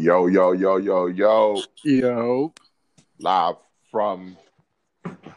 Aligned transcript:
Yo, 0.00 0.28
yo, 0.28 0.52
yo, 0.52 0.76
yo, 0.76 1.06
yo. 1.06 1.60
Yo. 1.82 2.54
Live 3.18 3.56
from 3.90 4.36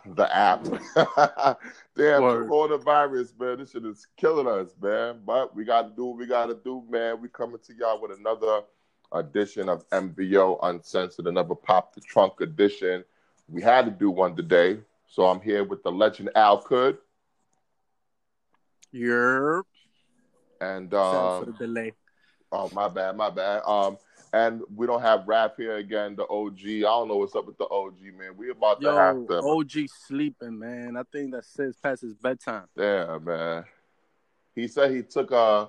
the 0.06 0.36
app. 0.36 0.64
Damn, 1.96 2.22
Word. 2.22 2.48
coronavirus, 2.48 3.40
man. 3.40 3.58
This 3.58 3.72
shit 3.72 3.84
is 3.86 4.06
killing 4.18 4.46
us, 4.46 4.76
man. 4.80 5.22
But 5.26 5.56
we 5.56 5.66
got 5.66 5.90
to 5.90 5.96
do 5.96 6.06
what 6.06 6.20
we 6.20 6.28
got 6.28 6.46
to 6.46 6.60
do, 6.64 6.84
man. 6.92 7.20
We 7.20 7.28
coming 7.30 7.58
to 7.66 7.74
y'all 7.74 8.00
with 8.00 8.12
another 8.12 8.62
edition 9.12 9.68
of 9.68 9.90
MVO 9.90 10.60
Uncensored, 10.62 11.26
another 11.26 11.56
Pop 11.56 11.96
the 11.96 12.02
Trunk 12.02 12.42
edition. 12.42 13.04
We 13.50 13.64
had 13.64 13.86
to 13.86 13.92
do 13.92 14.12
one 14.12 14.36
today. 14.36 14.78
So 15.08 15.26
I'm 15.26 15.42
here 15.42 15.64
with 15.64 15.82
the 15.82 15.92
legend 15.92 16.30
Al 16.36 16.62
Could. 16.62 17.00
Yerp. 18.94 19.64
And, 20.62 20.92
Sorry 20.92 21.40
um, 21.40 21.46
for 21.46 21.52
the 21.52 21.58
delay. 21.58 21.94
Oh, 22.52 22.70
my 22.74 22.90
bad, 22.90 23.18
my 23.18 23.32
bad. 23.32 23.64
Um, 23.66 23.98
and 24.34 24.62
we 24.76 24.88
don't 24.88 25.02
have 25.02 25.28
Rap 25.28 25.56
here 25.58 25.78
again, 25.78 26.16
the 26.16 26.26
OG. 26.28 26.60
I 26.66 26.82
don't 26.82 27.10
know 27.10 27.18
what's 27.18 27.36
up 27.36 27.46
with 27.46 27.58
the 27.58 27.68
OG, 27.70 27.98
man. 28.18 28.38
We 28.38 28.50
about 28.50 28.82
to 28.82 28.92
have 28.92 29.16
Yo, 29.16 29.26
to. 29.26 29.38
OG 29.40 29.90
sleeping, 30.08 30.58
man. 30.58 30.96
I 30.96 31.04
think 31.12 31.32
that 31.32 31.46
says 31.46 31.76
past 31.82 32.02
his 32.02 32.14
bedtime. 32.14 32.66
Yeah, 32.76 33.18
man. 33.22 33.66
He 34.56 34.68
said 34.68 34.92
he 34.92 35.02
took 35.02 35.32
uh 35.32 35.68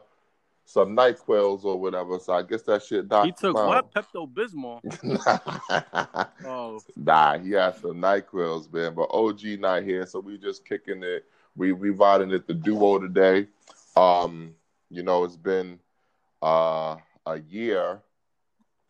some 0.64 0.96
NyQuils 0.96 1.64
or 1.64 1.78
whatever, 1.78 2.18
so 2.20 2.34
I 2.34 2.42
guess 2.42 2.62
that 2.62 2.84
shit 2.84 3.10
knocked 3.10 3.26
He 3.26 3.32
took 3.32 3.56
what? 3.56 3.92
Pepto 3.92 4.32
Bismol. 4.32 4.80
Oh, 6.44 6.80
nah, 6.96 7.38
he 7.38 7.52
had 7.52 7.76
some 7.76 7.94
NyQuils, 7.94 8.72
man. 8.72 8.94
But 8.94 9.08
OG 9.10 9.42
not 9.58 9.82
here, 9.82 10.06
so 10.06 10.20
we 10.20 10.38
just 10.38 10.64
kicking 10.64 11.02
it. 11.02 11.24
We 11.56 11.72
we 11.72 11.90
riding 11.90 12.30
it 12.30 12.46
the 12.46 12.54
duo 12.54 12.98
today. 12.98 13.48
Um, 13.96 14.54
you 14.88 15.02
know, 15.02 15.24
it's 15.24 15.36
been 15.36 15.80
uh 16.40 16.96
a 17.26 17.38
year 17.48 18.00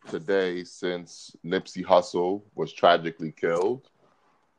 today 0.09 0.63
since 0.63 1.35
Nipsey 1.45 1.83
Hussle 1.83 2.41
was 2.55 2.73
tragically 2.73 3.31
killed. 3.31 3.89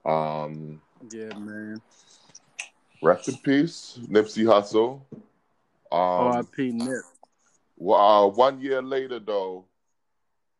Um, 0.05 0.81
yeah, 1.11 1.37
man. 1.39 1.81
rest 3.03 3.28
in 3.28 3.37
peace, 3.39 3.98
Nipsey 4.09 4.45
Hussle. 4.45 5.03
Um, 5.92 6.27
R.I.P. 6.33 6.72
Nip. 6.72 7.03
Well, 7.77 8.00
uh, 8.00 8.27
one 8.28 8.61
year 8.61 8.83
later, 8.83 9.19
though, 9.19 9.67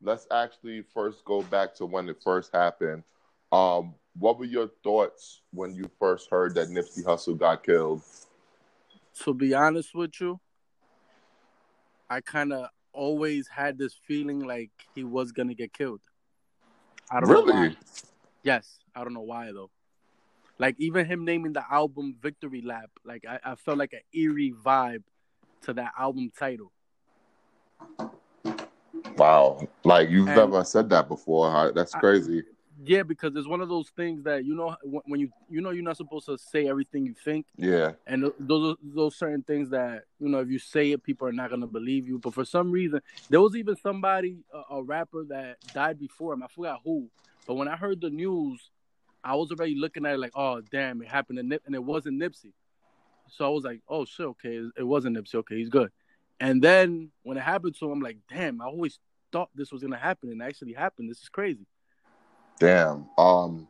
let's 0.03 0.27
actually 0.31 0.85
first 0.95 1.25
go 1.25 1.43
back 1.43 1.75
to 1.77 1.87
when 1.87 2.09
it 2.09 2.19
first 2.23 2.51
happened. 2.55 3.03
Um, 3.53 3.95
what 4.17 4.39
were 4.39 4.45
your 4.45 4.71
thoughts 4.83 5.43
when 5.53 5.75
you 5.75 5.91
first 5.99 6.31
heard 6.31 6.55
that 6.55 6.69
Nipsey 6.69 7.05
Hussle 7.05 7.39
got 7.39 7.65
killed? 7.65 8.03
To 9.23 9.35
be 9.35 9.55
honest 9.55 9.95
with 9.95 10.21
you, 10.21 10.41
I 12.11 12.21
kind 12.21 12.53
of 12.53 12.69
always 12.95 13.49
had 13.49 13.77
this 13.77 13.95
feeling 14.07 14.41
like 14.41 14.71
he 14.95 15.05
was 15.05 15.33
gonna 15.33 15.55
get 15.55 15.73
killed. 15.73 16.01
I 17.11 17.21
don't 17.21 17.29
know 17.31 17.41
why. 17.43 17.61
Really? 17.63 17.77
Yes, 18.43 18.79
I 18.95 19.05
don't 19.05 19.13
know 19.15 19.21
why 19.21 19.53
though. 19.53 19.71
Like 20.59 20.77
even 20.79 21.05
him 21.05 21.25
naming 21.25 21.53
the 21.53 21.65
album 21.71 22.17
Victory 22.23 22.63
Lap, 22.63 22.91
like 23.05 23.25
I, 23.29 23.39
I 23.45 23.55
felt 23.57 23.77
like 23.79 23.93
an 23.93 24.01
eerie 24.19 24.55
vibe 24.65 25.03
to 25.63 25.73
that 25.75 25.93
album 25.99 26.31
title. 26.39 26.73
Wow. 29.17 29.67
Like, 29.85 30.09
you've 30.11 30.29
And- 30.29 30.37
never 30.37 30.65
said 30.65 30.89
that 30.91 31.09
before. 31.09 31.51
huh? 31.51 31.73
That's 31.75 31.95
I- 31.95 32.01
crazy. 32.01 32.43
Yeah, 32.83 33.03
because 33.05 33.37
it's 33.37 33.47
one 33.47 33.61
of 33.61 33.69
those 33.69 33.91
things 33.91 34.25
that 34.25 34.45
you 34.45 34.55
know 34.55 34.77
when 35.05 35.21
you 35.21 35.31
you 35.49 35.61
know 35.61 35.71
you're 35.71 35.85
not 35.85 35.97
supposed 35.97 36.27
to 36.27 36.37
say 36.37 36.67
everything 36.67 37.07
you 37.07 37.15
think, 37.15 37.47
Yeah. 37.57 37.93
and 38.07 38.33
those 38.41 38.77
those 38.83 39.17
certain 39.17 39.43
things 39.43 39.71
that 39.71 40.05
you 40.19 40.29
know 40.29 40.41
if 40.41 40.49
you 40.49 40.59
say 40.59 40.91
it, 40.93 41.03
people 41.03 41.29
are 41.29 41.33
not 41.33 41.51
gonna 41.51 41.67
believe 41.67 42.09
you. 42.09 42.19
But 42.19 42.35
for 42.35 42.45
some 42.45 42.71
reason, 42.73 43.01
there 43.31 43.41
was 43.41 43.55
even 43.55 43.77
somebody, 43.77 44.39
a, 44.53 44.75
a 44.77 44.83
rapper 44.83 45.25
that 45.29 45.59
died 45.73 45.99
before 45.99 46.33
him. 46.35 46.43
I 46.43 46.49
forgot 46.49 46.81
who, 46.85 47.09
but 47.47 47.55
when 47.55 47.69
I 47.69 47.77
heard 47.77 48.01
the 48.01 48.11
news, 48.11 48.71
I 49.23 49.37
was 49.37 49.53
already 49.53 49.77
looking 49.77 50.05
at 50.05 50.15
it 50.15 50.19
like, 50.19 50.33
oh 50.35 50.61
damn, 50.61 51.01
it 51.01 51.09
happened 51.09 51.39
to 51.39 51.43
Nip, 51.45 51.63
and 51.67 51.75
it 51.75 51.85
wasn't 51.85 52.21
Nipsey. 52.21 52.53
So 53.29 53.47
I 53.47 53.49
was 53.51 53.65
like, 53.65 53.81
oh 53.89 54.05
shit, 54.05 54.27
okay, 54.27 54.57
it, 54.57 54.73
it 54.79 54.85
wasn't 54.85 55.17
Nipsey. 55.17 55.37
Okay, 55.37 55.57
he's 55.59 55.69
good. 55.71 55.91
And 56.41 56.61
then 56.61 57.11
when 57.23 57.37
it 57.37 57.43
happened 57.43 57.77
to 57.79 57.85
him, 57.87 57.93
I'm 57.93 58.01
like, 58.01 58.19
damn, 58.29 58.61
I 58.61 58.65
always 58.65 58.99
thought 59.31 59.51
this 59.55 59.71
was 59.71 59.83
gonna 59.83 59.97
happen, 59.97 60.31
and 60.31 60.43
it 60.43 60.45
actually 60.45 60.73
happened. 60.73 61.09
This 61.09 61.21
is 61.23 61.29
crazy. 61.29 61.67
Damn. 62.59 63.07
Um, 63.19 63.69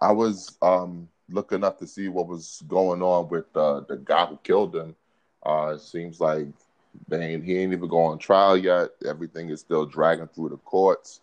I 0.00 0.12
was 0.12 0.56
um 0.62 1.08
looking 1.28 1.64
up 1.64 1.78
to 1.78 1.86
see 1.86 2.08
what 2.08 2.28
was 2.28 2.62
going 2.68 3.02
on 3.02 3.28
with 3.28 3.46
uh, 3.56 3.80
the 3.88 3.96
guy 3.96 4.26
who 4.26 4.38
killed 4.42 4.74
him. 4.74 4.94
Uh, 5.44 5.72
it 5.74 5.80
seems 5.80 6.20
like 6.20 6.46
they 7.08 7.34
ain't, 7.34 7.44
he 7.44 7.58
ain't 7.58 7.72
even 7.72 7.88
going 7.88 8.12
on 8.12 8.18
trial 8.18 8.56
yet. 8.56 8.90
Everything 9.06 9.50
is 9.50 9.60
still 9.60 9.86
dragging 9.86 10.28
through 10.28 10.50
the 10.50 10.56
courts. 10.58 11.20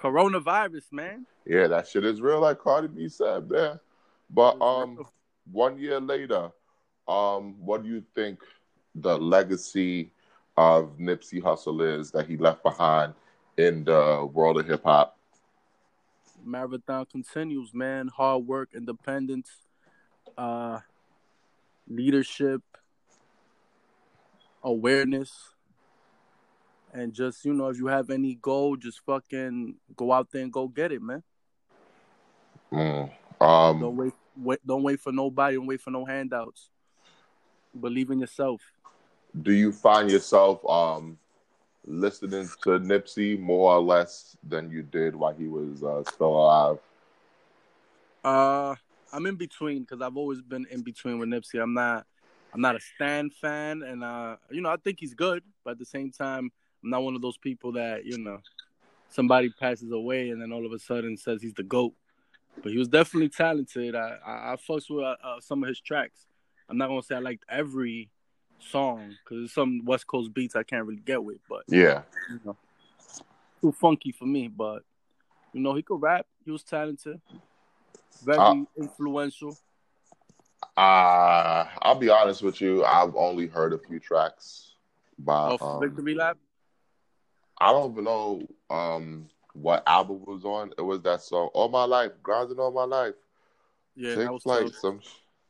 Coronavirus, 0.00 0.92
man. 0.92 1.26
Yeah, 1.44 1.66
that 1.68 1.88
shit 1.88 2.04
is 2.04 2.20
real, 2.20 2.40
like 2.40 2.58
Cardi 2.58 2.88
B 2.88 3.08
said, 3.08 3.50
man. 3.50 3.80
But 4.30 4.60
um, 4.60 5.04
one 5.50 5.78
year 5.78 5.98
later, 5.98 6.50
um, 7.08 7.56
what 7.58 7.82
do 7.82 7.88
you 7.88 8.04
think 8.14 8.40
the 8.94 9.18
legacy 9.18 10.12
of 10.56 10.98
Nipsey 10.98 11.42
Hussle 11.42 11.98
is 11.98 12.10
that 12.10 12.28
he 12.28 12.36
left 12.36 12.62
behind 12.62 13.14
in 13.56 13.84
the 13.84 14.28
world 14.32 14.60
of 14.60 14.66
hip 14.66 14.84
hop? 14.84 15.17
Marathon 16.44 17.06
continues, 17.06 17.72
man. 17.74 18.08
Hard 18.08 18.46
work, 18.46 18.70
independence, 18.74 19.50
uh, 20.36 20.80
leadership, 21.88 22.62
awareness, 24.62 25.32
and 26.92 27.12
just 27.12 27.44
you 27.44 27.52
know, 27.52 27.68
if 27.68 27.78
you 27.78 27.86
have 27.86 28.10
any 28.10 28.34
goal, 28.36 28.76
just 28.76 29.00
fucking 29.04 29.74
go 29.96 30.12
out 30.12 30.28
there 30.32 30.42
and 30.42 30.52
go 30.52 30.68
get 30.68 30.92
it, 30.92 31.02
man. 31.02 31.22
Mm. 32.72 33.10
Don't 33.40 33.82
Um, 33.82 33.96
wait, 33.96 34.12
wait, 34.36 34.66
don't 34.66 34.82
wait 34.82 35.00
for 35.00 35.12
nobody. 35.12 35.56
Don't 35.56 35.66
wait 35.66 35.80
for 35.80 35.90
no 35.90 36.04
handouts. 36.04 36.70
Believe 37.78 38.10
in 38.10 38.20
yourself. 38.20 38.60
do 39.42 39.52
you 39.52 39.70
find 39.70 40.10
yourself 40.10 40.64
um 40.68 41.18
listening 41.88 42.48
to 42.62 42.78
Nipsey 42.78 43.38
more 43.38 43.74
or 43.74 43.80
less 43.80 44.36
than 44.46 44.70
you 44.70 44.82
did 44.82 45.16
while 45.16 45.32
he 45.32 45.48
was 45.48 45.82
uh, 45.82 46.04
still 46.04 46.28
alive? 46.28 46.78
Uh, 48.24 48.74
I'm 49.12 49.26
in 49.26 49.36
between 49.36 49.80
because 49.80 50.02
I've 50.02 50.16
always 50.16 50.42
been 50.42 50.66
in 50.70 50.82
between 50.82 51.18
with 51.18 51.28
Nipsey. 51.28 51.62
I'm 51.62 51.74
not, 51.74 52.06
I'm 52.52 52.60
not 52.60 52.76
a 52.76 52.80
Stan 52.80 53.30
fan, 53.30 53.82
and 53.82 54.04
uh, 54.04 54.36
you 54.50 54.60
know, 54.60 54.70
I 54.70 54.76
think 54.76 55.00
he's 55.00 55.14
good, 55.14 55.42
but 55.64 55.72
at 55.72 55.78
the 55.78 55.84
same 55.84 56.10
time, 56.10 56.50
I'm 56.82 56.90
not 56.90 57.02
one 57.02 57.16
of 57.16 57.22
those 57.22 57.38
people 57.38 57.72
that 57.72 58.04
you 58.04 58.18
know, 58.18 58.40
somebody 59.08 59.50
passes 59.58 59.90
away 59.90 60.30
and 60.30 60.40
then 60.40 60.52
all 60.52 60.66
of 60.66 60.72
a 60.72 60.78
sudden 60.78 61.16
says 61.16 61.42
he's 61.42 61.54
the 61.54 61.62
goat. 61.62 61.94
But 62.62 62.72
he 62.72 62.78
was 62.78 62.88
definitely 62.88 63.30
talented. 63.30 63.94
I 63.94 64.16
I, 64.26 64.52
I 64.52 64.56
fucks 64.56 64.90
with 64.90 65.04
uh, 65.04 65.16
uh, 65.22 65.40
some 65.40 65.62
of 65.62 65.68
his 65.68 65.80
tracks. 65.80 66.26
I'm 66.68 66.76
not 66.76 66.88
gonna 66.88 67.02
say 67.02 67.14
I 67.14 67.20
liked 67.20 67.44
every 67.48 68.10
song 68.60 69.16
because 69.24 69.52
some 69.52 69.84
West 69.84 70.06
Coast 70.06 70.32
beats 70.34 70.56
I 70.56 70.62
can't 70.62 70.86
really 70.86 71.00
get 71.04 71.22
with, 71.22 71.38
but 71.48 71.62
Yeah. 71.68 72.02
you 72.30 72.40
know, 72.44 72.56
too 73.60 73.72
funky 73.72 74.12
for 74.12 74.26
me. 74.26 74.48
But 74.48 74.82
you 75.52 75.60
know, 75.60 75.74
he 75.74 75.82
could 75.82 76.00
rap. 76.00 76.26
He 76.44 76.50
was 76.50 76.62
talented, 76.62 77.20
very 78.22 78.38
Uh, 78.38 78.64
influential. 78.76 79.56
Uh, 80.76 81.66
I'll 81.82 81.98
be 81.98 82.08
honest 82.08 82.42
with 82.42 82.60
you. 82.60 82.84
I've 82.84 83.14
only 83.16 83.46
heard 83.46 83.72
a 83.72 83.78
few 83.78 83.98
tracks 83.98 84.72
by. 85.18 85.48
Of 85.50 85.62
um, 85.62 85.80
Victory 85.80 86.14
Lap. 86.14 86.36
I 87.60 87.72
don't 87.72 87.92
even 87.92 88.04
know 88.04 88.46
um 88.70 89.28
what 89.54 89.82
album 89.86 90.24
was 90.24 90.44
on. 90.44 90.72
It 90.78 90.82
was 90.82 91.00
that 91.02 91.22
song 91.22 91.50
"All 91.54 91.68
My 91.68 91.84
Life," 91.84 92.12
grinding 92.22 92.60
all 92.60 92.70
my 92.70 92.84
life. 92.84 93.14
Yeah, 93.96 94.14
Take 94.14 94.24
that 94.24 94.32
was 94.32 94.44
tough. 94.44 94.74
some 94.76 95.00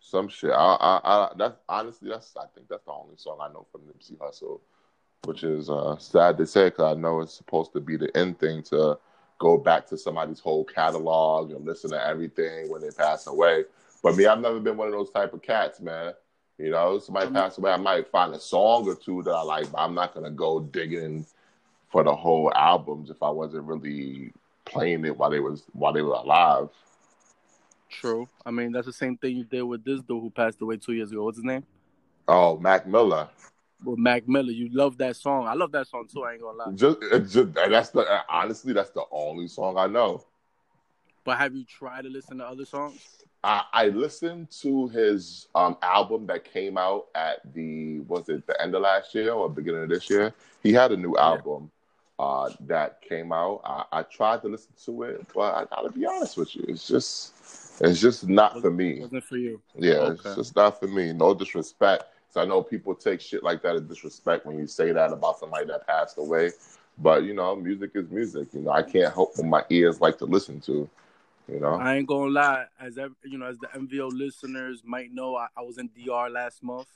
some 0.09 0.29
shit. 0.29 0.51
I, 0.51 0.55
I, 0.55 1.01
I 1.05 1.33
that's 1.37 1.59
honestly 1.69 2.09
that's 2.09 2.35
I 2.37 2.47
think 2.55 2.69
that's 2.69 2.85
the 2.85 2.93
only 2.93 3.17
song 3.17 3.39
I 3.41 3.49
know 3.49 3.67
from 3.71 3.83
Nipsey 3.83 4.17
Hussle, 4.17 4.61
which 5.25 5.45
is 5.45 5.69
uh, 5.71 5.97
sad 5.99 6.39
to 6.39 6.47
say 6.47 6.67
because 6.67 6.97
I 6.97 7.01
know 7.01 7.21
it's 7.21 7.35
supposed 7.35 7.73
to 7.75 7.81
be 7.81 7.97
the 7.97 8.15
end 8.17 8.39
thing 8.39 8.63
to 8.65 8.99
go 9.39 9.57
back 9.57 9.87
to 9.89 9.99
somebody's 9.99 10.41
whole 10.41 10.65
catalog 10.65 11.53
and 11.53 11.65
listen 11.65 11.91
to 11.91 12.07
everything 12.07 12.71
when 12.71 12.81
they 12.81 12.91
pass 12.91 13.27
away. 13.27 13.65
But 14.03 14.17
me, 14.17 14.27
I've 14.27 14.41
never 14.41 14.61
been 14.61 14.77
one 14.77 14.89
of 14.89 14.93
those 14.93 15.11
type 15.11 15.33
of 15.33 15.43
cats, 15.43 15.81
man. 15.81 16.15
You 16.57 16.71
know, 16.71 16.99
somebody 16.99 17.29
Um, 17.29 17.35
pass 17.35 17.59
away, 17.59 17.71
I 17.71 17.77
might 17.77 18.09
find 18.09 18.35
a 18.35 18.41
song 18.41 18.89
or 18.89 18.97
two 18.97 19.23
that 19.23 19.31
I 19.31 19.43
like, 19.43 19.71
but 19.71 19.79
I'm 19.79 19.95
not 19.95 20.15
gonna 20.15 20.31
go 20.31 20.61
digging 20.61 21.25
for 21.91 22.03
the 22.03 22.15
whole 22.15 22.53
albums 22.55 23.11
if 23.11 23.23
I 23.23 23.31
wasn't 23.31 23.65
really 23.65 24.33
playing 24.65 25.05
it 25.05 25.17
while 25.17 25.31
they 25.31 25.41
was 25.41 25.65
while 25.73 25.93
they 25.93 26.03
were 26.03 26.15
alive. 26.15 26.69
True. 27.89 28.29
I 28.45 28.51
mean, 28.51 28.73
that's 28.73 28.87
the 28.87 28.93
same 28.93 29.17
thing 29.17 29.37
you 29.37 29.45
did 29.45 29.63
with 29.63 29.85
this 29.85 30.01
dude 30.01 30.23
who 30.23 30.31
passed 30.31 30.61
away 30.61 30.77
two 30.77 30.93
years 30.93 31.11
ago. 31.11 31.25
What's 31.25 31.39
his 31.39 31.45
name? 31.45 31.65
Oh, 32.27 32.59
Mac 32.59 32.87
Miller. 32.87 33.29
Well, 33.83 33.97
Mac 33.97 34.29
Miller. 34.29 34.51
You 34.51 34.69
love 34.73 34.99
that 34.99 35.17
song. 35.17 35.47
I 35.47 35.55
love 35.55 35.73
that 35.73 35.87
song 35.87 36.07
too. 36.13 36.25
I 36.25 36.33
ain't 36.33 36.43
gonna 36.43 36.59
lie. 36.59 36.73
Just, 36.75 37.33
just 37.33 37.55
that's 37.55 37.91
the 37.91 38.23
honestly 38.29 38.73
that's 38.73 38.91
the 38.91 39.05
only 39.11 39.49
song 39.49 39.79
I 39.79 39.87
know. 39.87 40.25
But 41.25 41.39
have 41.39 41.55
you 41.55 41.65
tried 41.65 42.03
to 42.03 42.09
listen 42.09 42.39
to 42.39 42.47
other 42.47 42.65
songs? 42.65 43.07
I, 43.45 43.63
I 43.73 43.87
listened 43.89 44.51
to 44.63 44.89
his 44.89 45.47
um, 45.55 45.77
album 45.83 46.27
that 46.27 46.45
came 46.45 46.77
out 46.77 47.07
at 47.15 47.41
the 47.55 48.01
was 48.01 48.29
it 48.29 48.47
the 48.47 48.61
end 48.61 48.75
of 48.75 48.83
last 48.83 49.15
year 49.15 49.33
or 49.33 49.49
beginning 49.49 49.85
of 49.85 49.89
this 49.89 50.11
year. 50.11 50.35
He 50.63 50.73
had 50.73 50.91
a 50.91 50.97
new 50.97 51.17
album, 51.17 51.71
uh, 52.19 52.51
that 52.61 53.01
came 53.01 53.33
out. 53.33 53.61
I, 53.65 54.01
I 54.01 54.03
tried 54.03 54.43
to 54.43 54.49
listen 54.49 54.73
to 54.87 55.03
it, 55.05 55.27
but 55.35 55.55
I 55.55 55.65
gotta 55.67 55.93
be 55.93 56.05
honest 56.05 56.37
with 56.37 56.57
you, 56.57 56.65
it's 56.67 56.87
just 56.87 57.35
it's 57.81 58.01
just 58.01 58.29
not 58.29 58.61
for 58.61 58.71
me. 58.71 59.01
Wasn't 59.01 59.25
for 59.25 59.37
you. 59.37 59.61
Yeah, 59.77 59.95
Okay. 59.95 60.13
it's 60.29 60.35
just 60.37 60.57
not 60.57 60.79
for 60.81 60.87
me. 60.87 61.13
No 61.13 61.35
disrespect. 61.35 62.05
So 62.31 62.41
I 62.41 62.45
know 62.45 62.63
people 62.63 62.95
take 62.95 63.21
shit 63.21 63.43
like 63.43 63.63
that 63.63 63.77
as 63.77 63.83
disrespect 63.83 64.45
when 64.47 64.59
you 64.59 64.67
say 64.67 64.93
that 64.93 65.13
about 65.13 65.39
somebody 65.39 65.67
that 65.67 65.87
passed 65.87 66.19
away. 66.19 66.51
But 66.99 67.25
you 67.25 67.33
know, 67.35 67.55
music 67.57 67.93
is 67.95 68.11
music. 68.11 68.49
You 68.53 68.63
know, 68.63 68.71
I 68.71 68.83
can't 68.83 69.15
help 69.15 69.37
what 69.37 69.47
my 69.47 69.65
ears 69.71 70.01
like 70.01 70.19
to 70.19 70.25
listen 70.25 70.61
to. 70.63 70.89
You 71.51 71.61
know, 71.61 71.75
I 71.75 71.97
ain't 71.97 72.07
gonna 72.07 72.31
lie, 72.31 72.67
as 72.79 72.99
you 73.25 73.39
know, 73.39 73.47
as 73.47 73.57
the 73.59 73.69
MVO 73.69 74.11
listeners 74.13 74.83
might 74.85 75.13
know, 75.15 75.35
I, 75.37 75.47
I 75.57 75.63
was 75.63 75.79
in 75.79 75.89
DR 75.97 76.29
last 76.29 76.63
month, 76.63 76.89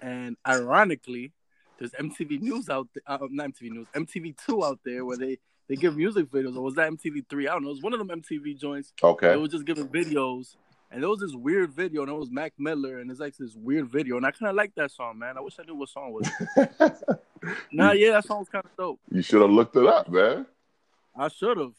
and 0.00 0.36
ironically, 0.48 1.32
there's 1.78 1.90
MTV 1.92 2.40
News 2.40 2.70
out 2.70 2.88
there, 2.94 3.02
uh, 3.06 3.18
not 3.30 3.50
MTV 3.50 3.70
News, 3.72 3.88
MTV 3.94 4.36
Two 4.46 4.64
out 4.64 4.78
there 4.84 5.04
where 5.04 5.18
they 5.18 5.38
they 5.70 5.76
give 5.76 5.96
music 5.96 6.28
videos, 6.32 6.56
or 6.56 6.62
was 6.62 6.74
that 6.74 6.90
MTV 6.90 7.26
Three? 7.30 7.46
I 7.46 7.52
don't 7.52 7.62
know. 7.62 7.68
It 7.68 7.74
was 7.74 7.82
one 7.82 7.92
of 7.92 8.00
them 8.00 8.08
MTV 8.08 8.58
joints. 8.58 8.92
Okay. 9.00 9.28
They 9.28 9.32
okay. 9.34 9.40
was 9.40 9.52
just 9.52 9.64
giving 9.64 9.86
videos, 9.86 10.56
and 10.90 11.00
there 11.00 11.08
was 11.08 11.20
this 11.20 11.32
weird 11.32 11.72
video, 11.72 12.02
and 12.02 12.10
it 12.10 12.14
was 12.14 12.28
Mac 12.28 12.52
Miller, 12.58 12.98
and 12.98 13.08
it's 13.08 13.20
like 13.20 13.36
this 13.36 13.54
weird 13.54 13.88
video, 13.88 14.16
and 14.16 14.26
I 14.26 14.32
kind 14.32 14.50
of 14.50 14.56
like 14.56 14.74
that 14.74 14.90
song, 14.90 15.20
man. 15.20 15.38
I 15.38 15.40
wish 15.40 15.54
I 15.60 15.62
knew 15.62 15.76
what 15.76 15.88
song 15.88 16.20
it 16.20 16.66
was. 16.76 17.04
nah, 17.72 17.92
yeah, 17.92 18.10
that 18.10 18.24
song 18.24 18.40
was 18.40 18.48
kind 18.48 18.64
of 18.64 18.76
dope. 18.76 18.98
you 19.12 19.22
should 19.22 19.40
have 19.40 19.50
looked 19.52 19.76
it 19.76 19.86
up, 19.86 20.08
man. 20.08 20.44
I 21.16 21.28
should 21.28 21.56
have. 21.56 21.74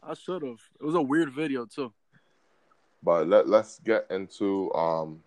I 0.00 0.14
should 0.14 0.42
have. 0.42 0.60
It 0.80 0.84
was 0.84 0.94
a 0.94 1.02
weird 1.02 1.32
video 1.32 1.66
too. 1.66 1.92
But 3.02 3.26
let 3.26 3.48
let's 3.48 3.80
get 3.80 4.06
into 4.08 4.72
um, 4.72 5.20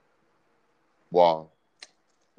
well, 1.12 1.52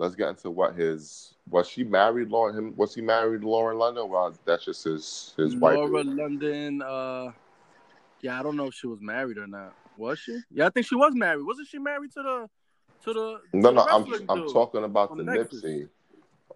let's 0.01 0.15
get 0.15 0.31
into 0.31 0.51
what 0.51 0.75
his 0.75 1.35
was 1.49 1.69
she 1.69 1.85
married 1.85 2.31
Lauren 2.31 2.57
him 2.57 2.75
was 2.77 2.95
he 2.95 3.03
married 3.03 3.45
Lauren 3.45 3.79
London? 3.79 4.09
Well, 4.09 4.35
that's 4.47 4.65
just 4.65 4.85
his 4.85 5.35
his 5.37 5.55
wife. 5.55 5.77
Laura 5.77 6.03
London. 6.03 6.81
Uh, 6.83 7.33
yeah, 8.23 8.41
I 8.41 8.43
don't 8.43 8.57
know 8.57 8.67
if 8.67 8.75
she 8.75 8.87
was 8.87 9.01
married 9.01 9.37
or 9.37 9.47
not. 9.47 9.75
Was 9.99 10.19
she? 10.19 10.39
Yeah, 10.51 10.67
I 10.67 10.71
think 10.71 10.87
she 10.87 10.95
was 10.95 11.13
married. 11.15 11.45
Wasn't 11.45 11.69
she 11.69 11.79
married 11.79 12.13
to 12.13 12.23
the 12.23 12.49
to 13.05 13.13
the? 13.13 13.41
No, 13.53 13.69
to 13.69 13.75
no, 13.75 13.85
the 13.85 13.91
I'm 13.91 14.05
wrestling 14.05 14.27
I'm 14.31 14.53
talking 14.53 14.85
about 14.85 15.11
on 15.11 15.19
the 15.19 15.25
Nexus. 15.25 15.63
Nipsey. 15.63 15.89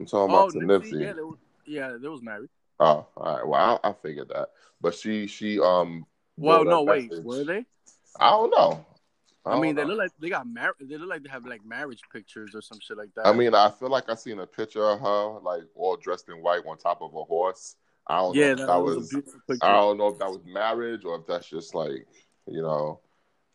I'm 0.00 0.06
talking 0.06 0.34
Oh, 0.34 0.38
about 0.38 0.52
the 0.54 0.60
Nipsey. 0.60 0.92
Nipsey. 0.92 1.00
Yeah, 1.02 1.12
they 1.12 1.22
was, 1.22 1.38
yeah, 1.66 1.96
they 2.00 2.08
was 2.08 2.22
married. 2.22 2.48
Oh, 2.80 3.06
all 3.16 3.36
right. 3.36 3.46
Well, 3.46 3.80
I, 3.84 3.90
I 3.90 3.92
figured 3.92 4.30
that, 4.30 4.48
but 4.80 4.94
she 4.94 5.26
she 5.26 5.60
um. 5.60 6.06
Well, 6.38 6.64
no, 6.64 6.82
wait, 6.82 7.10
message. 7.10 7.24
were 7.24 7.44
they? 7.44 7.66
I 8.18 8.30
don't 8.30 8.50
know. 8.50 8.84
I, 9.46 9.52
don't 9.52 9.60
mean, 9.60 9.74
they 9.74 9.82
know. 9.82 9.88
look 9.88 9.98
like 9.98 10.10
they 10.18 10.30
got 10.30 10.46
married. 10.46 10.88
They 10.88 10.96
look 10.96 11.08
like 11.08 11.22
they 11.22 11.28
have 11.28 11.44
like 11.44 11.64
marriage 11.64 12.00
pictures 12.12 12.54
or 12.54 12.62
some 12.62 12.78
shit 12.80 12.96
like 12.96 13.10
that. 13.14 13.26
I 13.26 13.32
mean, 13.32 13.54
I 13.54 13.70
feel 13.70 13.90
like 13.90 14.08
I 14.08 14.14
seen 14.14 14.38
a 14.38 14.46
picture 14.46 14.88
of 14.88 15.00
her 15.00 15.40
like 15.40 15.64
all 15.74 15.96
dressed 15.96 16.28
in 16.28 16.36
white 16.36 16.62
on 16.66 16.78
top 16.78 17.02
of 17.02 17.14
a 17.14 17.24
horse. 17.24 17.76
I 18.06 18.18
don't 18.18 18.36
know 18.36 18.42
yeah, 18.42 18.52
if 18.52 18.58
that, 18.58 18.66
that, 18.66 18.82
was, 18.82 19.12
was. 19.12 19.58
I 19.62 19.72
don't 19.72 19.98
know 19.98 20.08
if 20.08 20.18
that 20.18 20.30
was 20.30 20.40
marriage 20.46 21.04
or 21.04 21.16
if 21.16 21.26
that's 21.26 21.48
just 21.48 21.74
like 21.74 22.06
you 22.46 22.62
know, 22.62 23.00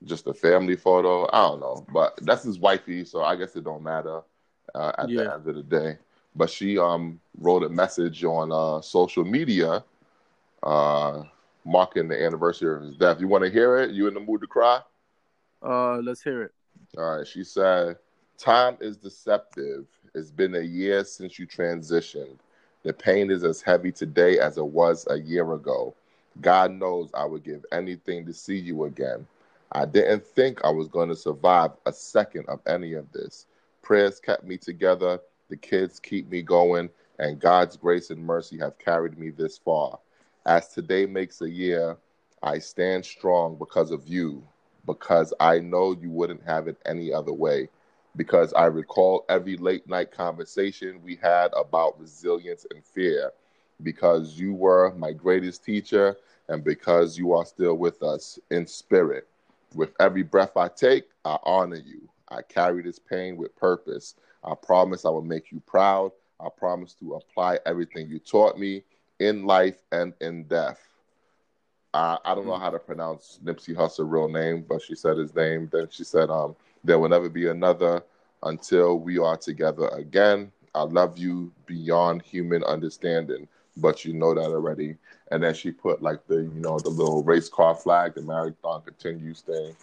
just 0.06 0.28
a 0.28 0.34
family 0.34 0.76
photo. 0.76 1.28
I 1.32 1.48
don't 1.48 1.60
know, 1.60 1.86
but 1.94 2.20
that's 2.22 2.44
his 2.44 2.60
wifey, 2.60 3.06
so 3.06 3.24
I 3.24 3.36
guess 3.36 3.56
it 3.56 3.64
don't 3.64 3.84
matter 3.84 4.22
uh, 4.76 4.92
at 4.98 5.08
the 5.08 5.20
end 5.20 5.48
of 5.48 5.56
the 5.56 5.64
day. 5.64 5.98
But 6.36 6.50
she 6.50 6.78
um 6.78 7.20
wrote 7.38 7.64
a 7.64 7.70
message 7.70 8.24
on 8.24 8.52
uh, 8.52 8.82
social 8.82 9.26
media, 9.26 9.84
uh, 10.64 11.24
marking 11.66 12.08
the 12.08 12.24
anniversary 12.24 12.76
of 12.76 12.84
his 12.84 12.96
death. 12.96 13.20
You 13.20 13.28
want 13.28 13.44
to 13.44 13.50
hear 13.50 13.78
it? 13.80 13.92
You 13.92 14.08
in 14.08 14.14
the 14.14 14.20
mood 14.20 14.42
to 14.42 14.48
cry? 14.48 14.82
Uh, 15.62 15.98
let's 15.98 16.24
hear 16.24 16.44
it. 16.44 16.52
All 16.98 17.18
right. 17.18 17.28
She 17.28 17.44
said, 17.44 17.98
Time 18.38 18.78
is 18.80 18.98
deceptive. 18.98 19.86
It's 20.16 20.32
been 20.32 20.56
a 20.56 20.62
year 20.62 21.04
since 21.04 21.38
you 21.38 21.46
transitioned. 21.46 22.38
The 22.84 22.94
pain 22.94 23.30
is 23.30 23.44
as 23.44 23.62
heavy 23.62 23.92
today 23.92 24.40
as 24.40 24.58
it 24.58 24.66
was 24.66 25.06
a 25.10 25.20
year 25.20 25.54
ago. 25.54 25.94
God 26.42 26.72
knows 26.72 27.10
I 27.14 27.26
would 27.26 27.44
give 27.44 27.66
anything 27.72 28.26
to 28.26 28.34
see 28.34 28.58
you 28.58 28.86
again. 28.86 29.28
I 29.74 29.86
didn't 29.86 30.26
think 30.26 30.64
I 30.64 30.70
was 30.70 30.88
going 30.88 31.10
to 31.10 31.16
survive 31.16 31.72
a 31.86 31.92
second 31.92 32.46
of 32.48 32.62
any 32.66 32.94
of 32.94 33.12
this. 33.12 33.46
Prayers 33.82 34.20
kept 34.20 34.44
me 34.46 34.58
together, 34.58 35.20
the 35.50 35.58
kids 35.58 36.00
keep 36.00 36.30
me 36.32 36.42
going, 36.42 36.90
and 37.20 37.40
God's 37.40 37.76
grace 37.76 38.10
and 38.10 38.24
mercy 38.24 38.58
have 38.60 38.80
carried 38.80 39.18
me 39.20 39.30
this 39.30 39.58
far. 39.58 40.00
As 40.46 40.70
today 40.70 41.06
makes 41.06 41.42
a 41.42 41.50
year, 41.50 41.98
I 42.42 42.60
stand 42.60 43.06
strong 43.06 43.58
because 43.58 43.92
of 43.92 44.08
you, 44.08 44.42
because 44.94 45.34
I 45.40 45.60
know 45.60 45.96
you 46.00 46.10
wouldn't 46.10 46.44
have 46.44 46.68
it 46.68 46.78
any 46.86 47.14
other 47.14 47.34
way. 47.34 47.70
Because 48.16 48.54
I 48.54 48.66
recall 48.66 49.26
every 49.30 49.56
late 49.58 49.88
night 49.88 50.12
conversation 50.12 51.02
we 51.04 51.16
had 51.16 51.52
about 51.56 52.00
resilience 52.00 52.66
and 52.74 52.84
fear. 52.84 53.32
Because 53.84 54.40
you 54.40 54.54
were 54.54 54.94
my 54.96 55.14
greatest 55.14 55.64
teacher, 55.64 56.18
and 56.50 56.64
because 56.64 57.18
you 57.18 57.34
are 57.34 57.46
still 57.46 57.76
with 57.76 58.02
us 58.02 58.40
in 58.50 58.66
spirit. 58.66 59.28
With 59.76 59.94
every 60.00 60.24
breath 60.24 60.58
I 60.58 60.68
take, 60.70 61.06
I 61.24 61.38
honor 61.44 61.78
you. 61.78 62.10
I 62.30 62.42
carry 62.42 62.82
this 62.82 63.00
pain 63.00 63.38
with 63.38 63.56
purpose. 63.56 64.16
I 64.44 64.56
promise 64.56 65.06
I 65.06 65.10
will 65.10 65.22
make 65.22 65.52
you 65.52 65.62
proud. 65.68 66.12
I 66.40 66.48
promise 66.58 66.94
to 66.96 67.14
apply 67.14 67.60
everything 67.66 68.10
you 68.10 68.20
taught 68.20 68.58
me 68.58 68.84
in 69.20 69.46
life 69.46 69.84
and 69.92 70.14
in 70.22 70.46
death. 70.46 70.89
I, 71.94 72.18
I 72.24 72.36
don't 72.36 72.46
know 72.46 72.54
mm-hmm. 72.54 72.64
how 72.64 72.70
to 72.70 72.80
pronounce 72.80 73.40
Nipsey 73.44 73.76
Hussle's 73.76 74.10
real 74.10 74.28
name, 74.28 74.66
but 74.68 74.82
she 74.82 74.96
said 74.96 75.18
his 75.18 75.34
name. 75.36 75.70
Then 75.72 75.88
she 75.90 76.04
said, 76.04 76.30
um, 76.30 76.56
there 76.84 77.00
will 77.00 77.10
never 77.10 77.30
be 77.30 77.48
another 77.48 78.04
until 78.44 79.00
we 79.00 79.18
are 79.18 79.38
together 79.38 79.88
again. 79.90 80.52
I 80.76 80.84
love 80.84 81.18
you 81.18 81.52
beyond 81.66 82.22
human 82.22 82.64
understanding, 82.64 83.48
but 83.78 84.06
you 84.06 84.14
know 84.14 84.36
that 84.36 84.46
already. 84.46 84.98
And 85.32 85.42
then 85.42 85.54
she 85.54 85.72
put 85.72 86.02
like 86.02 86.26
the, 86.28 86.38
you 86.38 86.60
know, 86.62 86.78
the 86.80 86.90
little 86.90 87.24
race 87.24 87.50
car 87.50 87.76
flag, 87.76 88.14
the 88.16 88.22
marathon 88.22 88.82
continues 88.82 89.42
thing. 89.42 89.76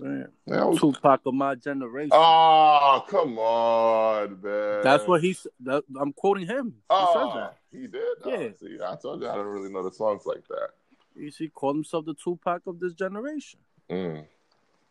Man. 0.00 0.28
I 0.50 0.64
was- 0.64 0.80
Tupac 0.80 1.20
of 1.26 1.34
my 1.34 1.54
generation. 1.54 2.10
Oh, 2.12 3.04
come 3.08 3.38
on, 3.38 4.40
man. 4.42 4.82
That's 4.82 5.06
what 5.06 5.22
he's. 5.22 5.46
That, 5.60 5.84
I'm 6.00 6.12
quoting 6.12 6.46
him. 6.46 6.74
He 6.76 6.82
Oh, 6.90 6.96
ah, 6.96 7.12
said 7.12 7.40
that. 7.40 7.56
he 7.70 7.86
did. 7.86 8.16
Oh, 8.24 8.30
Yeah. 8.30 8.48
see, 8.58 8.78
I 8.84 8.96
told 8.96 9.22
you 9.22 9.28
I 9.28 9.34
don't 9.36 9.46
really 9.46 9.70
know 9.70 9.84
the 9.84 9.92
songs 9.92 10.26
like 10.26 10.46
that. 10.48 10.70
He, 11.18 11.32
he 11.36 11.48
called 11.48 11.76
himself 11.76 12.04
the 12.06 12.14
Tupac 12.14 12.62
of 12.66 12.80
this 12.80 12.94
generation. 12.94 13.60
Mm. 13.90 14.24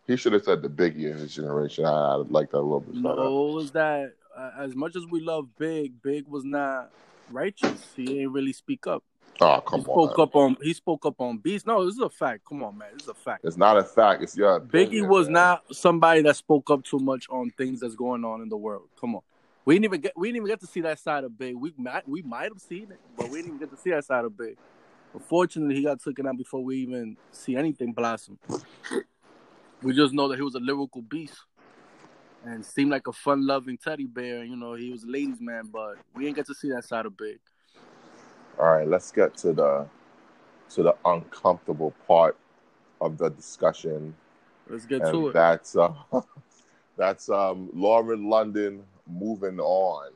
He 0.08 0.16
should 0.16 0.34
have 0.34 0.44
said 0.44 0.62
the 0.62 0.70
Biggie 0.70 1.12
of 1.12 1.20
his 1.20 1.34
generation. 1.34 1.86
I, 1.86 2.16
I'd 2.16 2.30
like 2.30 2.52
that 2.52 2.58
a 2.58 2.62
little 2.62 2.82
bit 2.82 3.02
better. 3.02 3.16
No, 3.16 3.44
was 3.54 3.72
that 3.72 4.14
uh, 4.38 4.52
as 4.60 4.76
much 4.76 4.96
as 4.96 5.06
we 5.10 5.22
love 5.22 5.48
Big, 5.58 6.02
Big 6.02 6.28
was 6.28 6.44
not 6.44 6.92
righteous. 7.32 7.88
He 7.96 8.06
didn't 8.06 8.32
really 8.32 8.54
speak 8.54 8.88
up. 8.88 9.04
Oh, 9.42 9.60
come 9.62 9.80
He 9.80 9.84
spoke 9.84 10.18
on. 10.18 10.24
up 10.24 10.36
on. 10.36 10.58
He 10.62 10.74
spoke 10.74 11.06
up 11.06 11.20
on 11.20 11.40
Beast. 11.40 11.68
No, 11.68 11.86
this 11.86 11.96
is 11.96 12.02
a 12.02 12.10
fact. 12.10 12.46
Come 12.48 12.64
on, 12.64 12.78
man. 12.78 12.90
This 12.94 13.04
is 13.04 13.10
a 13.10 13.14
fact. 13.14 13.44
It's 13.44 13.58
not 13.58 13.78
a 13.78 13.84
fact. 13.84 14.24
It's 14.24 14.38
your 14.38 14.62
Biggie 14.62 15.06
was 15.06 15.28
man. 15.28 15.34
not 15.34 15.76
somebody 15.76 16.22
that 16.22 16.36
spoke 16.36 16.70
up 16.70 16.84
too 16.84 17.00
much 17.00 17.28
on 17.30 17.52
things 17.52 17.82
that's 17.82 17.96
going 17.96 18.24
on 18.24 18.42
in 18.42 18.50
the 18.50 18.58
world. 18.58 18.88
Come 19.00 19.16
on. 19.16 19.22
We 19.66 19.76
didn't 19.76 19.86
even 19.86 20.02
get 20.02 20.14
we 20.16 20.28
didn't 20.28 20.38
even 20.38 20.48
get 20.48 20.60
to 20.62 20.68
see 20.68 20.82
that 20.82 21.00
side 21.00 21.24
of 21.24 21.38
Big. 21.38 21.56
We 21.56 21.74
might 21.78 22.08
we 22.08 22.22
might 22.22 22.52
have 22.52 22.62
seen 22.62 22.92
it, 22.92 23.00
but 23.18 23.30
we 23.30 23.40
didn't 23.40 23.56
even 23.56 23.60
get 23.60 23.72
to 23.72 23.78
see 23.78 23.90
that 23.90 24.06
side 24.06 24.24
of 24.24 24.38
Big. 24.38 24.58
Unfortunately, 25.16 25.76
he 25.76 25.84
got 25.84 26.02
taken 26.02 26.28
out 26.28 26.38
before 26.38 26.62
we 26.62 26.78
even 26.78 27.16
see 27.32 27.56
anything 27.56 27.94
blossom. 27.94 28.38
We 29.82 29.96
just 29.96 30.14
know 30.14 30.28
that 30.28 30.36
he 30.36 30.42
was 30.42 30.56
a 30.56 30.60
lyrical 30.60 31.02
beast 31.02 31.38
and 32.44 32.66
seemed 32.66 32.92
like 32.92 33.08
a 33.08 33.14
fun-loving 33.14 33.78
teddy 33.78 34.08
bear. 34.08 34.44
You 34.44 34.58
know, 34.58 34.74
he 34.74 34.92
was 34.92 35.04
a 35.04 35.08
ladies' 35.08 35.40
man, 35.40 35.70
but 35.72 35.96
we 36.14 36.26
didn't 36.26 36.36
get 36.36 36.48
to 36.48 36.54
see 36.54 36.70
that 36.72 36.84
side 36.84 37.06
of 37.06 37.16
Big. 37.16 37.40
All 38.60 38.66
right, 38.66 38.88
let's 38.88 39.10
get 39.12 39.38
to 39.38 39.54
the 39.54 39.88
to 40.72 40.84
the 40.84 40.96
uncomfortable 41.06 41.94
part 42.08 42.38
of 43.00 43.18
the 43.18 43.30
discussion, 43.30 44.16
Let's 44.68 44.86
get 44.86 45.04
and 45.04 45.12
to 45.12 45.30
it. 45.30 45.34
that's 45.34 45.78
uh, 45.78 45.94
that's 46.98 47.30
um, 47.30 47.70
Lauren 47.74 48.30
London 48.30 48.84
moving 49.08 49.60
on. 49.60 50.12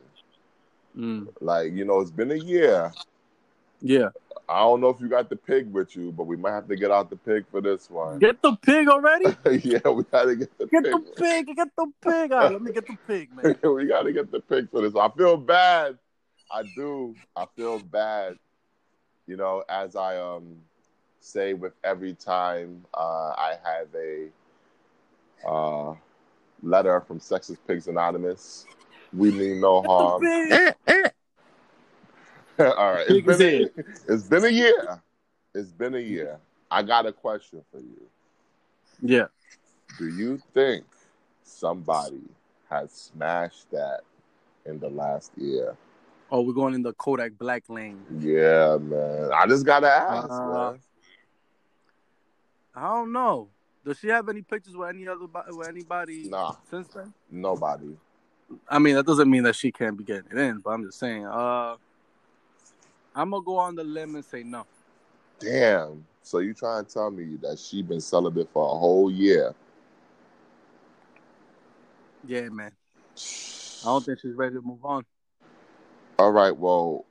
Mm. 0.97 1.27
Like 1.39 1.73
you 1.73 1.85
know, 1.85 2.01
it's 2.01 2.11
been 2.11 2.31
a 2.31 2.35
year. 2.35 2.91
Yeah, 3.81 4.09
I 4.49 4.61
don't 4.61 4.81
know 4.81 4.89
if 4.89 4.99
you 4.99 5.07
got 5.07 5.29
the 5.29 5.35
pig 5.35 5.71
with 5.71 5.95
you, 5.95 6.11
but 6.11 6.23
we 6.23 6.35
might 6.35 6.53
have 6.53 6.67
to 6.69 6.75
get 6.75 6.89
out 6.89 7.11
the 7.11 7.15
pig 7.15 7.45
for 7.51 7.61
this 7.61 7.87
one. 7.87 8.17
get 8.17 8.41
the 8.41 8.55
pig 8.55 8.87
already. 8.87 9.25
yeah, 9.63 9.87
we 9.89 10.03
gotta 10.03 10.35
get 10.35 10.57
the 10.57 10.65
pig. 10.65 10.71
Get 10.71 10.83
pig. 10.85 10.91
the 10.93 11.21
pig. 11.21 11.55
Get 11.55 11.67
the 11.77 11.91
pig. 12.01 12.31
All 12.31 12.39
right, 12.39 12.51
let 12.51 12.61
me 12.61 12.71
get 12.71 12.87
the 12.87 12.97
pig, 13.07 13.29
man. 13.35 13.55
we 13.75 13.85
gotta 13.85 14.11
get 14.11 14.31
the 14.31 14.39
pig 14.39 14.71
for 14.71 14.81
this. 14.81 14.95
I 14.95 15.07
feel 15.15 15.37
bad. 15.37 15.99
I 16.51 16.63
do. 16.75 17.13
I 17.35 17.45
feel 17.55 17.77
bad. 17.77 18.39
You 19.27 19.37
know, 19.37 19.63
as 19.69 19.95
I 19.95 20.17
um 20.17 20.57
say 21.19 21.53
with 21.53 21.73
every 21.83 22.15
time 22.15 22.85
uh, 22.95 23.33
I 23.37 23.55
have 23.63 23.87
a 23.93 24.29
uh, 25.47 25.95
letter 26.63 27.01
from 27.01 27.19
Sexist 27.19 27.59
Pigs 27.67 27.87
Anonymous. 27.87 28.65
We 29.13 29.31
mean 29.31 29.61
no 29.61 29.81
harm. 29.83 30.23
All 32.77 32.91
right, 32.91 33.05
it's 33.07 33.25
been, 33.25 33.41
a, 33.41 33.69
it's 34.13 34.23
been 34.23 34.43
a 34.43 34.49
year. 34.49 35.01
It's 35.55 35.71
been 35.71 35.95
a 35.95 35.99
year. 35.99 36.37
I 36.69 36.83
got 36.83 37.05
a 37.05 37.11
question 37.13 37.63
for 37.71 37.79
you. 37.79 38.01
Yeah. 39.01 39.27
Do 39.97 40.07
you 40.09 40.41
think 40.53 40.83
somebody 41.43 42.21
has 42.69 42.91
smashed 42.91 43.71
that 43.71 44.01
in 44.65 44.77
the 44.79 44.89
last 44.89 45.31
year? 45.37 45.75
Oh, 46.31 46.41
we're 46.41 46.53
going 46.53 46.73
in 46.73 46.83
the 46.83 46.93
Kodak 46.93 47.37
Black 47.37 47.63
lane. 47.69 48.03
Yeah, 48.19 48.77
man. 48.77 49.31
I 49.33 49.47
just 49.47 49.65
gotta 49.65 49.87
ask, 49.87 50.29
Uh, 50.29 50.45
man. 50.71 50.79
I 52.75 52.81
don't 52.89 53.11
know. 53.13 53.47
Does 53.85 53.97
she 53.99 54.09
have 54.09 54.27
any 54.27 54.41
pictures 54.41 54.75
with 54.75 54.89
any 54.89 55.07
other 55.07 55.25
with 55.49 55.67
anybody 55.67 56.27
Nah, 56.29 56.55
since 56.69 56.89
then? 56.89 57.13
nobody. 57.31 57.95
I 58.67 58.79
mean, 58.79 58.95
that 58.95 59.05
doesn't 59.05 59.29
mean 59.29 59.43
that 59.43 59.55
she 59.55 59.71
can't 59.71 59.95
be 59.97 60.03
getting 60.03 60.29
it 60.31 60.37
in, 60.37 60.59
but 60.59 60.71
I'm 60.71 60.83
just 60.83 60.99
saying. 60.99 61.25
Uh, 61.25 61.75
I'm 63.15 63.31
gonna 63.31 63.43
go 63.43 63.57
on 63.57 63.75
the 63.75 63.83
limb 63.83 64.15
and 64.15 64.25
say 64.25 64.43
no. 64.43 64.65
Damn. 65.39 66.05
So 66.21 66.39
you 66.39 66.53
trying 66.53 66.85
to 66.85 66.93
tell 66.93 67.09
me 67.09 67.37
that 67.41 67.57
she 67.57 67.81
been 67.81 68.01
celibate 68.01 68.49
for 68.53 68.63
a 68.63 68.77
whole 68.77 69.09
year? 69.09 69.55
Yeah, 72.27 72.49
man. 72.49 72.71
I 73.81 73.85
don't 73.85 74.05
think 74.05 74.19
she's 74.19 74.35
ready 74.35 74.55
to 74.55 74.61
move 74.61 74.83
on. 74.83 75.05
All 76.17 76.31
right. 76.31 76.55
Well, 76.55 77.05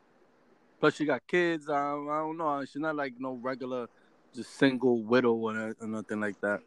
Plus, 0.80 0.94
she 0.94 1.04
got 1.04 1.26
kids. 1.26 1.68
Um, 1.68 2.08
I 2.08 2.18
don't 2.18 2.36
know. 2.36 2.64
She's 2.64 2.80
not 2.80 2.94
like 2.94 3.14
no 3.18 3.32
regular, 3.34 3.88
just 4.34 4.56
single 4.56 5.02
widow 5.02 5.34
or, 5.34 5.74
or 5.80 5.88
nothing 5.88 6.20
like 6.20 6.40
that. 6.40 6.60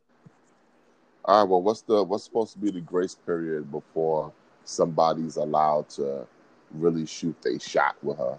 all 1.23 1.41
right. 1.43 1.49
Well, 1.49 1.61
what's 1.61 1.81
the 1.81 2.03
what's 2.03 2.25
supposed 2.25 2.53
to 2.53 2.59
be 2.59 2.71
the 2.71 2.81
grace 2.81 3.15
period 3.15 3.71
before 3.71 4.33
somebody's 4.65 5.37
allowed 5.37 5.89
to 5.91 6.27
really 6.71 7.05
shoot 7.05 7.39
their 7.41 7.59
shot 7.59 7.95
with 8.03 8.17
her? 8.17 8.37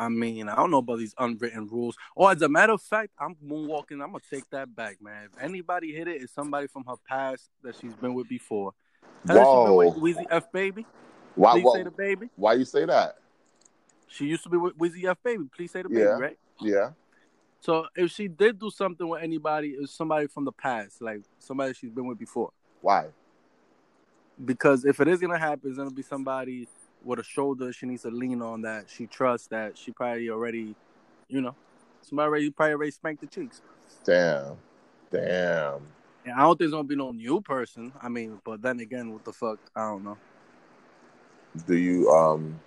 I 0.00 0.08
mean, 0.08 0.48
I 0.48 0.56
don't 0.56 0.70
know 0.70 0.78
about 0.78 0.98
these 0.98 1.14
unwritten 1.18 1.66
rules. 1.66 1.94
Or 2.16 2.32
as 2.32 2.40
a 2.40 2.48
matter 2.48 2.72
of 2.72 2.80
fact, 2.80 3.10
I'm 3.18 3.36
moonwalking. 3.46 4.02
I'm 4.02 4.12
gonna 4.12 4.20
take 4.30 4.48
that 4.48 4.74
back, 4.74 4.96
man. 5.02 5.26
If 5.26 5.42
anybody 5.42 5.92
hit 5.92 6.08
it, 6.08 6.22
it's 6.22 6.32
somebody 6.32 6.68
from 6.68 6.84
her 6.88 6.94
past 7.06 7.50
that 7.62 7.76
she's 7.76 7.94
been 7.94 8.14
with 8.14 8.26
before. 8.26 8.72
Has 9.28 9.36
Whoa. 9.36 9.76
with 9.76 9.96
Weezy 9.96 10.24
F 10.30 10.50
Baby? 10.50 10.86
Why? 11.34 11.52
Please 11.52 11.64
Why, 11.64 11.72
say 11.74 11.82
the 11.82 11.90
baby. 11.90 12.30
why 12.36 12.54
you 12.54 12.64
say 12.64 12.86
that? 12.86 13.16
She 14.08 14.24
used 14.24 14.42
to 14.44 14.48
be 14.48 14.56
with 14.56 14.78
Weezy 14.78 15.04
F 15.04 15.18
Baby. 15.22 15.44
Please 15.54 15.70
say 15.70 15.82
the 15.82 15.90
baby, 15.90 16.00
Yeah. 16.00 16.16
right? 16.16 16.38
Yeah. 16.62 16.90
So 17.60 17.86
if 17.94 18.10
she 18.10 18.26
did 18.26 18.58
do 18.58 18.70
something 18.70 19.06
with 19.06 19.22
anybody, 19.22 19.76
it's 19.78 19.92
somebody 19.92 20.28
from 20.28 20.46
the 20.46 20.52
past, 20.52 21.02
like 21.02 21.20
somebody 21.38 21.74
she's 21.74 21.90
been 21.90 22.06
with 22.06 22.18
before. 22.18 22.52
Why? 22.80 23.08
Because 24.42 24.86
if 24.86 24.98
it 24.98 25.08
is 25.08 25.20
gonna 25.20 25.38
happen, 25.38 25.68
it's 25.68 25.76
gonna 25.76 25.90
be 25.90 26.00
somebody 26.00 26.66
with 27.04 27.18
a 27.18 27.24
shoulder 27.24 27.72
she 27.72 27.86
needs 27.86 28.02
to 28.02 28.10
lean 28.10 28.42
on 28.42 28.62
that 28.62 28.88
she 28.88 29.06
trusts 29.06 29.46
that 29.48 29.76
she 29.78 29.90
probably 29.90 30.28
already, 30.30 30.74
you 31.28 31.40
know, 31.40 31.54
somebody 32.02 32.26
already 32.26 32.50
probably 32.50 32.72
already 32.74 32.90
spanked 32.90 33.20
the 33.22 33.26
cheeks. 33.26 33.62
Damn. 34.04 34.56
Damn. 35.10 35.80
And 36.24 36.34
I 36.34 36.40
don't 36.40 36.58
think 36.58 36.66
it's 36.66 36.72
gonna 36.72 36.84
be 36.84 36.96
no 36.96 37.12
new 37.12 37.40
person. 37.40 37.92
I 38.02 38.08
mean, 38.08 38.40
but 38.44 38.60
then 38.62 38.80
again, 38.80 39.12
what 39.12 39.24
the 39.24 39.32
fuck? 39.32 39.58
I 39.74 39.88
don't 39.88 40.04
know. 40.04 40.18
Do 41.66 41.76
you 41.76 42.10
um? 42.10 42.60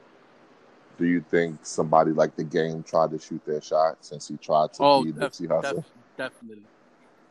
Do 0.97 1.05
you 1.05 1.21
think 1.21 1.65
somebody 1.65 2.11
like 2.11 2.35
the 2.35 2.43
game 2.43 2.83
tried 2.83 3.11
to 3.11 3.19
shoot 3.19 3.43
their 3.45 3.61
shot 3.61 3.97
since 4.01 4.27
he 4.27 4.37
tried 4.37 4.73
to 4.73 4.83
Oh, 4.83 5.03
be 5.03 5.11
def- 5.11 5.33
Nipsey 5.33 5.47
Hussle? 5.47 5.75
def- 5.75 5.85
definitely, 6.17 6.63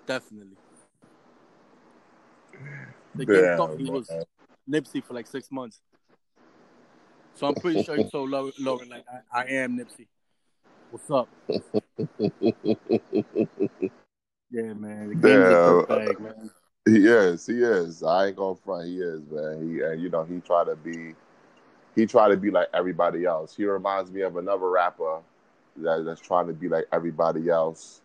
definitely. 0.07 0.57
The 3.15 3.27
Damn, 3.27 3.35
game 3.35 3.57
thought 3.57 3.79
he 3.79 3.85
was. 3.91 4.11
Nipsey 4.69 5.05
for 5.05 5.15
like 5.15 5.27
six 5.27 5.51
months. 5.51 5.81
So 7.35 7.49
I'm 7.49 7.55
pretty 7.55 7.83
sure 7.83 7.97
he 7.97 8.05
told 8.05 8.31
Lauren, 8.31 8.53
Lauren 8.59 8.89
like, 8.89 9.05
I, 9.33 9.41
I 9.41 9.45
am 9.47 9.79
Nipsey. 9.79 10.07
What's 10.91 11.11
up? 11.11 11.29
Yeah, 14.51 14.75
man. 14.75 15.09
The 15.09 15.15
game's 15.15 15.25
a 15.25 15.55
Damn. 15.55 15.57
dirtbag, 15.57 16.21
man. 16.21 16.51
He 16.85 17.07
is. 17.07 17.47
He 17.47 17.63
is. 17.63 18.03
I 18.03 18.27
ain't 18.27 18.37
gonna 18.37 18.57
front. 18.57 18.87
He 18.87 18.99
is, 18.99 19.23
man. 19.31 19.71
He 19.71 19.81
and 19.81 20.03
you 20.03 20.11
know 20.11 20.25
he 20.25 20.41
tried 20.41 20.65
to 20.65 20.77
be. 20.77 21.15
He 21.95 22.07
tried 22.07 22.29
to 22.29 22.37
be 22.37 22.51
like 22.51 22.69
everybody 22.75 23.25
else. 23.25 23.57
He 23.57 23.65
reminds 23.65 24.11
me 24.11 24.23
of 24.23 24.37
another 24.37 24.69
rapper 24.69 25.21
that, 25.77 26.05
that's 26.05 26.21
trying 26.21 26.47
to 26.49 26.53
be 26.53 26.69
like 26.69 26.87
everybody 26.93 27.49
else. 27.49 28.01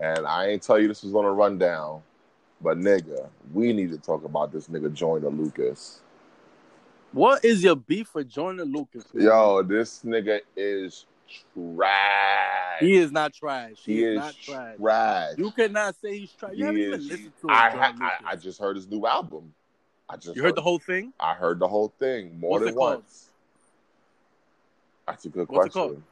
And 0.00 0.26
I 0.26 0.48
ain't 0.48 0.62
tell 0.62 0.78
you 0.78 0.88
this 0.88 1.02
was 1.02 1.14
on 1.14 1.24
a 1.24 1.32
rundown, 1.32 2.02
but 2.60 2.78
nigga, 2.78 3.28
we 3.52 3.72
need 3.72 3.90
to 3.90 3.98
talk 3.98 4.24
about 4.24 4.52
this 4.52 4.68
nigga 4.68 4.92
Joyner 4.92 5.30
Lucas. 5.30 6.00
What 7.12 7.44
is 7.44 7.62
your 7.64 7.76
beef 7.76 8.14
with 8.14 8.28
Jordan 8.28 8.70
Lucas? 8.72 9.04
man? 9.14 9.24
Yo, 9.24 9.62
this 9.62 10.02
nigga 10.04 10.40
is 10.56 11.06
trash. 11.54 12.80
he 12.80 12.96
is 12.96 13.10
not 13.12 13.32
trash. 13.32 13.76
He, 13.84 13.94
He 13.94 14.04
is, 14.04 14.10
is 14.12 14.16
not 14.18 14.34
trash. 14.42 14.76
trash. 14.78 15.34
You 15.38 15.50
cannot 15.50 15.96
say 15.96 16.18
he's 16.18 16.32
trash. 16.32 16.52
You 16.54 16.56
He 16.56 16.62
haven't 16.64 16.80
even 16.82 17.00
is- 17.00 17.08
listened 17.08 17.32
to 17.40 17.46
it. 17.48 17.52
I, 17.52 17.92
I, 18.00 18.12
I, 18.32 18.36
just 18.36 18.60
heard 18.60 18.76
his 18.76 18.88
new 18.88 19.06
album. 19.06 19.52
I 20.08 20.16
just 20.16 20.36
you 20.36 20.42
heard 20.42 20.54
the 20.56 20.62
whole 20.62 20.78
thing? 20.78 21.12
I 21.20 21.34
heard 21.34 21.58
the 21.58 21.68
whole 21.68 21.92
thing 21.98 22.38
more 22.38 22.52
What's 22.58 22.64
than 22.66 22.74
called? 22.74 22.94
once. 22.96 23.30
That's 25.06 25.24
a 25.24 25.28
good 25.28 25.48
What's 25.48 25.66
it 25.66 25.72
question. 25.72 25.94
called? 25.94 26.02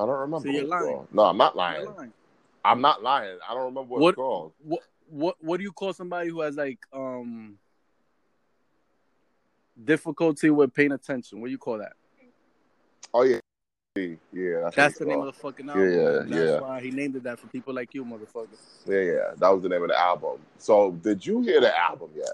I 0.00 0.06
don't 0.06 0.20
remember. 0.20 0.48
So 0.48 0.52
you're 0.54 0.64
lying. 0.66 1.06
No, 1.12 1.24
I'm 1.24 1.36
not 1.36 1.56
lying. 1.56 1.84
lying. 1.86 2.12
I'm 2.64 2.80
not 2.80 3.02
lying. 3.02 3.38
I 3.48 3.54
don't 3.54 3.64
remember 3.64 3.88
what, 3.94 4.00
What- 4.00 4.08
it's 4.10 4.16
called. 4.16 4.52
What 4.62 4.80
what 5.10 5.36
what 5.40 5.56
do 5.56 5.62
you 5.62 5.72
call 5.72 5.92
somebody 5.94 6.28
who 6.28 6.40
has 6.42 6.56
like 6.56 6.78
um 6.92 7.58
difficulty 9.84 10.50
with 10.50 10.74
paying 10.74 10.92
attention? 10.92 11.40
What 11.40 11.46
do 11.48 11.52
you 11.52 11.58
call 11.58 11.78
that? 11.78 11.92
Oh 13.14 13.22
yeah, 13.22 13.38
yeah. 13.96 14.60
That's, 14.64 14.76
That's 14.76 14.98
the 14.98 15.06
name 15.06 15.20
of 15.20 15.26
the 15.26 15.32
fucking 15.32 15.68
album. 15.68 15.92
yeah, 15.92 16.10
That's 16.26 16.30
yeah. 16.30 16.60
why 16.60 16.80
he 16.80 16.90
named 16.90 17.16
it 17.16 17.22
that 17.24 17.38
for 17.38 17.46
people 17.48 17.74
like 17.74 17.94
you, 17.94 18.04
motherfucker. 18.04 18.48
Yeah, 18.86 19.00
yeah. 19.00 19.34
That 19.36 19.48
was 19.48 19.62
the 19.62 19.68
name 19.68 19.82
of 19.82 19.88
the 19.88 19.98
album. 19.98 20.38
So, 20.58 20.92
did 20.92 21.24
you 21.24 21.40
hear 21.40 21.60
the 21.60 21.76
album 21.76 22.10
yet? 22.14 22.32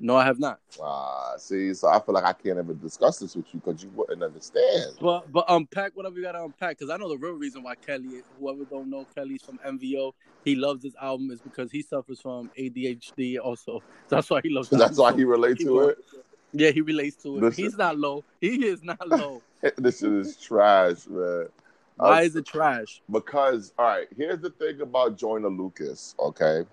No, 0.00 0.16
I 0.16 0.24
have 0.24 0.40
not. 0.40 0.58
Uh, 0.82 1.36
see, 1.38 1.72
so 1.72 1.88
I 1.88 2.00
feel 2.00 2.14
like 2.14 2.24
I 2.24 2.32
can't 2.32 2.58
ever 2.58 2.74
discuss 2.74 3.18
this 3.18 3.36
with 3.36 3.46
you 3.52 3.60
because 3.64 3.82
you 3.82 3.90
wouldn't 3.94 4.22
understand. 4.22 4.94
But 5.00 5.30
but 5.30 5.44
unpack 5.48 5.92
whatever 5.94 6.16
you 6.16 6.22
gotta 6.22 6.42
unpack 6.42 6.78
because 6.78 6.90
I 6.90 6.96
know 6.96 7.08
the 7.08 7.16
real 7.16 7.34
reason 7.34 7.62
why 7.62 7.76
Kelly, 7.76 8.22
whoever 8.40 8.64
don't 8.64 8.90
know, 8.90 9.06
Kelly's 9.14 9.42
from 9.42 9.58
MVO. 9.58 10.12
He 10.44 10.56
loves 10.56 10.82
this 10.82 10.94
album 11.00 11.30
is 11.30 11.40
because 11.40 11.70
he 11.70 11.80
suffers 11.80 12.20
from 12.20 12.50
ADHD 12.58 13.38
also. 13.38 13.82
That's 14.08 14.28
why 14.28 14.40
he 14.42 14.50
loves. 14.50 14.68
That's 14.70 14.98
why 14.98 15.14
he 15.14 15.24
relates 15.24 15.62
to 15.62 15.90
it. 15.90 15.98
Yeah, 16.54 16.70
he 16.70 16.80
relates 16.80 17.16
to 17.24 17.44
it. 17.44 17.54
He's 17.54 17.76
not 17.76 17.98
low. 17.98 18.24
He 18.40 18.64
is 18.66 18.82
not 18.82 19.06
low. 19.08 19.42
this 19.76 20.02
is 20.02 20.36
trash, 20.36 21.06
man. 21.08 21.48
Why 21.96 22.22
is 22.22 22.36
it 22.36 22.46
trash? 22.46 23.00
because 23.10 23.72
all 23.78 23.86
right 23.86 24.08
here's 24.16 24.40
the 24.40 24.50
thing 24.50 24.80
about 24.80 25.16
joyner 25.16 25.48
lucas 25.48 26.14
okay 26.18 26.64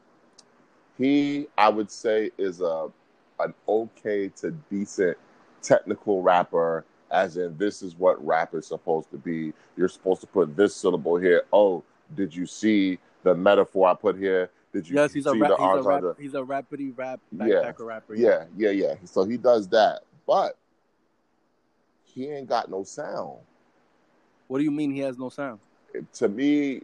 he 0.98 1.48
i 1.58 1.70
would 1.70 1.92
say 1.92 2.32
is 2.38 2.62
a 2.62 2.88
an 3.40 3.54
okay 3.68 4.30
to 4.30 4.52
decent 4.70 5.18
technical 5.62 6.22
rapper 6.22 6.86
as 7.12 7.38
in 7.38 7.56
this 7.58 7.82
is 7.82 7.96
what 7.96 8.24
rap 8.26 8.56
is 8.56 8.66
supposed 8.66 9.10
to 9.12 9.18
be 9.18 9.54
you're 9.78 9.88
supposed 9.88 10.22
to 10.22 10.28
put 10.28 10.56
this 10.56 10.76
syllable 10.76 11.18
here 11.18 11.44
oh 11.54 11.84
did 12.16 12.36
you 12.36 12.46
see 12.46 12.98
the 13.24 13.36
metaphor 13.36 13.90
i 13.90 13.94
put 13.94 14.18
here 14.18 14.50
did 14.74 14.88
you 14.90 14.96
Yes, 14.96 15.14
he's 15.14 15.26
a 15.26 15.36
rap, 15.36 15.52
he's 15.58 15.76
a 15.76 15.82
rap, 15.84 16.04
he's 16.20 16.34
a 16.34 16.42
rapidy 16.42 16.98
rap 16.98 17.20
Yeah. 17.32 17.72
backpacker 17.72 17.86
rapper. 17.86 18.16
yeah 18.16 18.46
yeah 18.58 18.72
yeah 18.72 18.96
so 19.06 19.24
he 19.24 19.38
does 19.38 19.68
that 19.70 20.02
but 20.28 20.58
he 22.04 22.28
ain't 22.30 22.48
got 22.50 22.70
no 22.70 22.84
sound 22.84 23.38
What 24.48 24.58
do 24.60 24.64
you 24.64 24.72
mean 24.72 24.92
he 24.92 25.00
has 25.00 25.18
no 25.18 25.30
sound? 25.30 25.60
to 26.14 26.30
me, 26.30 26.84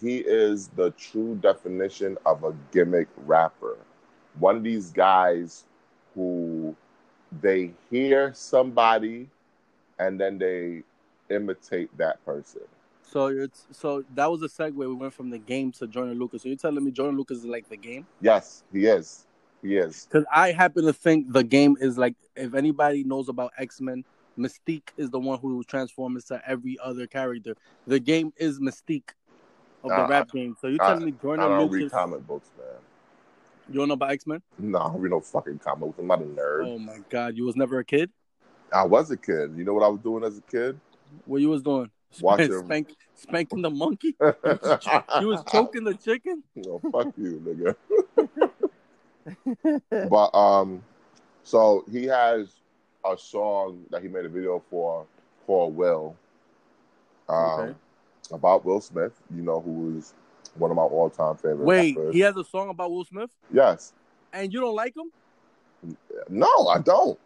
he 0.00 0.18
is 0.18 0.68
the 0.68 0.90
true 0.92 1.34
definition 1.36 2.18
of 2.26 2.44
a 2.44 2.54
gimmick 2.72 3.08
rapper. 3.26 3.78
One 4.38 4.56
of 4.56 4.62
these 4.62 4.90
guys 4.90 5.64
who 6.14 6.76
they 7.40 7.72
hear 7.90 8.32
somebody 8.34 9.28
and 9.98 10.20
then 10.20 10.38
they 10.38 10.82
imitate 11.30 11.96
that 11.96 12.24
person. 12.24 12.62
So 13.10 13.26
it's 13.26 13.66
so 13.70 14.04
that 14.14 14.30
was 14.30 14.42
a 14.42 14.48
segue. 14.48 14.74
We 14.74 14.92
went 14.94 15.12
from 15.14 15.30
the 15.30 15.38
game 15.38 15.72
to 15.72 15.86
Jordan 15.86 16.18
Lucas. 16.18 16.42
So 16.42 16.48
you're 16.48 16.56
telling 16.58 16.84
me 16.84 16.90
Jordan 16.90 17.16
Lucas 17.16 17.38
is 17.38 17.44
like 17.44 17.68
the 17.68 17.76
game? 17.76 18.06
Yes, 18.20 18.64
he 18.72 18.86
is. 18.86 19.26
He 19.62 19.76
is. 19.76 20.06
Because 20.10 20.26
I 20.34 20.52
happen 20.52 20.84
to 20.84 20.92
think 20.92 21.32
the 21.32 21.44
game 21.44 21.76
is 21.80 21.96
like 21.98 22.14
if 22.36 22.54
anybody 22.54 23.04
knows 23.04 23.28
about 23.28 23.52
X 23.58 23.80
Men, 23.80 24.04
Mystique 24.38 24.88
is 24.96 25.10
the 25.10 25.18
one 25.20 25.38
who 25.38 25.62
transforms 25.64 26.28
into 26.28 26.42
every 26.48 26.76
other 26.82 27.06
character. 27.06 27.54
The 27.86 28.00
game 28.00 28.32
is 28.36 28.58
Mystique 28.58 29.10
of 29.84 29.90
the 29.90 30.04
Uh, 30.04 30.08
rap 30.08 30.30
game. 30.32 30.56
So 30.60 30.66
you're 30.68 30.82
I- 30.82 30.88
telling 30.88 31.04
me 31.04 31.12
I 31.12 31.22
Jordan 31.22 31.50
don't 31.50 31.70
read 31.70 31.90
comic 31.90 32.26
books, 32.26 32.50
man. 32.58 32.66
You 33.68 33.74
don't 33.74 33.88
know 33.88 33.94
about 33.94 34.10
X 34.10 34.26
Men? 34.26 34.42
No, 34.58 34.78
I 34.78 34.88
don't 34.88 35.00
read 35.00 35.10
no 35.10 35.20
fucking 35.20 35.58
comic 35.60 35.80
books. 35.80 35.98
I'm 35.98 36.06
not 36.06 36.20
a 36.20 36.24
nerd. 36.24 36.66
Oh 36.66 36.78
my 36.78 36.98
god, 37.10 37.36
you 37.36 37.44
was 37.44 37.54
never 37.56 37.78
a 37.78 37.84
kid. 37.84 38.10
I 38.72 38.84
was 38.84 39.10
a 39.10 39.16
kid. 39.16 39.56
You 39.56 39.64
know 39.64 39.74
what 39.74 39.84
I 39.84 39.88
was 39.88 40.00
doing 40.00 40.24
as 40.24 40.36
a 40.38 40.40
kid? 40.42 40.80
What 41.26 41.40
you 41.40 41.48
was 41.48 41.62
doing? 41.62 41.90
Watching- 42.20 42.64
Spank, 42.64 42.88
spanking 43.14 43.62
the 43.62 43.70
monkey. 43.70 44.16
you 44.20 44.34
You 45.20 45.26
was 45.28 45.44
choking 45.50 45.84
the 45.84 45.94
chicken. 45.94 46.42
Oh, 46.66 46.80
fuck 46.92 47.12
you, 47.16 47.40
nigga. 47.44 47.76
but 50.10 50.34
um, 50.36 50.82
so 51.42 51.84
he 51.90 52.04
has 52.04 52.52
a 53.04 53.16
song 53.16 53.84
that 53.90 54.02
he 54.02 54.08
made 54.08 54.24
a 54.24 54.28
video 54.28 54.62
for 54.70 55.06
called 55.46 55.76
"Will," 55.76 56.16
um, 57.28 57.36
Okay. 57.36 57.74
about 58.32 58.64
Will 58.64 58.80
Smith. 58.80 59.12
You 59.34 59.42
know, 59.42 59.60
who 59.60 59.96
is 59.98 60.14
one 60.56 60.70
of 60.70 60.76
my 60.76 60.82
all-time 60.82 61.36
favorite. 61.36 61.64
Wait, 61.64 61.96
rappers. 61.96 62.14
he 62.14 62.20
has 62.20 62.36
a 62.36 62.44
song 62.44 62.68
about 62.70 62.90
Will 62.90 63.04
Smith, 63.04 63.30
yes. 63.52 63.92
and 64.32 64.52
you 64.52 64.60
don't 64.60 64.74
like 64.76 64.94
him? 64.96 65.96
No, 66.28 66.68
I 66.68 66.78
don't. 66.78 67.18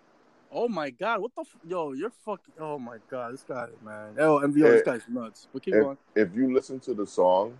Oh 0.51 0.69
my 0.69 0.91
god, 0.91 1.21
what 1.21 1.35
the 1.35 1.43
f- 1.43 1.57
yo? 1.67 1.93
You're 1.93 2.11
fucking. 2.25 2.55
Oh 2.59 2.79
my 2.79 2.97
god, 3.11 3.35
this 3.35 3.43
guy, 3.43 3.67
man. 3.85 4.15
Oh, 4.19 4.41
MVO, 4.41 4.55
this 4.71 4.81
It- 4.81 4.85
guy's 4.85 5.03
nuts. 5.09 5.49
But 5.53 5.63
keep 5.63 5.75
if, 5.75 5.83
going. 5.83 5.99
if 6.15 6.35
you 6.35 6.53
listen 6.55 6.81
to 6.81 6.95
the 6.95 7.07
song, 7.07 7.59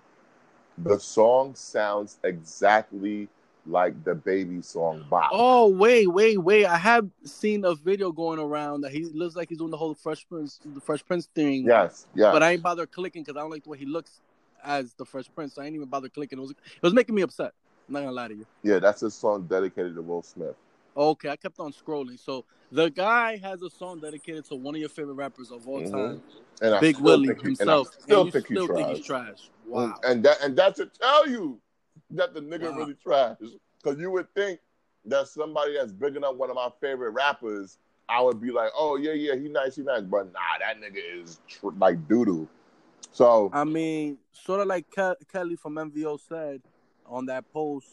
the 0.79 0.99
song 0.99 1.55
sounds 1.55 2.19
exactly 2.25 3.29
like 3.67 4.03
DaBaby 4.05 4.65
song 4.65 5.05
Bop. 5.11 5.31
Oh 5.33 5.69
wait, 5.69 6.07
wait, 6.07 6.39
wait! 6.39 6.65
I 6.65 6.79
have 6.79 7.09
seen 7.25 7.65
a 7.67 7.75
video 7.75 8.11
going 8.11 8.39
around 8.39 8.81
that 8.83 8.93
he 8.93 9.05
looks 9.05 9.37
like 9.37 9.51
he's 9.51 9.59
doing 9.59 9.71
the 9.71 9.77
whole 9.77 9.95
Fresh 9.95 10.27
Prince, 10.29 10.59
the 10.65 10.81
Fresh 10.81 11.05
Prince 11.05 11.27
thing. 11.35 11.67
yes, 11.67 12.07
yes. 12.15 12.33
But 12.33 12.43
I 12.43 12.53
ain't 12.53 12.63
bother 12.63 12.87
clicking 12.87 13.23
because 13.23 13.37
I 13.37 13.41
don't 13.41 13.51
like 13.51 13.65
the 13.65 13.71
way 13.71 13.79
he 13.79 13.85
looks 13.87 14.23
as 14.65 14.95
the 14.95 15.05
Fresh 15.05 15.27
Prince. 15.35 15.55
So 15.55 15.63
I 15.63 15.67
ain't 15.67 15.75
even 15.75 15.89
bother 15.89 16.09
clicking. 16.09 16.39
It 16.39 16.43
was 16.43 16.53
it 16.53 16.83
was 16.83 16.95
making 16.95 17.15
me 17.15 17.23
upset. 17.23 17.53
I'm 17.87 17.93
not 17.95 18.01
gonna 18.01 18.13
lie 18.13 18.29
to 18.29 18.35
you. 18.35 18.47
yeah, 18.63 18.79
that's 18.79 19.03
a 19.03 19.11
song 19.11 19.47
dedicated 19.47 19.95
to 19.97 20.03
Will 20.03 20.23
Smith. 20.23 20.55
Okay, 20.99 21.29
I 21.29 21.37
kept 21.37 21.61
on 21.61 21.73
scrolling. 21.73 22.19
So 22.19 22.45
the 22.73 22.91
guy 22.91 23.37
has 23.37 23.63
a 23.63 23.71
song 23.71 24.01
dedicated 24.01 24.45
to 24.47 24.57
one 24.57 24.75
of 24.75 24.81
your 24.81 24.89
favorite 24.89 25.15
rappers 25.15 25.53
of 25.53 25.69
all 25.69 25.81
Mhm. 25.81 25.93
time, 25.93 26.23
And 26.61 26.81
Big 26.81 26.99
Willie 26.99 27.29
himself. 27.41 27.61
And 27.61 27.71
I 27.71 27.83
still 28.03 28.23
and 28.23 28.33
think, 28.33 28.47
still 28.47 28.67
think 28.67 28.89
he's 28.89 29.07
trash. 29.07 29.51
Wow. 29.65 29.95
And 30.03 30.25
that 30.25 30.41
and 30.43 30.57
that 30.59 30.75
to 30.77 30.87
tell 30.87 31.29
you 31.29 31.61
that 32.11 32.35
the 32.35 32.41
nigga 32.41 32.73
Wow. 32.73 32.79
really 32.79 32.95
trash. 32.95 33.39
Because 33.81 34.01
you 34.01 34.11
would 34.11 34.33
think 34.35 34.59
that 35.05 35.29
somebody 35.29 35.75
that's 35.75 35.93
bigging 35.93 36.25
up 36.25 36.35
one 36.35 36.51
of 36.51 36.57
my 36.57 36.69
favorite 36.81 37.11
rappers, 37.13 37.79
I 38.09 38.21
would 38.21 38.41
be 38.41 38.51
like, 38.51 38.73
oh 38.77 38.97
yeah, 38.97 39.13
yeah, 39.13 39.37
he 39.37 39.49
nice, 39.49 39.77
he 39.77 39.83
nice. 39.83 40.03
But 40.03 40.33
nah, 40.33 40.59
that 40.59 40.81
nigga 40.81 40.99
is 41.23 41.39
tr- 41.47 41.69
like 41.79 42.09
doo 42.09 42.25
doo. 42.25 42.49
So 43.13 43.51
I 43.53 43.63
mean, 43.63 44.19
sort 44.33 44.61
of 44.61 44.67
like 44.67 44.91
Ke- 44.91 45.17
Kelly 45.31 45.55
from 45.55 45.77
MVO 45.77 46.19
said 46.19 46.61
on 47.07 47.27
that 47.27 47.49
post, 47.53 47.87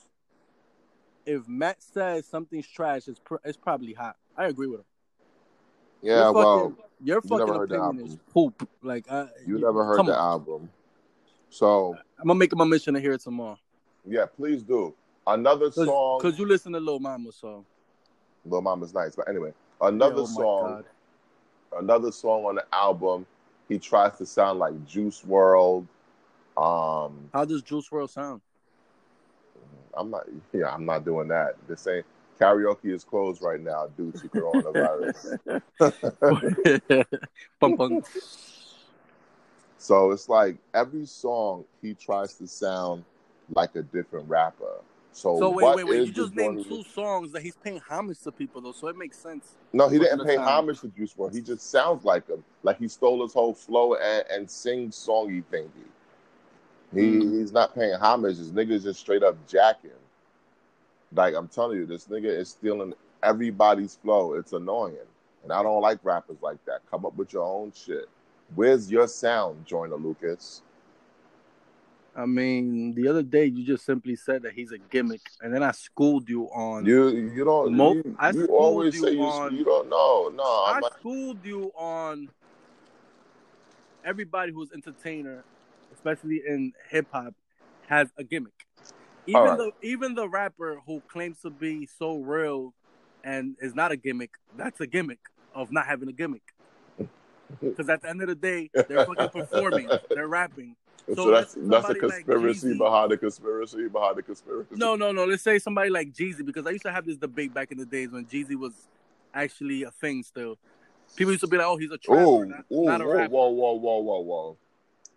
if 1.25 1.47
Matt 1.47 1.81
says 1.81 2.25
something's 2.25 2.67
trash, 2.67 3.07
it's 3.07 3.19
pr- 3.19 3.35
it's 3.43 3.57
probably 3.57 3.93
hot. 3.93 4.15
I 4.37 4.45
agree 4.47 4.67
with 4.67 4.81
him. 4.81 4.85
yeah, 6.01 6.15
your 6.15 6.33
well, 6.33 6.59
fucking, 6.59 6.77
your 7.03 7.21
you 7.23 7.37
never 7.37 7.53
fucking 7.53 7.67
the 7.67 7.83
opinion 7.83 8.05
is 8.05 8.17
poop. 8.31 8.69
Like 8.81 9.05
uh, 9.09 9.27
you 9.45 9.57
never 9.59 9.85
heard 9.85 10.05
the 10.05 10.13
on. 10.13 10.19
album. 10.19 10.69
So 11.49 11.97
I'm 12.19 12.27
gonna 12.27 12.37
make 12.37 12.51
it 12.51 12.55
my 12.55 12.65
mission 12.65 12.93
to 12.93 12.99
hear 12.99 13.13
it 13.13 13.21
tomorrow. 13.21 13.57
yeah, 14.05 14.25
please 14.25 14.61
do. 14.61 14.93
Another 15.27 15.71
song 15.71 16.21
Cause, 16.21 16.37
you 16.37 16.45
listen 16.45 16.71
to 16.73 16.79
Lil 16.79 16.99
Mama, 16.99 17.31
so 17.31 17.65
Lil 18.45 18.61
Mama's 18.61 18.93
nice, 18.93 19.15
but 19.15 19.27
anyway, 19.27 19.53
another 19.81 20.17
Yeah, 20.17 20.21
oh 20.21 20.25
song. 20.25 20.83
Another 21.77 22.11
song 22.11 22.45
on 22.45 22.55
the 22.55 22.65
album. 22.71 23.25
He 23.67 23.79
tries 23.79 24.17
to 24.19 24.25
sound 24.25 24.59
like 24.59 24.85
Juice 24.85 25.23
WRLD. 25.27 25.87
Um, 26.55 27.29
How 27.33 27.43
does 27.43 27.63
Juice 27.63 27.89
WRLD 27.89 28.09
sound? 28.09 28.41
I'm 29.97 30.11
not. 30.11 30.27
Yeah, 30.53 30.73
I'm 30.73 30.85
not 30.85 31.05
doing 31.05 31.27
that. 31.29 31.55
This 31.67 31.87
ain't 31.87 32.05
karaoke 32.39 32.93
is 32.93 33.03
closed 33.03 33.41
right 33.41 33.61
now 33.61 33.87
due 33.97 34.11
to 34.11 34.29
coronavirus. 34.29 35.39
So 39.77 40.09
it's 40.09 40.27
like 40.27 40.57
every 40.73 41.05
song 41.05 41.63
he 41.79 41.93
tries 41.93 42.33
to 42.35 42.47
sound 42.47 43.03
like 43.53 43.75
a 43.75 43.83
different 43.83 44.27
rapper. 44.27 44.79
So, 45.11 45.37
So 45.37 45.49
wait, 45.51 45.75
wait, 45.75 45.83
wait! 45.83 46.07
You 46.07 46.11
just 46.11 46.33
named 46.33 46.65
two 46.67 46.83
songs 46.83 47.31
that 47.33 47.43
he's 47.43 47.55
paying 47.55 47.79
homage 47.87 48.19
to 48.21 48.31
people, 48.31 48.61
though, 48.61 48.71
so 48.71 48.87
it 48.87 48.97
makes 48.97 49.19
sense. 49.19 49.57
No, 49.73 49.87
he 49.87 49.99
didn't 49.99 50.25
pay 50.25 50.37
homage 50.37 50.81
to 50.81 50.87
Juice 50.87 51.13
WRLD. 51.13 51.35
He 51.35 51.41
just 51.41 51.69
sounds 51.69 52.03
like 52.03 52.27
him. 52.27 52.43
Like 52.63 52.79
he 52.79 52.87
stole 52.87 53.21
his 53.21 53.33
whole 53.33 53.53
flow 53.53 53.93
and, 53.93 54.25
and 54.31 54.49
sings 54.49 54.95
songy 54.95 55.43
thingy. 55.53 55.69
He 56.95 57.01
Mm. 57.01 57.39
he's 57.39 57.51
not 57.51 57.75
paying 57.75 57.93
homage. 57.99 58.37
This 58.37 58.49
nigga's 58.49 58.83
just 58.83 58.99
straight 58.99 59.23
up 59.23 59.35
jacking. 59.47 59.91
Like 61.13 61.35
I'm 61.35 61.47
telling 61.47 61.77
you, 61.77 61.85
this 61.85 62.07
nigga 62.07 62.25
is 62.25 62.49
stealing 62.49 62.93
everybody's 63.21 63.95
flow. 63.95 64.33
It's 64.35 64.53
annoying, 64.53 64.97
and 65.43 65.51
I 65.51 65.61
don't 65.61 65.81
like 65.81 65.99
rappers 66.03 66.37
like 66.41 66.63
that. 66.65 66.79
Come 66.89 67.05
up 67.05 67.15
with 67.15 67.33
your 67.33 67.43
own 67.43 67.71
shit. 67.75 68.05
Where's 68.55 68.91
your 68.91 69.07
sound, 69.07 69.65
Joyner 69.65 69.95
Lucas? 69.97 70.61
I 72.15 72.25
mean, 72.25 72.93
the 72.93 73.09
other 73.09 73.23
day 73.23 73.45
you 73.45 73.65
just 73.65 73.85
simply 73.85 74.15
said 74.15 74.43
that 74.43 74.53
he's 74.53 74.71
a 74.71 74.77
gimmick, 74.77 75.21
and 75.41 75.53
then 75.53 75.63
I 75.63 75.71
schooled 75.71 76.29
you 76.29 76.45
on. 76.45 76.85
You 76.85 77.09
you 77.09 77.43
don't. 77.43 77.73
Mo- 77.73 77.93
you, 77.93 78.15
I 78.17 78.31
you 78.31 78.45
always 78.47 78.95
you 78.95 79.01
say 79.01 79.17
on- 79.17 79.55
you 79.55 79.65
don't 79.65 79.89
know. 79.89 80.31
No, 80.33 80.43
I'm 80.67 80.77
I 80.77 80.79
not, 80.79 80.93
schooled 80.99 81.43
you 81.43 81.71
on 81.75 82.29
everybody 84.05 84.53
who's 84.53 84.71
entertainer, 84.71 85.43
especially 86.05 86.41
in 86.47 86.71
hip 86.89 87.07
hop, 87.11 87.33
has 87.87 88.09
a 88.17 88.23
gimmick. 88.23 88.53
Even 89.27 89.41
right. 89.41 89.57
the 89.57 89.71
even 89.81 90.13
the 90.13 90.29
rapper 90.29 90.79
who 90.85 91.01
claims 91.07 91.41
to 91.41 91.49
be 91.49 91.87
so 91.97 92.17
real 92.17 92.73
and 93.23 93.55
is 93.59 93.73
not 93.73 93.91
a 93.91 93.97
gimmick, 93.97 94.31
that's 94.55 94.79
a 94.81 94.87
gimmick 94.87 95.19
of 95.53 95.71
not 95.71 95.87
having 95.87 96.09
a 96.09 96.11
gimmick. 96.11 96.43
Because 97.61 97.89
at 97.89 98.01
the 98.01 98.09
end 98.09 98.21
of 98.21 98.27
the 98.27 98.35
day, 98.35 98.69
they're 98.87 99.05
fucking 99.05 99.29
performing, 99.29 99.89
they're 100.09 100.27
rapping. 100.27 100.75
so, 101.07 101.15
So 101.15 101.31
that's 101.31 101.53
that's 101.57 101.89
a 101.89 101.95
somebody 101.95 101.99
like 102.01 102.25
conspiracy 102.25 102.77
behind 102.77 103.11
the 103.11 103.17
conspiracy 103.17 103.87
behind 103.87 104.17
the 104.17 104.23
conspiracy. 104.23 104.75
No, 104.75 104.95
no, 104.95 105.11
no. 105.11 105.25
Let's 105.25 105.43
say 105.43 105.57
somebody 105.57 105.89
like 105.89 106.13
Jeezy, 106.13 106.45
because 106.45 106.67
I 106.67 106.71
used 106.71 106.83
to 106.83 106.91
have 106.91 107.05
this 107.05 107.17
debate 107.17 107.53
back 107.53 107.71
in 107.71 107.79
the 107.79 107.85
days 107.85 108.11
when 108.11 108.25
Jeezy 108.25 108.55
was 108.55 108.73
actually 109.33 109.83
a 109.83 109.91
thing 109.91 110.21
still. 110.21 110.57
People 111.15 111.31
used 111.31 111.41
to 111.41 111.47
be 111.47 111.57
like, 111.57 111.67
"Oh, 111.67 111.77
he's 111.77 111.91
a 111.91 111.97
trapper, 111.97 112.21
Oh, 112.21 112.43
not, 112.43 112.65
oh, 112.71 112.83
not 112.83 113.01
a 113.01 113.07
rapper." 113.07 113.29
whoa, 113.29 113.49
whoa, 113.49 113.73
whoa, 113.73 113.99
whoa, 113.99 114.19
whoa. 114.19 114.57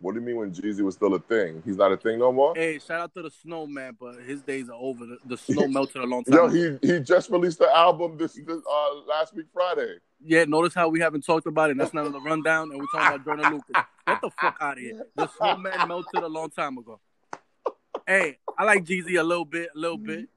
What 0.00 0.14
do 0.14 0.20
you 0.20 0.26
mean 0.26 0.36
when 0.36 0.52
Jeezy 0.52 0.82
was 0.82 0.94
still 0.94 1.14
a 1.14 1.18
thing? 1.18 1.60
He's 1.64 1.76
not 1.76 1.90
a 1.90 1.96
thing 1.96 2.20
no 2.20 2.32
more? 2.32 2.54
Hey, 2.54 2.78
shout 2.78 3.00
out 3.00 3.14
to 3.14 3.22
the 3.22 3.30
snowman, 3.30 3.96
but 3.98 4.16
his 4.20 4.42
days 4.42 4.68
are 4.68 4.78
over. 4.78 5.04
The, 5.04 5.18
the 5.24 5.36
snow 5.36 5.66
melted 5.68 6.02
a 6.02 6.06
long 6.06 6.22
time. 6.24 6.34
Yo, 6.34 6.44
ago. 6.44 6.78
he 6.82 6.94
he 6.94 7.00
just 7.00 7.30
released 7.30 7.58
the 7.58 7.68
album 7.74 8.16
this, 8.16 8.34
this 8.34 8.62
uh 8.70 8.94
last 9.08 9.34
week 9.34 9.46
Friday. 9.52 9.96
yeah, 10.24 10.44
notice 10.44 10.72
how 10.72 10.88
we 10.88 11.00
haven't 11.00 11.24
talked 11.24 11.46
about 11.46 11.70
it. 11.70 11.78
That's 11.78 11.92
not 11.92 12.06
on 12.06 12.12
the 12.12 12.20
rundown, 12.20 12.70
and 12.70 12.78
we're 12.78 12.86
talking 12.92 13.14
about 13.14 13.24
Jordan 13.24 13.52
Lucas. 13.52 13.84
Get 14.06 14.20
the 14.20 14.30
fuck 14.40 14.56
out 14.60 14.78
of 14.78 14.78
here. 14.78 15.04
The 15.16 15.28
snowman 15.36 15.88
melted 15.88 16.22
a 16.22 16.28
long 16.28 16.50
time 16.50 16.78
ago. 16.78 17.00
Hey, 18.06 18.38
I 18.56 18.64
like 18.64 18.84
Jeezy 18.84 19.18
a 19.18 19.22
little 19.22 19.44
bit, 19.44 19.70
a 19.74 19.78
little 19.78 19.98
bit, 19.98 20.28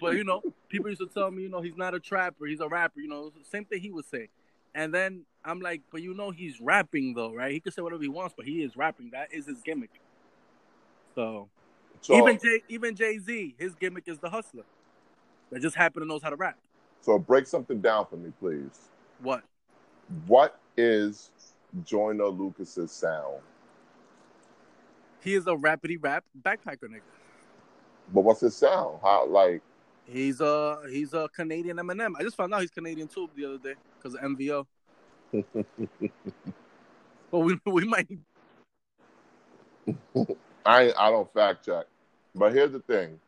but 0.00 0.14
you 0.14 0.24
know, 0.24 0.40
people 0.68 0.88
used 0.88 1.00
to 1.00 1.08
tell 1.08 1.30
me, 1.30 1.42
you 1.42 1.48
know, 1.48 1.60
he's 1.60 1.76
not 1.76 1.92
a 1.92 2.00
trapper, 2.00 2.46
he's 2.46 2.60
a 2.60 2.68
rapper. 2.68 3.00
You 3.00 3.08
know, 3.08 3.32
same 3.50 3.64
thing 3.64 3.80
he 3.80 3.90
would 3.90 4.06
say. 4.06 4.28
And 4.74 4.92
then 4.92 5.24
I'm 5.44 5.60
like, 5.60 5.82
but 5.90 6.02
you 6.02 6.14
know, 6.14 6.30
he's 6.30 6.60
rapping 6.60 7.14
though, 7.14 7.32
right? 7.34 7.52
He 7.52 7.60
can 7.60 7.72
say 7.72 7.82
whatever 7.82 8.02
he 8.02 8.08
wants, 8.08 8.34
but 8.36 8.46
he 8.46 8.62
is 8.62 8.76
rapping. 8.76 9.10
That 9.10 9.32
is 9.32 9.46
his 9.46 9.60
gimmick. 9.62 9.90
So 11.14 11.48
So 12.00 12.16
even 12.16 12.38
Jay, 12.38 12.62
even 12.68 12.94
Jay 12.94 13.18
Z, 13.18 13.54
his 13.58 13.74
gimmick 13.74 14.04
is 14.06 14.18
the 14.18 14.30
hustler. 14.30 14.64
That 15.50 15.60
just 15.60 15.76
happen 15.76 16.02
to 16.02 16.08
knows 16.08 16.22
how 16.22 16.30
to 16.30 16.36
rap. 16.36 16.58
so 17.00 17.18
break 17.18 17.46
something 17.46 17.80
down 17.80 18.06
for 18.06 18.16
me, 18.16 18.32
please. 18.38 18.90
What? 19.22 19.42
What 20.26 20.60
is 20.76 21.30
Joyner 21.84 22.26
Lucas's 22.28 22.92
sound? 22.92 23.40
He 25.20 25.34
is 25.34 25.46
a 25.46 25.54
rapidy 25.54 25.96
rap 26.00 26.24
backpacker 26.42 26.84
nigga. 26.84 27.00
But 28.12 28.20
what's 28.22 28.40
his 28.40 28.56
sound? 28.56 28.98
How 29.02 29.26
like 29.26 29.62
He's 30.06 30.40
a 30.40 30.78
he's 30.90 31.12
a 31.12 31.28
Canadian 31.34 31.76
Eminem. 31.76 32.12
I 32.18 32.22
just 32.22 32.36
found 32.36 32.54
out 32.54 32.62
he's 32.62 32.70
Canadian 32.70 33.08
too 33.08 33.28
the 33.36 33.44
other 33.44 33.58
day 33.58 33.74
because 33.98 34.14
of 34.14 34.20
MVO. 34.22 34.66
But 37.30 37.40
we 37.40 37.58
we 37.66 37.84
might 37.84 38.08
I 40.66 40.92
I 40.98 41.10
don't 41.10 41.30
fact 41.34 41.66
check. 41.66 41.84
But 42.34 42.54
here's 42.54 42.72
the 42.72 42.80
thing. 42.80 43.20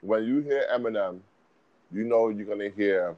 When 0.00 0.24
you 0.24 0.40
hear 0.40 0.64
Eminem, 0.72 1.20
you 1.92 2.04
know 2.04 2.30
you're 2.30 2.46
gonna 2.46 2.70
hear 2.70 3.14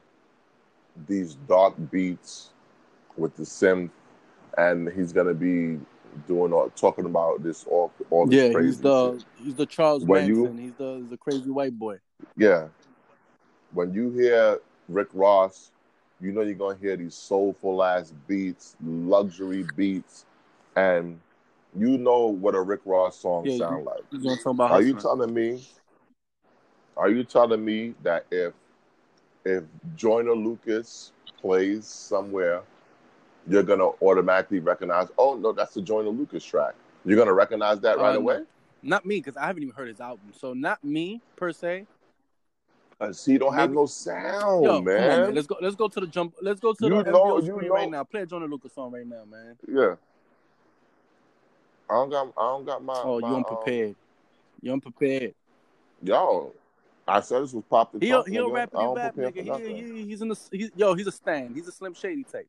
these 1.07 1.35
dark 1.47 1.75
beats 1.89 2.49
with 3.15 3.33
the 3.37 3.43
synth 3.43 3.91
and 4.57 4.89
he's 4.89 5.13
gonna 5.13 5.33
be 5.33 5.79
doing 6.27 6.51
all 6.51 6.69
talking 6.71 7.05
about 7.05 7.41
this 7.41 7.63
all 7.65 7.93
all 8.09 8.25
this 8.25 8.35
yeah 8.35 8.51
crazy 8.51 8.67
he's 8.67 8.81
the 8.81 9.11
shit. 9.13 9.23
he's 9.37 9.55
the 9.55 9.65
Charles 9.65 10.03
When 10.03 10.27
you- 10.27 10.43
Manson. 10.43 10.57
He's 10.57 10.73
the 10.75 11.07
the 11.09 11.17
crazy 11.17 11.49
white 11.49 11.77
boy. 11.79 11.99
Yeah. 12.35 12.67
When 13.73 13.93
you 13.93 14.11
hear 14.11 14.59
Rick 14.89 15.09
Ross, 15.13 15.71
you 16.21 16.31
know 16.31 16.41
you're 16.41 16.53
gonna 16.55 16.77
hear 16.77 16.95
these 16.97 17.15
soulful 17.15 17.83
ass 17.83 18.13
beats, 18.27 18.75
luxury 18.83 19.63
beats, 19.63 20.25
and 20.75 21.19
you 21.75 21.97
know 21.97 22.27
what 22.27 22.55
a 22.55 22.61
Rick 22.61 22.81
Ross 22.85 23.17
song 23.19 23.45
Yeah, 23.45 23.57
sound 23.57 23.85
like. 23.85 24.03
He's 24.11 24.23
gonna 24.23 24.37
talk 24.37 24.53
about 24.53 24.71
Are 24.71 24.81
you 24.81 24.93
telling 24.95 25.33
me? 25.33 25.61
Are 26.97 27.09
you 27.09 27.23
telling 27.23 27.63
me 27.63 27.95
that 28.03 28.25
if 28.31 28.53
if 29.45 29.63
Joyner 29.95 30.35
Lucas 30.35 31.11
plays 31.37 31.85
somewhere, 31.85 32.63
you're 33.47 33.63
gonna 33.63 33.89
automatically 34.01 34.59
recognize? 34.59 35.07
Oh 35.17 35.35
no, 35.35 35.51
that's 35.51 35.73
the 35.73 35.81
Joyner 35.81 36.09
Lucas 36.09 36.43
track. 36.43 36.75
You're 37.05 37.17
gonna 37.17 37.33
recognize 37.33 37.79
that 37.81 37.99
right 37.99 38.15
Uh, 38.15 38.19
away. 38.19 38.39
Not 38.81 39.05
me 39.05 39.17
because 39.17 39.35
I 39.35 39.47
haven't 39.47 39.63
even 39.63 39.75
heard 39.75 39.87
his 39.89 39.99
album. 39.99 40.31
So 40.33 40.53
not 40.53 40.83
me 40.83 41.21
per 41.35 41.51
se. 41.51 41.87
Uh, 42.99 43.13
see, 43.13 43.31
you 43.33 43.39
don't 43.39 43.53
have 43.53 43.69
Maybe- 43.69 43.79
no 43.79 43.85
sound, 43.85 44.63
Yo, 44.63 44.69
come 44.69 44.75
on, 44.79 44.83
man. 44.83 45.21
man. 45.21 45.35
Let's 45.35 45.47
go. 45.47 45.57
Let's 45.61 45.75
go 45.75 45.87
to 45.87 45.99
the 46.01 46.07
jump. 46.07 46.35
Let's 46.41 46.59
go 46.59 46.73
to 46.73 46.83
You 46.85 47.01
the 47.03 47.11
know- 47.11 47.37
you 47.37 47.45
screen 47.53 47.69
know- 47.69 47.73
right 47.73 47.89
now. 47.89 48.03
Play 48.03 48.21
a 48.21 48.25
Joyner 48.25 48.47
Lucas 48.47 48.73
song 48.73 48.91
right 48.91 49.07
now, 49.07 49.23
man. 49.25 49.57
Yeah. 49.67 49.95
I 51.89 51.93
don't 51.93 52.09
got. 52.09 52.27
I 52.37 52.41
don't 52.41 52.65
got 52.65 52.83
my. 52.83 52.93
Oh, 53.03 53.19
my, 53.19 53.27
you 53.29 53.33
um, 53.35 53.45
unprepared. 53.45 53.95
You 54.61 54.73
unprepared. 54.73 55.33
yo, 56.03 56.53
I 57.07 57.21
said 57.21 57.41
this 57.43 57.53
was 57.53 57.63
popping. 57.69 58.01
the 58.01 58.05
He'll 58.05 58.23
trunk, 58.23 58.33
he'll 58.33 58.51
rap 58.51 58.69
you 58.73 58.79
don't 58.79 58.95
back, 58.95 59.15
nigga. 59.15 59.65
He, 59.65 59.73
he, 59.81 60.05
he's 60.05 60.21
in 60.21 60.27
the 60.27 60.39
he, 60.51 60.69
yo. 60.75 60.93
He's 60.93 61.07
a 61.07 61.11
stand. 61.11 61.55
He's 61.55 61.67
a 61.67 61.71
Slim 61.71 61.93
Shady 61.93 62.23
type. 62.25 62.47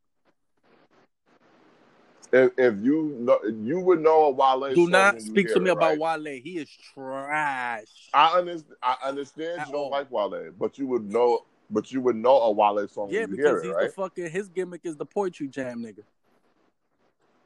If, 2.33 2.51
if 2.57 2.75
you 2.81 3.15
know, 3.19 3.39
you 3.43 3.79
would 3.81 3.99
know 3.99 4.25
a 4.25 4.29
Wale. 4.31 4.73
Do 4.73 4.87
not 4.87 5.21
speak 5.21 5.51
to 5.53 5.59
me 5.59 5.69
it, 5.69 5.73
about 5.73 5.97
right? 5.99 5.99
Wale. 5.99 6.39
He 6.41 6.57
is 6.57 6.69
trash. 6.93 8.09
I 8.13 8.37
understand. 8.37 8.77
I 8.81 8.95
understand 9.03 9.61
At 9.61 9.67
you 9.67 9.73
don't 9.73 9.81
all. 9.83 9.89
like 9.91 10.09
Wale, 10.09 10.51
but 10.57 10.77
you 10.77 10.87
would 10.87 11.11
know. 11.11 11.45
But 11.69 11.91
you 11.91 12.01
would 12.01 12.15
know 12.17 12.37
a 12.37 12.51
Wale 12.51 12.87
song 12.87 13.09
yeah, 13.11 13.21
when 13.21 13.31
you 13.31 13.35
hear 13.35 13.45
because 13.55 13.63
it, 13.63 13.67
he's 13.67 13.75
right? 13.75 13.87
the 13.87 13.93
fucking 13.93 14.29
his 14.29 14.49
gimmick 14.49 14.81
is 14.83 14.95
the 14.95 15.05
poetry 15.05 15.47
jam, 15.47 15.81
nigga. 15.81 16.03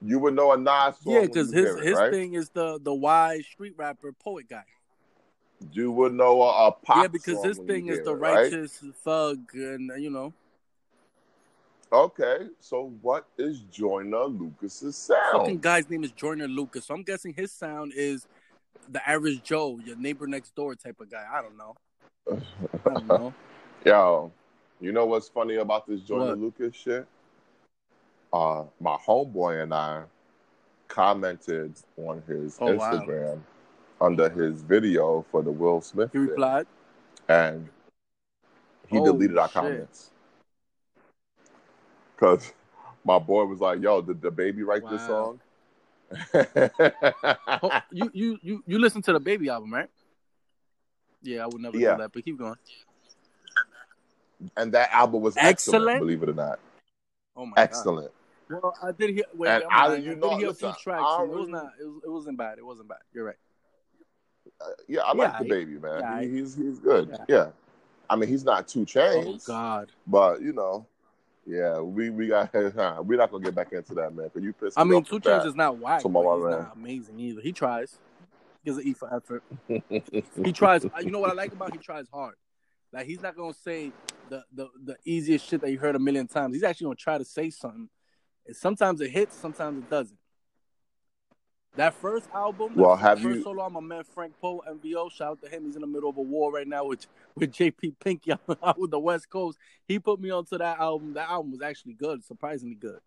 You 0.02 0.20
would 0.20 0.36
know 0.36 0.52
a 0.52 0.58
Nas 0.58 0.98
song. 1.00 1.14
Yeah, 1.14 1.22
because 1.22 1.52
his 1.52 1.76
it, 1.76 1.84
his 1.84 1.98
right? 1.98 2.12
thing 2.12 2.34
is 2.34 2.50
the 2.50 2.80
the 2.82 2.94
wise 2.94 3.46
street 3.46 3.74
rapper 3.78 4.12
poet 4.12 4.48
guy. 4.50 4.64
You 5.72 5.92
would 5.92 6.14
know 6.14 6.42
a, 6.44 6.68
a 6.68 6.72
pop. 6.72 6.98
yeah, 6.98 7.08
because 7.08 7.44
his 7.44 7.58
thing 7.60 7.88
is 7.88 8.04
the 8.04 8.16
righteous 8.16 8.84
thug, 9.04 9.40
and 9.54 9.92
you 10.02 10.10
know, 10.10 10.34
Okay, 11.92 12.48
so 12.60 12.94
what 13.02 13.28
is 13.38 13.60
Joyner 13.72 14.26
Lucas's 14.26 14.96
sound? 14.96 15.32
fucking 15.32 15.60
guy's 15.60 15.90
name 15.90 16.04
is 16.04 16.12
Joyner 16.12 16.48
Lucas. 16.48 16.86
So 16.88 16.94
I'm 16.94 17.04
guessing 17.04 17.34
his 17.34 17.52
sound 17.52 17.94
is 17.96 18.26
the 18.90 19.08
average 19.08 19.44
Joe, 19.44 19.80
your 19.86 19.96
neighbor 19.96 20.28
next 20.28 20.56
door 20.56 20.76
type 20.76 21.00
of 21.00 21.10
guy. 21.10 21.26
I 21.32 21.42
don't 21.42 21.58
know. 21.58 21.76
I 22.28 22.94
don't 22.94 23.08
know. 23.08 23.34
Yo, 23.86 24.32
you 24.82 24.92
know 24.92 25.06
what's 25.06 25.30
funny 25.30 25.56
about 25.56 25.88
this 25.88 26.02
Joyner 26.02 26.30
What? 26.30 26.40
Lucas 26.40 26.76
shit? 26.76 27.06
Uh, 28.34 28.64
my 28.82 28.98
homeboy 28.98 29.64
and 29.64 29.74
I 29.74 30.04
commented 30.88 31.74
on 31.98 32.22
his 32.28 32.58
Oh, 32.60 32.74
wow. 32.74 32.92
Instagram 32.92 33.40
under 34.02 34.30
his 34.30 34.62
video 34.64 35.24
for 35.32 35.42
the 35.42 35.52
Will 35.52 35.80
Smith 35.82 36.10
He 36.12 36.18
replied, 36.18 36.68
and 37.30 37.70
he 38.88 38.98
Oh, 39.00 39.06
deleted 39.06 39.38
our 39.38 39.48
shit. 39.48 39.54
comments 39.54 40.12
because 42.16 42.54
my 43.04 43.20
boy 43.20 43.46
was 43.46 43.60
like, 43.60 43.82
"Yo, 43.82 44.02
did 44.02 44.22
DaBaby 44.22 44.66
write 44.66 44.90
this 44.90 45.06
song?" 45.06 45.40
oh, 47.64 47.82
"You 47.92 48.10
you 48.14 48.40
you 48.42 48.64
you 48.66 48.80
listen 48.80 49.02
to 49.04 49.14
DaBaby 49.20 49.48
album, 49.50 49.74
right?" 49.74 49.90
Yeah, 51.22 51.44
I 51.44 51.48
would 51.48 51.62
never 51.62 51.78
Yeah. 51.78 51.94
do 51.96 52.02
that, 52.04 52.12
but 52.14 52.24
keep 52.24 52.38
going. 52.38 52.56
and 54.58 54.72
that 54.74 54.92
album 54.92 55.22
was 55.22 55.36
excellent, 55.38 55.84
Excellent? 55.84 56.00
believe 56.00 56.24
it 56.24 56.30
or 56.30 56.34
not, 56.34 56.60
Oh 57.36 57.46
my 57.46 57.56
god. 57.56 57.62
excellent. 57.62 58.12
Well, 58.50 58.76
I 58.84 58.92
did 58.92 59.10
hear. 59.12 59.24
Wait, 59.34 59.50
And 59.50 59.64
I- 59.72 59.96
you 59.96 60.12
I 60.12 60.16
know, 60.16 60.30
did 60.30 60.38
hear 60.40 60.48
listen, 60.50 60.70
a 60.70 60.74
few 60.74 60.84
tracks. 60.84 61.04
It 61.22 61.30
was 61.30 61.48
not. 61.48 61.72
It, 61.82 61.86
was, 61.86 62.02
it 62.06 62.10
wasn't 62.10 62.38
bad. 62.38 62.58
It 62.60 62.66
wasn't 62.66 62.90
bad. 62.90 63.00
You're 63.12 63.26
right. 63.26 63.36
Uh, 64.62 64.66
yeah, 64.88 65.02
I 65.02 65.14
like 65.14 65.34
DaBaby 65.34 65.82
man. 65.82 66.00
yeah, 66.02 66.22
he, 66.22 66.30
he's 66.38 66.56
he's 66.56 66.78
good. 66.80 67.10
Yeah. 67.10 67.26
Yeah. 67.28 67.48
I 68.08 68.16
mean 68.16 68.30
he's 68.30 68.44
not 68.44 68.68
2 68.68 68.82
Chainz, 68.86 69.26
Oh 69.26 69.38
God. 69.48 69.92
but 70.06 70.42
you 70.42 70.54
know, 70.54 70.86
yeah, 71.46 71.80
we 71.80 72.10
we 72.10 72.28
got 72.28 72.54
we're 73.06 73.18
not 73.18 73.32
gonna 73.32 73.44
get 73.44 73.56
back 73.56 73.72
into 73.72 73.94
that 73.96 74.14
man. 74.16 74.30
Cause 74.30 74.44
you 74.44 74.54
pissed 74.54 74.78
I 74.78 74.84
me 74.84 74.92
mean, 74.92 75.02
off 75.02 75.10
Two 75.10 75.16
with 75.24 75.46
is 75.46 75.56
not 75.56 75.78
whack, 75.78 76.02
So, 76.02 76.10
but 76.10 76.22
he's 76.22 76.46
not 76.46 76.74
amazing 76.76 77.20
either. 77.20 77.42
He 77.42 77.52
tries. 77.52 78.00
He 78.64 78.72
gives 78.72 78.78
an 78.78 78.88
E 78.88 78.94
for 78.94 79.14
effort. 79.14 79.44
He 80.44 80.52
tries. 80.52 80.86
Uh, 80.86 80.90
you 81.02 81.12
know 81.12 81.20
what 81.20 81.30
I 81.30 81.34
like 81.34 81.54
about? 81.54 81.70
Him? 81.70 81.80
He 81.80 81.84
tries 81.84 82.08
hard. 82.12 82.36
Like 82.92 83.06
he's 83.06 83.22
not 83.22 83.36
gonna 83.36 83.54
say 83.54 83.92
the, 84.30 84.44
the 84.54 84.70
the 84.84 84.98
easiest 85.06 85.46
shit 85.46 85.62
that 85.62 85.72
you 85.72 85.78
heard 85.78 85.96
a 85.96 86.00
million 86.00 86.28
times. 86.28 86.56
He's 86.56 86.64
actually 86.64 86.86
gonna 86.86 86.96
try 86.96 87.18
to 87.18 87.26
say 87.26 87.50
something. 87.50 87.90
And 88.48 88.56
sometimes 88.56 89.02
it 89.02 89.12
hits, 89.12 89.36
sometimes 89.36 89.80
it 89.80 89.90
doesn't. 89.90 90.18
That 91.76 91.94
first 91.94 92.30
album, 92.34 92.76
that 92.76 92.82
Well, 92.82 92.96
have 92.96 93.20
first 93.22 93.38
you- 93.40 93.44
solo, 93.44 93.70
my 93.70 93.82
man 93.82 94.04
Frank 94.06 94.34
Poe, 94.40 94.64
MVO, 94.68 95.12
shout 95.12 95.32
out 95.32 95.42
to 95.42 95.50
him. 95.50 95.66
He's 95.66 95.76
in 95.76 95.82
the 95.82 95.88
middle 95.88 96.10
of 96.10 96.16
a 96.18 96.22
war 96.22 96.52
right 96.52 96.68
now 96.68 96.86
with 96.86 97.06
with 97.36 97.52
JP 97.52 98.00
Pinky 98.00 98.32
out 98.64 98.80
with 98.80 98.92
the 98.92 99.00
West 99.00 99.30
Coast. 99.30 99.58
He 99.86 100.00
put 100.00 100.22
me 100.22 100.30
onto 100.30 100.58
that 100.58 100.80
album. 100.80 101.14
That 101.14 101.30
album 101.30 101.52
was 101.52 101.62
actually 101.62 101.94
good, 101.94 102.24
surprisingly 102.24 102.76
good. 102.76 103.00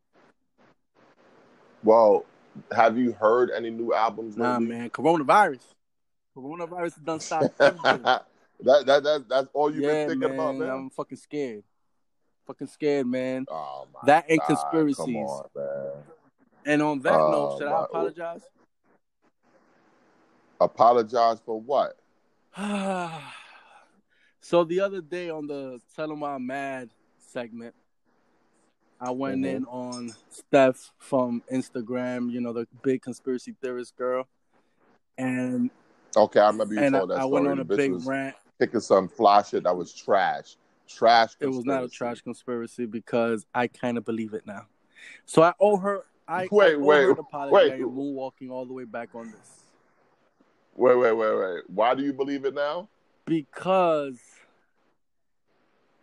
well, 1.83 2.27
have 2.73 2.99
you 2.99 3.13
heard 3.13 3.51
any 3.51 3.71
new 3.71 3.95
albums? 3.95 4.37
Nah, 4.37 4.59
lately? 4.59 4.75
man, 4.75 4.91
coronavirus. 4.91 5.63
Coronavirus 6.37 6.83
has 6.83 6.95
done 6.97 7.21
stopped 7.21 7.61
everything. 7.61 8.03
that, 8.03 8.25
that 8.61 9.03
that 9.03 9.25
that's 9.29 9.49
all 9.55 9.73
you've 9.73 9.83
yeah, 9.85 10.07
been 10.07 10.09
thinking 10.21 10.29
man, 10.29 10.39
about, 10.39 10.57
man. 10.57 10.71
I'm 10.71 10.91
fucking 10.91 11.17
scared. 11.19 11.63
Fucking 12.47 12.67
scared, 12.67 13.07
man. 13.07 13.47
Oh 13.51 13.87
my 13.95 14.01
That 14.05 14.27
and 14.29 14.39
God, 14.41 14.47
conspiracies. 14.47 14.97
Come 14.97 15.17
on, 15.17 15.45
man. 15.55 15.93
And 16.67 16.83
on 16.83 17.01
that 17.01 17.15
Oh, 17.15 17.31
note, 17.31 17.59
should 17.59 17.69
I 17.69 17.85
apologize? 17.85 18.43
Apologize 20.61 21.41
for 21.45 21.61
what? 21.61 21.97
so 24.41 24.65
the 24.65 24.81
other 24.81 25.01
day 25.01 25.31
on 25.31 25.47
the 25.47 25.81
Tell 25.95 26.11
'em 26.11 26.23
I'm 26.25 26.47
Mad 26.47 26.91
segment, 27.19 27.75
I 29.01 29.11
went 29.13 29.43
Mhm. 29.43 29.57
in 29.57 29.65
on 29.67 30.15
Steph 30.31 30.93
from 30.99 31.43
Instagram, 31.53 32.31
you 32.33 32.41
know, 32.41 32.53
the 32.53 32.67
big 32.83 33.03
conspiracy 33.03 33.55
theorist 33.61 33.97
girl. 33.97 34.29
And 35.17 35.71
Okay, 36.17 36.41
I 36.41 36.49
remember 36.49 36.75
you 36.75 36.81
and 36.81 36.97
I, 36.97 36.99
told 37.01 37.11
that 37.11 37.17
I 37.19 37.21
story. 37.21 37.33
went 37.33 37.47
on 37.47 37.59
a 37.61 37.65
big 37.65 37.93
rant. 38.07 38.37
picking 38.59 38.81
some 38.81 39.09
fly 39.09 39.43
shit 39.43 39.63
that 39.65 39.77
was 39.77 39.93
trash. 39.95 40.57
Trash. 40.89 41.37
It 41.39 41.47
was 41.47 41.65
not 41.65 41.85
a 41.85 41.89
trash 41.89 42.23
conspiracy 42.23 42.87
because 42.87 43.47
I 43.55 43.69
kind 43.69 43.99
of 43.99 44.05
believe 44.05 44.35
it 44.35 44.47
now. 44.47 44.67
So 45.27 45.43
I 45.43 45.53
owe 45.61 45.77
her. 45.77 46.07
I, 46.27 46.49
Wait, 46.51 46.73
I 46.73 46.75
owe 46.75 46.79
wait, 46.85 47.03
her 47.05 47.13
an 47.13 47.19
apology. 47.21 47.55
wait. 47.55 47.73
I 47.73 47.79
moonwalking 47.81 48.51
all 48.51 48.67
the 48.67 48.73
way 48.73 48.85
back 48.85 49.15
on 49.15 49.31
this 49.31 49.58
Wait, 50.79 50.95
wait, 50.97 51.13
wait, 51.13 51.35
wait. 51.37 51.63
Why 51.67 51.93
do 51.97 52.05
you 52.05 52.13
believe 52.13 52.45
it 52.45 52.55
now? 52.55 52.89
because 53.27 54.19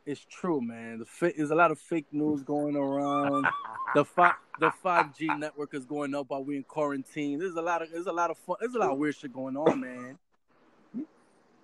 it's 0.06 0.24
true, 0.30 0.62
man. 0.62 1.00
The 1.00 1.06
fa- 1.06 1.32
there's 1.36 1.50
a 1.50 1.56
lot 1.56 1.72
of 1.72 1.80
fake 1.80 2.06
news 2.12 2.44
going 2.44 2.76
around. 2.76 3.48
the 3.96 4.06
five 4.06 4.34
the 4.60 4.70
five 4.70 5.18
G 5.18 5.28
network 5.28 5.74
is 5.74 5.86
going 5.86 6.14
up 6.14 6.30
while 6.30 6.44
we're 6.44 6.58
in 6.58 6.64
quarantine. 6.64 7.40
There's 7.40 7.56
a 7.56 7.62
lot 7.62 7.82
of 7.82 7.90
there's 7.90 8.06
a 8.06 8.12
lot 8.12 8.30
of 8.30 8.38
fun. 8.38 8.58
There's 8.60 8.76
a 8.76 8.80
lot 8.80 8.92
of 8.92 9.00
weird 9.00 9.16
shit 9.16 9.34
going 9.34 9.58
on, 9.58 9.80
man. 9.80 10.20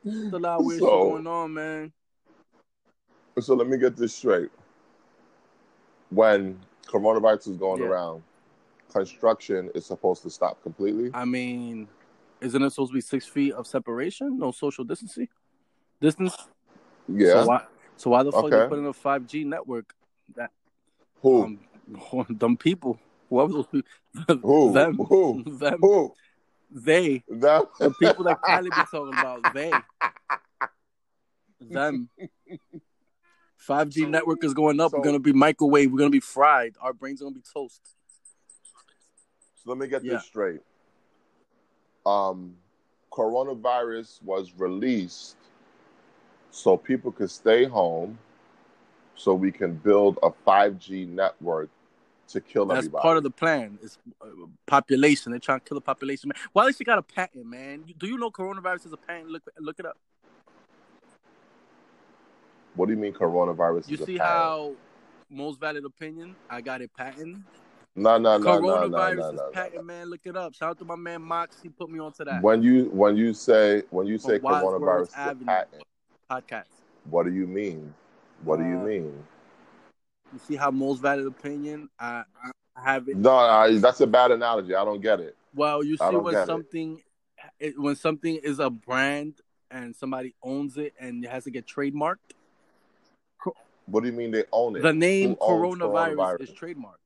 There's 0.04 0.34
a 0.34 0.40
lot 0.40 0.62
of 0.62 0.66
weird 0.66 0.80
shit 0.80 0.90
going 0.90 1.28
on, 1.28 1.54
man. 1.54 1.92
So 3.40 3.54
let 3.54 3.68
me 3.68 3.78
get 3.78 3.96
this 3.98 4.16
straight. 4.16 4.50
When 6.10 6.60
coronavirus 6.88 7.50
is 7.50 7.58
going 7.58 7.82
Yeah. 7.82 7.90
around, 7.90 8.24
construction 8.92 9.70
is 9.76 9.86
supposed 9.86 10.24
to 10.24 10.30
stop 10.32 10.64
completely. 10.64 11.12
I 11.14 11.26
mean, 11.26 11.88
isn't 12.42 12.62
it 12.62 12.70
supposed 12.72 12.92
to 12.92 12.96
be 12.96 13.02
six 13.02 13.26
feet 13.26 13.54
of 13.54 13.68
separation? 13.68 14.38
No 14.40 14.52
social 14.52 14.84
distancing. 14.84 15.28
Distance. 16.00 16.36
Yeah. 17.08 17.34
So 17.34 17.46
why? 17.46 17.64
So 17.98 18.10
why 18.10 18.24
the 18.24 18.32
fuck 18.32 18.46
Okay. 18.46 18.58
they 18.60 18.68
put 18.68 18.80
in 18.80 18.86
a 18.86 18.94
five 18.94 19.28
G 19.28 19.44
network? 19.44 19.94
That 20.36 20.52
Who? 21.22 21.44
um, 21.44 21.60
them 22.30 22.58
people, 22.58 23.00
whoever 23.30 23.54
those 23.54 23.68
people, 23.68 23.90
Who? 24.42 24.74
them, 24.74 24.96
Who? 24.98 25.44
them, 25.60 25.78
Who? 25.82 26.14
they, 26.72 27.24
Them? 27.28 27.64
the 27.80 27.94
people 28.00 28.24
that 28.26 28.42
Kylie 28.42 28.64
be 28.64 28.70
talking 28.92 29.14
about, 29.20 29.54
they, 29.54 29.72
them. 31.60 32.10
Five 33.58 33.90
G 33.90 34.02
So- 34.04 34.10
network 34.10 34.44
is 34.44 34.54
going 34.56 34.80
up. 34.80 34.92
so- 34.92 34.98
We're 34.98 35.04
gonna 35.04 35.20
be 35.20 35.34
microwave. 35.34 35.92
We're 35.92 36.00
gonna 36.00 36.10
be 36.10 36.20
fried. 36.22 36.76
Our 36.82 36.94
brains 36.94 37.22
are 37.22 37.26
gonna 37.26 37.36
be 37.36 37.44
toast. 37.54 37.82
So 39.64 39.70
let 39.70 39.78
me 39.78 39.88
get 39.88 40.04
Yeah. 40.04 40.14
this 40.14 40.24
straight. 40.26 40.62
Um, 42.06 42.56
coronavirus 43.12 44.22
was 44.24 44.54
released 44.58 45.38
so 46.50 46.76
people 46.78 47.12
could 47.12 47.32
stay 47.32 47.66
home, 47.66 48.18
so 49.16 49.34
we 49.34 49.52
can 49.52 49.74
build 49.74 50.20
a 50.24 50.32
5G 50.48 51.08
network 51.08 51.70
to 52.30 52.42
kill 52.42 52.66
That's 52.66 52.80
everybody. 52.80 53.02
part 53.02 53.18
of 53.18 53.24
the 53.24 53.30
plan. 53.30 53.78
It's 53.82 53.98
uh, 54.22 54.28
population. 54.66 55.32
They're 55.32 55.40
trying 55.40 55.60
to 55.60 55.66
kill 55.66 55.76
the 55.76 55.82
population. 55.82 56.30
Man. 56.30 56.42
Why 56.54 56.68
at 56.68 56.80
you 56.80 56.86
got 56.86 56.98
a 56.98 57.04
patent, 57.04 57.46
man? 57.46 57.84
Do 57.98 58.08
you 58.08 58.18
know 58.18 58.32
coronavirus 58.32 58.88
is 58.88 58.94
a 58.94 58.98
patent? 58.98 59.30
Look, 59.30 59.44
look 59.60 59.80
it 59.80 59.86
up. 59.86 59.98
what 62.76 62.88
do 62.88 62.94
you 62.94 63.00
mean 63.00 63.14
coronavirus 63.14 63.90
You 63.90 63.96
is 63.96 64.02
a 64.02 64.06
see 64.06 64.18
how 64.18 64.74
most 65.30 65.60
valid 65.60 65.86
opinion? 65.86 66.36
I 66.50 66.62
got 66.62 66.82
a 66.82 66.88
patent. 66.88 67.38
No, 67.96 68.18
no, 68.18 68.38
no, 68.38 68.60
no, 68.60 68.60
no, 68.88 68.90
Coronavirus 68.90 69.18
no, 69.18 69.30
is 69.30 69.36
no, 69.36 69.50
patent, 69.52 69.86
man. 69.86 70.10
Look 70.10 70.22
it 70.24 70.38
up. 70.38 70.54
Shout 70.54 70.70
out 70.72 70.80
to 70.80 70.86
my 70.86 70.96
man 70.96 71.22
Mox. 71.22 71.58
He 71.62 71.68
put 71.70 71.90
me 71.90 72.00
onto 72.00 72.24
that 72.24 72.42
When 72.42 72.64
you 72.64 72.86
when 72.86 73.18
you 73.18 73.34
say 73.34 73.84
when 73.90 74.08
you 74.08 74.18
say 74.18 74.40
From 74.40 74.54
coronavirus 74.54 75.08
is 75.10 75.14
Avenue. 75.16 75.46
patent, 75.46 75.84
podcast. 76.30 76.68
what 77.10 77.24
do 77.26 77.34
you 77.34 77.46
mean? 77.46 77.94
What 78.44 78.60
do 78.60 78.64
you 78.66 78.80
Uh, 78.80 78.84
mean? 78.84 79.24
You 80.32 80.40
see 80.40 80.56
how 80.56 80.72
most 80.72 81.02
valid 81.02 81.28
opinion? 81.28 81.90
I, 82.00 82.24
I 82.76 82.82
have 82.82 83.10
it. 83.10 83.18
No, 83.18 83.32
I, 83.36 83.78
that's 83.78 84.00
a 84.00 84.08
bad 84.08 84.32
analogy. 84.32 84.74
I 84.74 84.86
don't 84.86 85.02
get 85.02 85.20
it. 85.20 85.36
Well, 85.54 85.84
you 85.84 85.98
see 85.98 86.06
when 86.16 86.46
something 86.46 87.02
it, 87.60 87.78
when 87.78 87.98
something 87.98 88.38
is 88.38 88.60
a 88.60 88.70
brand 88.70 89.34
and 89.70 89.94
somebody 89.94 90.34
owns 90.42 90.78
it 90.78 90.94
and 90.98 91.26
it 91.26 91.30
has 91.30 91.44
to 91.44 91.52
get 91.52 91.68
trademarked. 91.68 92.18
What 93.88 94.02
do 94.02 94.08
you 94.08 94.14
mean 94.16 94.32
they 94.32 94.46
own 94.54 94.78
it? 94.78 94.84
The 94.84 94.94
name 94.94 95.36
coronavirus, 95.36 96.16
coronavirus? 96.16 96.42
is 96.42 96.50
trademarked. 96.52 97.01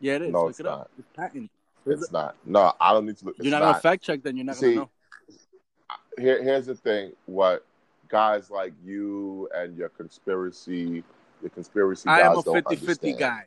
Yeah, 0.00 0.16
it 0.16 0.22
is. 0.22 0.32
No, 0.32 0.42
Look 0.42 0.50
it's 0.50 0.60
it 0.60 0.66
up. 0.66 0.78
not. 0.78 0.90
It's 0.98 1.08
patent. 1.14 1.50
It's 1.86 2.12
not. 2.12 2.36
No, 2.44 2.72
I 2.80 2.92
don't 2.92 3.06
need 3.06 3.16
to 3.18 3.24
look. 3.26 3.36
You're 3.38 3.46
it's 3.46 3.52
not, 3.52 3.60
gonna 3.60 3.80
fact 3.80 4.02
check, 4.02 4.22
then 4.22 4.36
you're 4.36 4.44
not 4.46 4.56
See, 4.56 4.74
gonna 4.74 4.86
know. 4.86 4.90
Here, 6.18 6.42
here's 6.42 6.66
the 6.66 6.74
thing. 6.74 7.12
What 7.26 7.64
guys 8.08 8.50
like 8.50 8.72
you 8.84 9.48
and 9.54 9.76
your 9.76 9.88
conspiracy, 9.90 11.02
your 11.40 11.50
conspiracy 11.50 12.08
I 12.08 12.20
guys 12.20 12.26
am 12.32 12.38
a 12.38 12.42
don't 12.42 12.54
50 12.54 12.76
50 12.76 12.86
understand. 12.86 13.18
guy. 13.18 13.44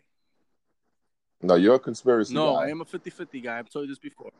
No, 1.43 1.55
you're 1.55 1.75
a 1.75 1.79
conspiracy 1.79 2.33
No, 2.33 2.55
guy. 2.55 2.65
I 2.65 2.69
am 2.69 2.81
a 2.81 2.85
50 2.85 3.09
50 3.09 3.41
guy. 3.41 3.59
I've 3.59 3.69
told 3.69 3.87
you 3.87 3.91
this 3.91 3.99
before. 3.99 4.31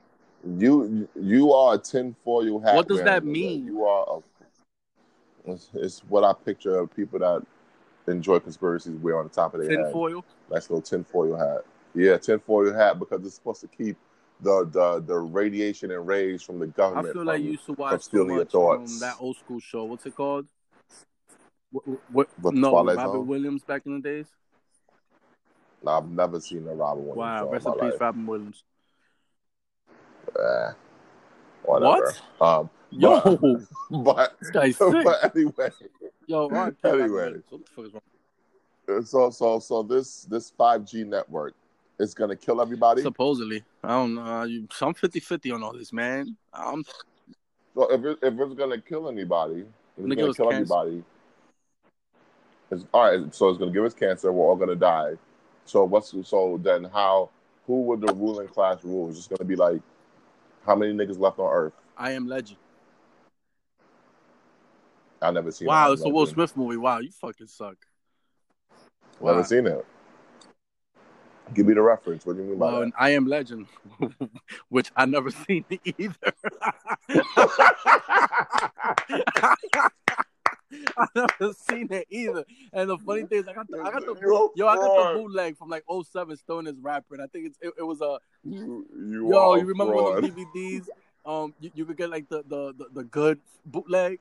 You 0.57 1.07
you 1.19 1.51
are 1.53 1.75
a 1.75 1.77
tinfoil 1.77 2.59
hat. 2.59 2.75
What 2.75 2.87
does 2.87 3.03
that 3.03 3.23
mean? 3.23 3.65
You 3.65 3.85
are 3.85 4.17
a. 4.17 5.51
It's, 5.51 5.69
it's 5.73 5.99
what 6.07 6.23
I 6.23 6.33
picture 6.33 6.77
of 6.77 6.95
people 6.95 7.19
that 7.19 7.43
enjoy 8.07 8.39
conspiracies 8.39 8.95
wear 8.97 9.17
on 9.17 9.23
the 9.27 9.33
top 9.33 9.53
of 9.53 9.61
their 9.61 9.69
head. 9.69 9.85
Tinfoil. 9.85 10.23
Nice 10.51 10.69
little 10.69 10.81
tinfoil 10.81 11.35
hat. 11.35 11.65
Yeah, 11.93 12.17
tinfoil 12.17 12.73
hat 12.73 12.99
because 12.99 13.25
it's 13.25 13.35
supposed 13.35 13.61
to 13.61 13.67
keep 13.67 13.97
the 14.41 14.65
the, 14.71 15.03
the 15.05 15.15
radiation 15.15 15.91
and 15.91 16.07
rays 16.07 16.41
from 16.41 16.59
the 16.59 16.67
government. 16.67 17.09
I 17.09 17.13
feel 17.13 17.25
like 17.25 17.37
from- 17.37 17.45
you 17.45 17.51
used 17.51 17.65
to 17.65 17.73
watch 17.73 18.07
too 18.07 18.25
much 18.25 18.39
um, 18.39 18.47
thoughts. 18.51 18.99
that 18.99 19.15
old 19.19 19.37
school 19.37 19.59
show. 19.59 19.83
What's 19.85 20.05
it 20.05 20.15
called? 20.15 20.47
What, 21.71 21.87
what, 22.11 22.27
What, 22.41 22.53
no, 22.53 22.69
Twilight 22.71 22.97
Robert 22.97 23.17
Zone? 23.17 23.27
Williams 23.27 23.63
back 23.63 23.83
in 23.85 23.95
the 23.95 24.01
days. 24.01 24.27
Nah, 25.83 25.97
I've 25.97 26.09
never 26.09 26.39
seen 26.39 26.67
a 26.67 26.73
Robin 26.73 27.05
Williams 27.05 27.17
Wow, 27.17 27.49
rest 27.49 27.65
in 27.65 27.73
peace, 27.73 27.81
life. 27.81 28.01
Robin 28.01 28.25
Williams. 28.27 28.63
Eh, 30.39 30.71
whatever. 31.63 32.13
Um, 32.39 32.69
Yo, 32.91 33.21
but, 33.23 33.61
but 34.03 34.39
this 34.39 34.49
guy's 34.51 34.77
sick. 34.77 35.03
but 35.03 35.35
anyway, 35.35 35.69
Yo, 36.27 36.49
right, 36.49 36.73
Anyway. 36.83 37.07
Williams. 37.09 37.45
What 37.49 37.65
the 37.65 37.71
fuck 37.71 37.85
is 37.85 37.93
wrong? 37.93 38.01
so 39.05 39.29
so 39.29 39.59
so 39.59 39.83
this 39.83 40.23
this 40.23 40.49
five 40.49 40.83
G 40.85 41.03
network 41.05 41.53
is 42.01 42.13
gonna 42.13 42.35
kill 42.35 42.61
everybody. 42.61 43.01
Supposedly, 43.01 43.63
I 43.83 43.89
don't 43.89 44.15
know. 44.15 44.43
You, 44.43 44.67
I'm 44.81 44.93
50-50 44.93 45.53
on 45.53 45.63
all 45.63 45.73
this, 45.73 45.93
man. 45.93 46.35
I'm 46.53 46.83
So 47.75 47.91
if 47.91 48.03
it, 48.03 48.19
if 48.21 48.39
it's 48.39 48.53
gonna 48.55 48.81
kill 48.81 49.09
anybody, 49.09 49.61
if 49.97 50.05
it's 50.05 50.15
gonna 50.15 50.33
kill 50.33 50.33
cancer. 50.33 50.73
everybody. 50.73 51.03
It's, 52.71 52.85
all 52.93 53.09
right, 53.09 53.35
so 53.35 53.49
it's 53.49 53.59
gonna 53.59 53.71
give 53.71 53.83
us 53.83 53.93
cancer. 53.93 54.31
We're 54.31 54.45
all 54.45 54.55
gonna 54.55 54.75
die. 54.75 55.13
So 55.65 55.83
what's 55.83 56.13
so 56.27 56.59
then? 56.61 56.85
How? 56.85 57.29
Who 57.67 57.83
would 57.83 58.01
the 58.01 58.13
ruling 58.13 58.47
class 58.47 58.83
rule? 58.83 59.07
It's 59.09 59.17
just 59.17 59.29
gonna 59.29 59.47
be 59.47 59.55
like, 59.55 59.81
how 60.65 60.75
many 60.75 60.93
niggas 60.93 61.19
left 61.19 61.39
on 61.39 61.51
Earth? 61.53 61.73
I 61.97 62.11
am 62.11 62.27
legend. 62.27 62.57
I 65.21 65.29
never 65.31 65.51
seen. 65.51 65.67
Wow, 65.67 65.91
it. 65.91 65.93
it's 65.93 66.01
a 66.03 66.09
Will 66.09 66.25
Smith 66.25 66.57
movie. 66.57 66.77
Wow, 66.77 66.99
you 66.99 67.11
fucking 67.11 67.47
suck. 67.47 67.77
I've 69.19 69.27
never 69.27 69.43
seen 69.43 69.67
it. 69.67 69.85
Give 71.53 71.65
me 71.65 71.73
the 71.73 71.81
reference. 71.81 72.25
What 72.25 72.37
do 72.37 72.43
you 72.43 72.49
mean 72.49 72.59
by 72.59 72.71
Well, 72.71 72.81
that? 72.81 72.91
I 72.97 73.09
am 73.11 73.25
legend, 73.27 73.67
which 74.69 74.91
I 74.95 75.05
never 75.05 75.29
seen 75.47 75.65
either. 75.69 76.33
I 80.97 81.05
never 81.15 81.53
seen 81.53 81.91
it 81.91 82.07
either. 82.09 82.45
And 82.71 82.89
the 82.89 82.97
funny 82.97 83.23
thing 83.23 83.39
is, 83.39 83.47
I 83.47 83.53
got 83.53 83.67
the, 83.67 83.79
I 83.81 83.91
got 83.91 84.05
the 84.05 84.51
yo, 84.55 84.67
I 84.67 84.75
got 84.75 85.13
the 85.13 85.19
bootleg 85.19 85.57
from 85.57 85.69
like 85.69 85.83
07 86.11 86.37
Stone 86.37 86.67
as 86.67 86.75
rapper, 86.79 87.15
and 87.15 87.23
I 87.23 87.27
think 87.27 87.47
it's 87.47 87.57
it, 87.61 87.73
it 87.77 87.83
was 87.83 88.01
a 88.01 88.19
You, 88.43 88.85
you 88.95 89.29
yo. 89.29 89.55
You 89.55 89.65
remember 89.65 89.93
one 89.95 90.13
fraud. 90.13 90.23
of 90.23 90.35
the 90.35 90.45
DVDs? 90.55 90.87
Um, 91.25 91.53
you, 91.59 91.71
you 91.75 91.85
could 91.85 91.97
get 91.97 92.09
like 92.09 92.29
the 92.29 92.43
the 92.47 92.73
the, 92.77 92.85
the 92.93 93.03
good 93.03 93.39
bootleg. 93.65 94.19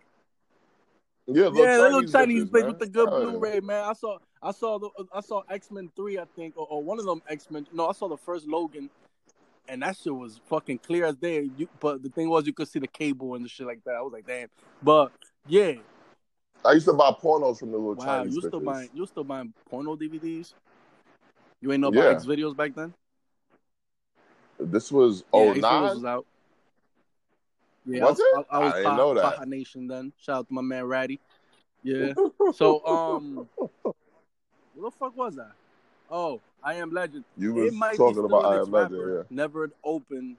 Yeah, 1.27 1.51
yeah, 1.55 1.79
little 1.79 2.03
Chinese 2.05 2.45
bitch 2.47 2.67
with 2.67 2.79
the 2.81 2.89
good. 2.89 3.09
Blu-ray, 3.09 3.61
man. 3.61 3.85
I 3.85 3.93
saw, 3.93 4.19
I 4.43 4.53
saw 4.53 4.79
the, 4.79 4.89
I 5.15 5.21
saw 5.21 5.43
X 5.51 5.71
Men 5.71 5.91
Three, 5.95 6.19
I 6.19 6.25
think, 6.37 6.57
or, 6.57 6.67
or 6.69 6.83
one 6.83 6.99
of 6.99 7.05
them 7.05 7.23
X 7.29 7.51
Men. 7.51 7.67
No, 7.73 7.89
I 7.89 7.93
saw 7.93 8.09
the 8.09 8.17
first 8.17 8.47
Logan, 8.47 8.89
and 9.69 9.83
that 9.83 9.97
shit 9.97 10.15
was 10.15 10.41
fucking 10.49 10.79
clear 10.79 11.05
as 11.05 11.17
day. 11.17 11.51
You, 11.57 11.69
but 11.79 12.03
the 12.03 12.09
thing 12.09 12.29
was, 12.29 12.47
you 12.47 12.53
could 12.53 12.69
see 12.69 12.79
the 12.79 12.87
cable 12.89 13.35
and 13.35 13.45
the 13.45 13.49
shit 13.49 13.67
like 13.67 13.85
that. 13.85 13.95
I 13.95 14.01
was 14.01 14.13
like, 14.13 14.27
damn. 14.27 14.49
But 14.83 15.13
yeah, 15.47 15.73
I 16.65 16.73
used 16.73 16.87
to 16.87 16.93
buy 16.93 17.11
pornos 17.11 17.59
from 17.59 17.71
the 17.71 17.79
little 17.79 17.95
wow, 17.95 18.23
Chinese 18.25 18.35
you 18.35 18.41
still 18.41 18.61
bitches. 18.61 18.65
buying, 18.65 18.91
you 18.95 19.07
still 19.07 19.25
buying 19.25 19.53
porno 19.69 19.97
DVDs? 19.97 20.55
You 21.61 21.73
ain't 21.73 21.81
know 21.83 21.89
Yeah. 21.93 22.01
about 22.01 22.13
X 22.17 22.25
videos 22.25 22.57
back 22.57 22.75
then? 22.75 22.95
This 24.59 24.91
was 24.93 25.25
Yeah, 25.33 25.41
oh 25.41 25.45
videos 25.53 25.61
nine. 25.61 25.83
was 25.83 26.05
out. 26.05 26.27
Yeah, 27.87 28.05
Was 28.05 28.19
I 28.19 28.23
it? 28.23 28.27
was, 28.37 28.47
I, 28.51 28.57
I 28.57 28.59
was 28.59 28.73
I 28.73 28.77
didn't 28.77 28.97
know 28.97 29.15
that. 29.15 29.49
Nation 29.49 29.87
then. 29.87 30.13
Shout 30.21 30.37
out 30.37 30.49
to 30.49 30.55
my 30.55 30.63
man 30.63 30.85
Ratty. 30.85 31.21
Yeah. 31.83 32.13
So 32.53 32.85
um, 32.85 33.49
what 34.81 34.93
the 34.93 34.99
fuck 34.99 35.17
was 35.17 35.37
that? 35.37 35.53
Oh, 36.11 36.41
I 36.63 36.75
am 36.75 36.91
Legend. 36.91 37.25
you 37.37 37.55
was 37.55 37.73
might 37.73 37.93
be 37.93 37.99
talking 37.99 38.25
about 38.25 38.45
I 38.45 38.61
Am 38.61 38.71
Legend. 38.71 39.03
Yeah. 39.09 39.23
Never 39.31 39.71
open 39.85 40.37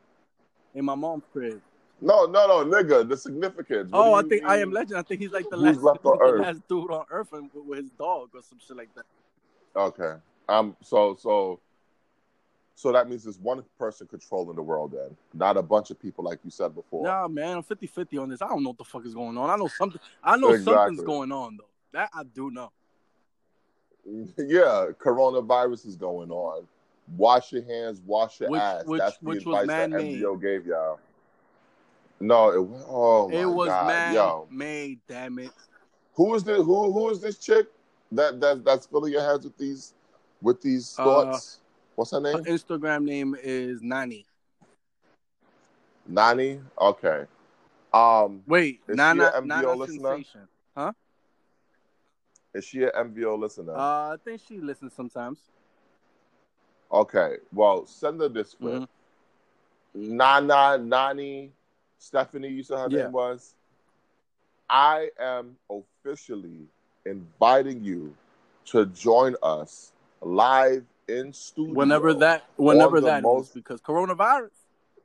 in 0.76 0.86
my 0.86 0.96
mom's 0.96 1.24
crib. 1.32 1.62
No, 2.02 2.26
no, 2.26 2.64
no, 2.64 2.66
nigga. 2.66 3.08
The 3.08 3.16
significance. 3.16 3.92
What 3.92 4.00
oh, 4.00 4.14
I 4.14 4.24
think 4.24 4.44
I 4.44 4.58
am 4.58 4.72
Legend. 4.72 4.98
I 5.00 5.04
think 5.04 5.22
he's 5.22 5.32
like 5.32 5.50
the 5.50 5.58
Who's 5.58 5.78
last, 5.78 5.84
left 5.84 6.06
on 6.06 6.18
Earth? 6.22 6.42
last 6.42 6.68
dude 6.68 6.92
on 6.92 7.06
Earth 7.10 7.32
and 7.34 7.50
with, 7.54 7.66
with 7.66 7.78
his 7.80 7.90
dog 7.92 8.30
or 8.34 8.42
some 8.42 8.60
shit 8.66 8.76
like 8.76 8.90
that. 8.96 9.06
Okay. 9.76 10.14
Um. 10.50 10.76
So 10.82 11.16
so. 11.20 11.60
So 12.74 12.92
that 12.94 13.08
means 13.08 13.26
there's 13.26 13.38
one 13.38 13.64
person 13.78 14.08
controlling 14.08 14.56
the 14.56 14.64
world, 14.64 14.94
then, 14.94 15.16
not 15.36 15.56
a 15.56 15.62
bunch 15.62 15.92
of 15.92 16.02
people 16.02 16.24
like 16.24 16.40
you 16.44 16.50
said 16.50 16.74
before. 16.74 17.04
Nah, 17.04 17.28
man, 17.28 17.58
I'm 17.58 17.64
50-50 17.64 18.20
on 18.20 18.30
this. 18.30 18.42
I 18.42 18.48
don't 18.48 18.64
know 18.64 18.70
what 18.70 18.80
the 18.80 18.86
fuck 18.86 19.06
is 19.06 19.14
going 19.14 19.38
on. 19.38 19.52
I 19.52 19.56
know 19.56 19.68
something. 19.68 20.02
I 20.24 20.36
know 20.36 20.50
Exactly. 20.50 20.74
something's 20.74 21.02
going 21.04 21.32
on 21.32 21.58
though. 21.58 21.66
That 21.92 22.10
I 22.12 22.24
do 22.24 22.50
know. 22.50 22.72
Yeah, 24.06 24.88
coronavirus 25.00 25.86
is 25.86 25.96
going 25.96 26.32
on. 26.32 26.68
Wash 27.18 27.52
your 27.52 27.64
hands, 27.64 28.02
wash 28.06 28.40
your 28.40 28.50
Which- 28.50 28.62
ass. 28.62 28.86
which- 28.86 29.00
That's 29.00 29.18
the 29.18 29.32
advice 29.32 29.68
that 29.68 29.90
man-made. 29.90 30.24
Gave 30.42 30.66
y'all. 30.66 31.00
No, 32.20 32.52
it 32.52 32.62
was. 32.64 32.86
Oh 32.88 33.30
my 33.30 33.36
it 33.36 33.46
was 33.46 33.68
god, 33.70 33.88
man 33.88 34.14
yo, 34.14 34.48
made. 34.52 35.00
Damn 35.08 35.40
it. 35.40 35.52
who 36.14 36.36
is 36.36 36.44
this? 36.44 36.58
Who 36.58 36.92
who 36.92 37.10
is 37.10 37.20
this 37.20 37.38
chick 37.40 37.68
that 38.12 38.40
that 38.40 38.64
that's 38.64 38.86
filling 38.86 39.12
your 39.14 39.24
heads 39.24 39.44
with 39.44 39.58
these 39.58 39.94
with 40.42 40.62
these 40.62 40.96
Uh, 41.00 41.04
thoughts? 41.04 41.60
What's 41.96 42.12
her 42.12 42.18
Her 42.22 42.34
name? 42.34 42.44
Instagram 42.46 43.04
name 43.06 43.36
is 43.42 43.82
Nani. 43.82 44.26
Nani. 46.08 46.62
Okay. 46.80 47.26
Um, 47.94 48.44
Wait, 48.48 48.82
Nana, 48.88 49.42
Nana 49.44 49.74
listener? 49.74 50.16
Sensation. 50.16 50.48
Is 52.54 52.66
she 52.66 52.84
an 52.84 52.92
MVO 52.96 53.38
listener? 53.40 53.76
Uh, 53.76 54.14
I 54.14 54.18
think 54.24 54.42
she 54.48 54.58
listens 54.60 54.94
sometimes. 54.94 55.40
okay. 56.92 57.38
Well, 57.54 57.86
send 57.86 58.20
her 58.22 58.28
this 58.30 58.54
clip. 58.54 58.84
Mhm. 58.84 58.88
Nana, 59.94 60.78
Nani, 60.78 61.52
Stephanie, 61.98 62.50
you 62.50 62.64
said 62.64 62.80
her 62.80 62.88
Yeah. 62.90 63.04
name 63.04 63.12
was. 63.14 63.54
I 64.70 65.10
am 65.20 65.58
officially 65.70 66.68
inviting 67.06 67.84
you 67.84 68.16
to 68.66 68.86
join 68.88 69.36
us 69.44 69.92
live 70.22 70.86
in 71.08 71.34
studio. 71.34 71.74
Whenever 71.74 72.14
that, 72.16 72.44
whenever 72.58 73.02
that 73.02 73.08
that 73.08 73.18
is, 73.20 73.24
most- 73.24 73.54
because 73.54 73.82
coronavirus. 73.82 74.52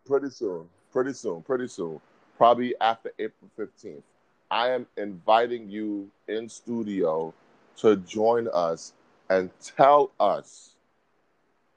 pretty 0.05 0.31
soon, 0.31 0.69
pretty 0.93 1.13
soon, 1.13 1.43
pretty 1.43 1.67
soon, 1.69 2.01
probably 2.37 2.75
after 2.81 3.11
April 3.19 3.51
15th. 3.57 4.03
I 4.51 4.71
am 4.71 4.87
inviting 4.97 5.69
you 5.69 6.11
in 6.29 6.49
studio 6.49 7.35
to 7.79 7.97
join 7.97 8.49
us 8.53 8.93
and 9.29 9.51
tell 9.61 10.13
us 10.21 10.77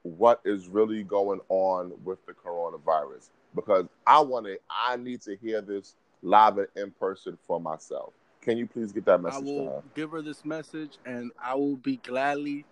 what 0.02 0.40
is 0.44 0.68
really 0.68 1.02
going 1.02 1.40
on 1.48 1.92
with 2.04 2.24
the 2.26 2.32
coronavirus 2.32 3.28
because 3.54 3.86
I 4.06 4.20
want 4.20 4.46
to 4.46 4.58
I 4.70 4.96
need 4.96 5.20
to 5.22 5.36
hear 5.36 5.60
this 5.60 5.94
live 6.22 6.58
and 6.58 6.68
in 6.76 6.90
person 6.92 7.36
for 7.46 7.60
myself. 7.60 8.12
Can 8.40 8.56
you 8.56 8.66
please 8.66 8.92
get 8.92 9.04
that 9.04 9.14
I 9.14 9.22
message 9.22 9.44
to 9.44 9.52
will 9.52 9.66
her? 9.66 9.82
give 9.94 10.10
her 10.12 10.22
this 10.22 10.44
message, 10.44 10.98
and 11.04 11.30
I 11.42 11.54
will 11.54 11.76
be 11.76 11.96
gladly 11.96 12.64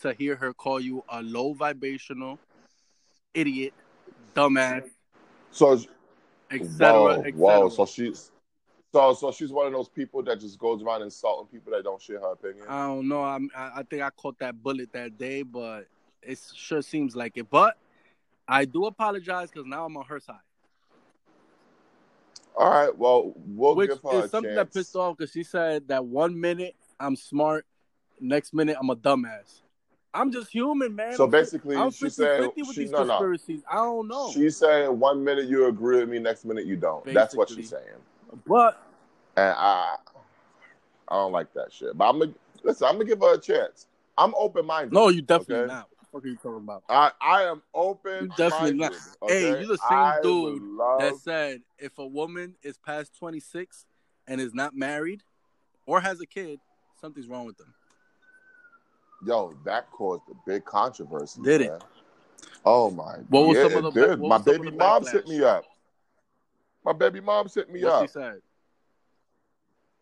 to 0.00 0.12
hear 0.12 0.34
her 0.36 0.52
call 0.52 0.80
you 0.80 1.04
a 1.08 1.22
low 1.22 1.52
vibrational 1.52 2.40
idiot, 3.34 3.72
dumbass, 4.34 4.90
So 5.52 5.80
etc. 6.50 6.92
whoa, 7.00 7.08
etc. 7.20 7.32
whoa, 7.34 7.68
so 7.68 7.86
she's 7.86 8.32
so 8.92 9.14
so 9.14 9.32
she's 9.32 9.50
one 9.50 9.66
of 9.66 9.72
those 9.72 9.88
people 9.88 10.22
that 10.24 10.40
just 10.40 10.58
goes 10.58 10.82
around 10.82 11.02
insulting 11.02 11.46
people 11.46 11.72
that 11.72 11.82
don't 11.82 12.00
share 12.00 12.20
her 12.20 12.32
opinion. 12.32 12.64
I 12.68 12.86
don't 12.86 13.08
know. 13.08 13.22
I 13.22 13.38
I 13.56 13.82
think 13.88 14.02
I 14.02 14.10
caught 14.10 14.38
that 14.40 14.62
bullet 14.62 14.92
that 14.92 15.18
day, 15.18 15.42
but 15.42 15.86
it 16.22 16.38
sure 16.54 16.82
seems 16.82 17.16
like 17.16 17.32
it. 17.36 17.48
But 17.50 17.76
I 18.46 18.64
do 18.64 18.86
apologize 18.86 19.50
because 19.50 19.66
now 19.66 19.86
I'm 19.86 19.96
on 19.96 20.04
her 20.04 20.20
side, 20.20 20.36
All 22.56 22.70
right, 22.70 22.96
well, 22.96 23.32
we'll 23.46 23.74
which 23.76 23.90
give 23.90 24.02
her 24.02 24.18
a 24.20 24.24
is 24.24 24.30
something 24.30 24.54
chance. 24.54 24.72
that 24.74 24.78
pissed 24.78 24.96
off 24.96 25.16
because 25.16 25.32
she 25.32 25.42
said 25.42 25.88
that 25.88 26.04
one 26.04 26.38
minute 26.38 26.74
I'm 27.00 27.16
smart, 27.16 27.64
next 28.20 28.52
minute 28.52 28.76
I'm 28.78 28.90
a 28.90 28.96
dumbass. 28.96 29.62
I'm 30.14 30.30
just 30.30 30.52
human, 30.52 30.94
man. 30.94 31.14
So 31.14 31.24
I'm 31.24 31.30
basically, 31.30 31.76
I'm 31.76 31.90
she 31.90 32.10
said 32.10 32.42
50 32.42 32.62
with 32.62 32.74
she, 32.74 32.84
no, 32.84 33.04
no. 33.04 33.34
I 33.70 33.74
don't 33.76 34.08
know. 34.08 34.30
She's 34.34 34.58
saying 34.58 34.98
one 34.98 35.24
minute 35.24 35.46
you 35.46 35.66
agree 35.66 36.00
with 36.00 36.10
me, 36.10 36.18
next 36.18 36.44
minute 36.44 36.66
you 36.66 36.76
don't. 36.76 37.04
That's 37.06 37.34
what 37.34 37.48
she's 37.48 37.70
saying, 37.70 37.84
but 38.46 38.82
and 39.36 39.54
I, 39.56 39.96
I 41.08 41.14
don't 41.16 41.32
like 41.32 41.52
that 41.54 41.72
shit. 41.72 41.96
But 41.96 42.08
I'm 42.08 42.18
gonna 42.18 42.32
listen. 42.62 42.86
I'm 42.86 42.94
gonna 42.94 43.04
give 43.04 43.20
her 43.20 43.34
a 43.34 43.40
chance. 43.40 43.86
I'm 44.18 44.34
open 44.36 44.66
minded. 44.66 44.92
no, 44.92 45.08
you 45.08 45.22
definitely 45.22 45.64
Okay. 45.64 45.72
not. 45.72 45.88
What 45.88 45.98
the 46.00 46.06
fuck 46.12 46.24
are 46.24 46.28
you 46.28 46.36
talking 46.36 46.64
about? 46.64 46.82
I 46.88 47.10
I 47.20 47.42
am 47.44 47.62
open. 47.74 48.22
You 48.24 48.28
definitely 48.36 48.78
not. 48.78 48.92
Hey, 49.26 49.60
you 49.60 49.66
the 49.66 49.78
same 49.78 50.12
dude 50.22 50.62
love, 50.62 51.00
That 51.00 51.16
said, 51.16 51.62
if 51.78 51.98
a 51.98 52.06
woman 52.06 52.56
is 52.62 52.76
past 52.76 53.16
26 53.18 53.86
and 54.26 54.40
is 54.40 54.52
not 54.54 54.74
married, 54.74 55.22
or 55.86 56.00
has 56.00 56.20
a 56.20 56.26
kid, 56.26 56.60
something's 57.00 57.28
wrong 57.28 57.46
with 57.46 57.56
them. 57.56 57.72
Yo, 59.24 59.54
that 59.64 59.90
caused 59.90 60.22
a 60.30 60.34
big 60.46 60.64
controversy. 60.64 61.40
Did 61.42 61.60
man. 61.62 61.70
it? 61.70 61.82
Oh 62.64 62.90
my! 62.90 63.14
What 63.28 63.46
was 63.46 63.56
yeah, 63.56 63.68
some 63.68 63.84
of 63.84 63.96
it 63.96 64.00
the- 64.00 64.06
did. 64.08 64.18
My 64.20 64.36
was 64.36 64.44
some 64.44 64.54
of 64.54 64.60
baby 64.62 64.76
mom 64.76 65.06
hit 65.06 65.26
me 65.28 65.42
up. 65.42 65.64
My 66.84 66.92
baby 66.92 67.20
mom 67.20 67.48
hit 67.48 67.70
me 67.70 67.82
What 67.84 67.92
up. 67.94 68.02
she 68.02 68.12
said? 68.12 68.40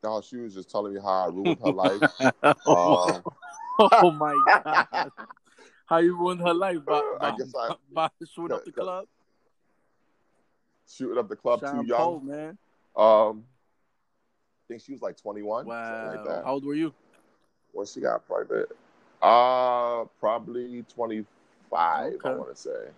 No, 0.03 0.21
she 0.23 0.37
was 0.37 0.55
just 0.55 0.71
telling 0.71 0.95
me 0.95 1.01
how 1.01 1.25
I 1.25 1.27
ruined 1.27 1.61
her 1.63 1.71
life. 1.73 2.03
oh, 2.67 3.23
Um, 3.23 3.33
oh 3.93 4.11
my 4.11 4.39
god! 4.65 5.13
How 5.87 5.99
you 5.99 6.17
ruined 6.17 6.41
her 6.41 6.55
life 6.55 6.79
by, 6.87 7.03
I 7.21 7.31
by, 7.31 7.37
guess 7.37 7.55
I- 7.55 7.75
by 7.93 8.09
shooting 8.35 8.57
up 8.57 8.65
the 8.65 8.73
club? 8.81 9.07
shooting 10.89 11.19
up 11.19 11.29
the 11.29 11.37
club 11.37 11.61
Sean 11.61 11.83
too 11.83 11.89
young. 11.89 11.99
Paul, 11.99 12.21
man. 12.21 12.59
Um, 12.97 13.45
I 13.45 14.63
think 14.69 14.83
she 14.83 14.93
was 14.93 15.03
like 15.03 15.17
21. 15.21 15.67
Wow. 15.67 16.11
like 16.13 16.25
that. 16.25 16.45
How 16.45 16.53
old 16.53 16.65
were 16.65 16.75
you? 16.75 16.93
When 17.73 17.87
she 17.87 18.01
got 18.01 18.27
private, 18.27 18.69
uh, 19.23 20.05
probably 20.19 20.85
25. 20.93 21.27
I 22.25 22.31
want 22.31 22.51
to 22.51 22.57
say. 22.61 22.89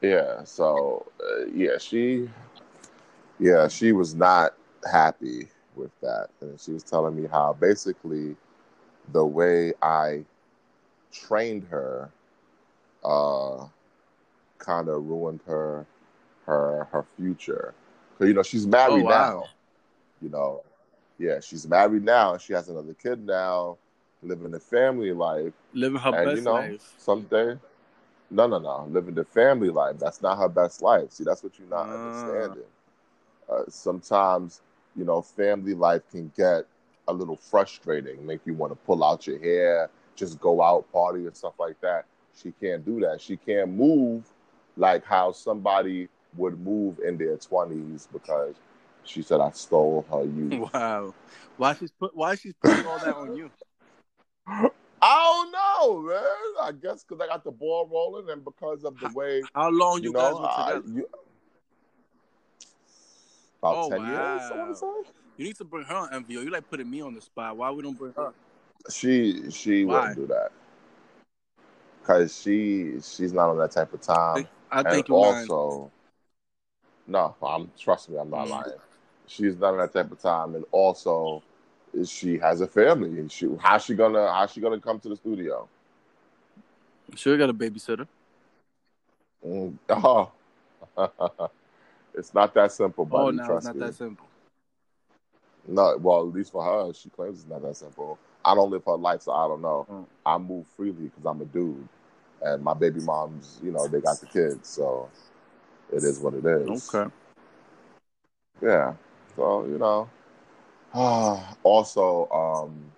Yeah. 0.00 0.44
So 0.44 1.06
uh, 1.20 1.46
yeah, 1.46 1.78
she, 1.78 2.28
yeah, 3.38 3.68
she 3.68 3.92
was 3.92 4.14
not 4.14 4.54
happy 4.90 5.48
with 5.74 5.90
that, 6.00 6.28
and 6.40 6.58
she 6.60 6.72
was 6.72 6.82
telling 6.82 7.20
me 7.20 7.28
how 7.28 7.56
basically 7.58 8.36
the 9.12 9.24
way 9.24 9.72
I 9.82 10.24
trained 11.12 11.64
her, 11.70 12.10
uh, 13.04 13.66
kind 14.58 14.88
of 14.88 15.06
ruined 15.06 15.40
her, 15.46 15.86
her 16.46 16.88
her 16.92 17.04
future. 17.16 17.74
'Cause, 18.18 18.28
you 18.28 18.34
know 18.34 18.42
she's 18.42 18.66
married 18.66 19.04
Oh, 19.04 19.08
wow. 19.08 19.10
now. 19.40 19.48
You 20.20 20.28
know, 20.30 20.62
yeah, 21.18 21.40
she's 21.40 21.66
married 21.68 22.04
now. 22.04 22.36
She 22.38 22.52
has 22.52 22.68
another 22.68 22.94
kid 22.94 23.24
now, 23.24 23.78
living 24.22 24.52
a 24.54 24.58
family 24.60 25.12
life. 25.12 25.52
Living 25.72 26.00
her 26.00 26.10
and 26.12 26.24
best 26.24 26.36
you 26.36 26.42
know, 26.42 26.54
life. 26.54 26.94
someday, 26.98 27.56
no, 28.30 28.46
no, 28.46 28.58
no, 28.58 28.86
living 28.90 29.14
the 29.14 29.24
family 29.24 29.70
life. 29.70 29.98
That's 29.98 30.22
not 30.22 30.38
her 30.38 30.48
best 30.48 30.82
life. 30.82 31.12
See, 31.12 31.24
that's 31.24 31.42
what 31.42 31.58
you're 31.58 31.68
not 31.68 31.88
Ah. 31.88 31.94
understanding. 31.94 32.64
Uh, 33.50 33.62
sometimes, 33.68 34.60
you 34.96 35.04
know, 35.04 35.22
family 35.22 35.74
life 35.74 36.02
can 36.10 36.32
get 36.36 36.66
a 37.08 37.12
little 37.12 37.36
frustrating, 37.36 38.24
make 38.26 38.40
you 38.44 38.54
want 38.54 38.72
to 38.72 38.76
pull 38.86 39.02
out 39.02 39.26
your 39.26 39.38
hair, 39.38 39.90
just 40.16 40.38
go 40.40 40.62
out, 40.62 40.90
party, 40.92 41.26
and 41.26 41.36
stuff 41.36 41.54
like 41.58 41.80
that. 41.80 42.04
She 42.36 42.52
can't 42.60 42.84
do 42.84 43.00
that. 43.00 43.20
She 43.20 43.36
can't 43.36 43.70
move 43.70 44.24
like 44.76 45.04
how 45.04 45.32
somebody 45.32 46.08
would 46.36 46.60
move 46.60 47.00
in 47.00 47.16
their 47.16 47.36
20s 47.36 48.06
because 48.12 48.54
she 49.04 49.22
said, 49.22 49.40
I 49.40 49.50
stole 49.52 50.04
her 50.10 50.24
youth. 50.24 50.70
Wow. 50.72 51.14
Why 51.56 51.74
she's 51.74 51.90
put? 51.92 52.14
Why 52.14 52.34
she's 52.34 52.54
putting 52.54 52.84
all 52.84 52.98
that 53.00 53.14
on 53.14 53.34
you? 53.34 53.50
I 55.00 55.14
don't 55.24 55.52
know, 55.52 56.08
man. 56.08 56.22
I 56.62 56.72
guess 56.72 57.04
because 57.04 57.20
I 57.22 57.26
got 57.26 57.44
the 57.44 57.50
ball 57.50 57.86
rolling 57.90 58.30
and 58.30 58.44
because 58.44 58.84
of 58.84 58.98
the 58.98 59.08
way 59.08 59.42
How 59.54 59.70
long 59.70 59.98
you, 59.98 60.04
you, 60.10 60.12
guys 60.12 60.32
know, 60.34 60.40
were 60.40 60.46
I- 60.46 60.72
together? 60.74 60.88
you- 60.94 61.08
about 63.62 63.76
Oh, 63.76 63.88
10 63.90 64.00
years, 64.00 64.50
I 64.52 64.56
wow. 64.56 64.72
say. 64.74 65.10
You 65.36 65.44
need 65.44 65.56
to 65.56 65.64
bring 65.64 65.84
her 65.84 65.94
on 65.94 66.10
MVO. 66.10 66.42
You 66.44 66.50
like 66.50 66.68
putting 66.68 66.90
me 66.90 67.00
on 67.00 67.14
the 67.14 67.20
spot. 67.20 67.56
Why 67.56 67.70
we 67.70 67.82
don't 67.82 67.96
bring 67.98 68.12
her? 68.16 68.32
She 68.90 69.50
she 69.50 69.84
Why? 69.84 70.00
wouldn't 70.00 70.16
do 70.16 70.26
that 70.28 70.52
because 72.00 72.40
she 72.40 73.00
she's 73.02 73.32
not 73.32 73.50
on 73.50 73.58
that 73.58 73.70
type 73.70 73.92
of 73.92 74.00
time. 74.00 74.48
I 74.70 74.82
think 74.82 75.08
you're 75.08 75.18
lying. 75.18 75.48
also, 75.50 75.90
no, 77.06 77.34
I'm 77.42 77.70
trust 77.78 78.08
me, 78.08 78.16
I'm 78.18 78.30
not 78.30 78.46
Mhm. 78.46 78.50
lying. 78.50 78.78
She's 79.26 79.56
not 79.58 79.72
on 79.74 79.78
that 79.78 79.92
type 79.92 80.10
of 80.10 80.20
time, 80.20 80.54
and 80.54 80.64
also, 80.72 81.42
she 82.04 82.38
has 82.38 82.60
a 82.60 82.66
family. 82.66 83.18
And 83.18 83.30
she 83.30 83.48
how's 83.60 83.84
she 83.84 83.94
gonna 83.94 84.32
how's 84.32 84.52
she 84.52 84.60
gonna 84.60 84.80
come 84.80 85.00
to 85.00 85.08
the 85.08 85.16
studio? 85.16 85.68
Sure, 87.14 87.36
got 87.36 87.50
a 87.50 87.54
babysitter. 87.54 88.06
Mm, 89.46 89.78
oh, 89.88 90.30
it's 92.14 92.34
not 92.34 92.52
that 92.54 92.72
simple, 92.72 93.04
buddy. 93.04 93.24
oh 93.24 93.30
no, 93.30 93.56
it's 93.56 93.66
not 93.66 93.76
me. 93.76 93.86
that 93.86 93.94
simple. 93.94 94.26
No, 95.66 95.96
well, 95.98 96.20
at 96.20 96.34
least 96.34 96.52
for 96.52 96.64
her, 96.64 96.92
she 96.92 97.08
claims 97.10 97.40
it's 97.40 97.48
not 97.48 97.62
that 97.62 97.76
simple. 97.76 98.18
I 98.44 98.54
don't 98.54 98.70
live 98.70 98.84
her 98.84 98.96
life, 98.96 99.22
so 99.22 99.32
I 99.32 99.46
don't 99.46 99.60
know. 99.60 99.86
Mm. 99.90 100.06
I 100.24 100.38
move 100.38 100.66
freely 100.76 101.04
because 101.04 101.24
I'm 101.24 101.40
a 101.40 101.44
dude, 101.44 101.88
and 102.42 102.62
my 102.62 102.74
baby 102.74 103.00
moms, 103.00 103.60
you 103.62 103.70
know, 103.70 103.86
they 103.86 104.00
got 104.00 104.20
the 104.20 104.26
kids, 104.26 104.68
so 104.68 105.08
it 105.92 106.04
is 106.04 106.18
what 106.20 106.34
it 106.34 106.44
is. 106.44 106.94
Okay. 106.94 107.10
Yeah. 108.62 108.94
So 109.36 109.64
you 109.66 109.78
know. 109.78 110.08
also, 110.94 112.28
um, 112.30 112.92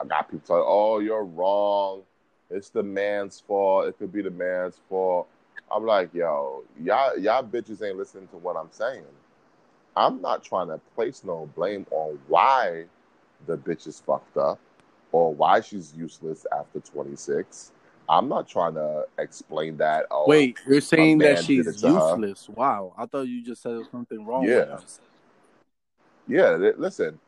I 0.00 0.04
got 0.04 0.30
people 0.30 0.46
telling, 0.46 0.64
"Oh, 0.66 0.98
you're 0.98 1.24
wrong. 1.24 2.02
It's 2.50 2.70
the 2.70 2.82
man's 2.82 3.40
fault. 3.40 3.86
It 3.86 3.98
could 3.98 4.12
be 4.12 4.22
the 4.22 4.30
man's 4.30 4.80
fault." 4.88 5.28
I'm 5.70 5.86
like, 5.86 6.12
yo, 6.12 6.64
y'all, 6.82 7.16
y'all 7.16 7.44
bitches 7.44 7.86
ain't 7.86 7.96
listening 7.96 8.26
to 8.28 8.36
what 8.36 8.56
I'm 8.56 8.70
saying. 8.72 9.04
I'm 9.96 10.20
not 10.20 10.42
trying 10.42 10.68
to 10.68 10.80
place 10.94 11.22
no 11.24 11.48
blame 11.54 11.86
on 11.90 12.18
why 12.26 12.86
the 13.46 13.56
bitch 13.56 13.86
is 13.86 14.00
fucked 14.00 14.36
up 14.36 14.58
or 15.12 15.32
why 15.32 15.60
she's 15.60 15.94
useless 15.94 16.46
after 16.56 16.80
26. 16.80 17.72
I'm 18.08 18.28
not 18.28 18.48
trying 18.48 18.74
to 18.74 19.04
explain 19.18 19.76
that. 19.76 20.06
Oh, 20.10 20.24
Wait, 20.26 20.58
you're 20.66 20.80
saying 20.80 21.18
that 21.18 21.44
she's 21.44 21.66
it 21.66 21.78
to 21.78 21.92
her. 21.92 22.16
useless? 22.16 22.48
Wow, 22.48 22.94
I 22.98 23.06
thought 23.06 23.28
you 23.28 23.42
just 23.42 23.62
said 23.62 23.80
something 23.90 24.24
wrong. 24.24 24.46
Yeah. 24.46 24.78
With 26.28 26.38
her. 26.38 26.50
Yeah, 26.50 26.56
li- 26.56 26.72
listen. 26.76 27.18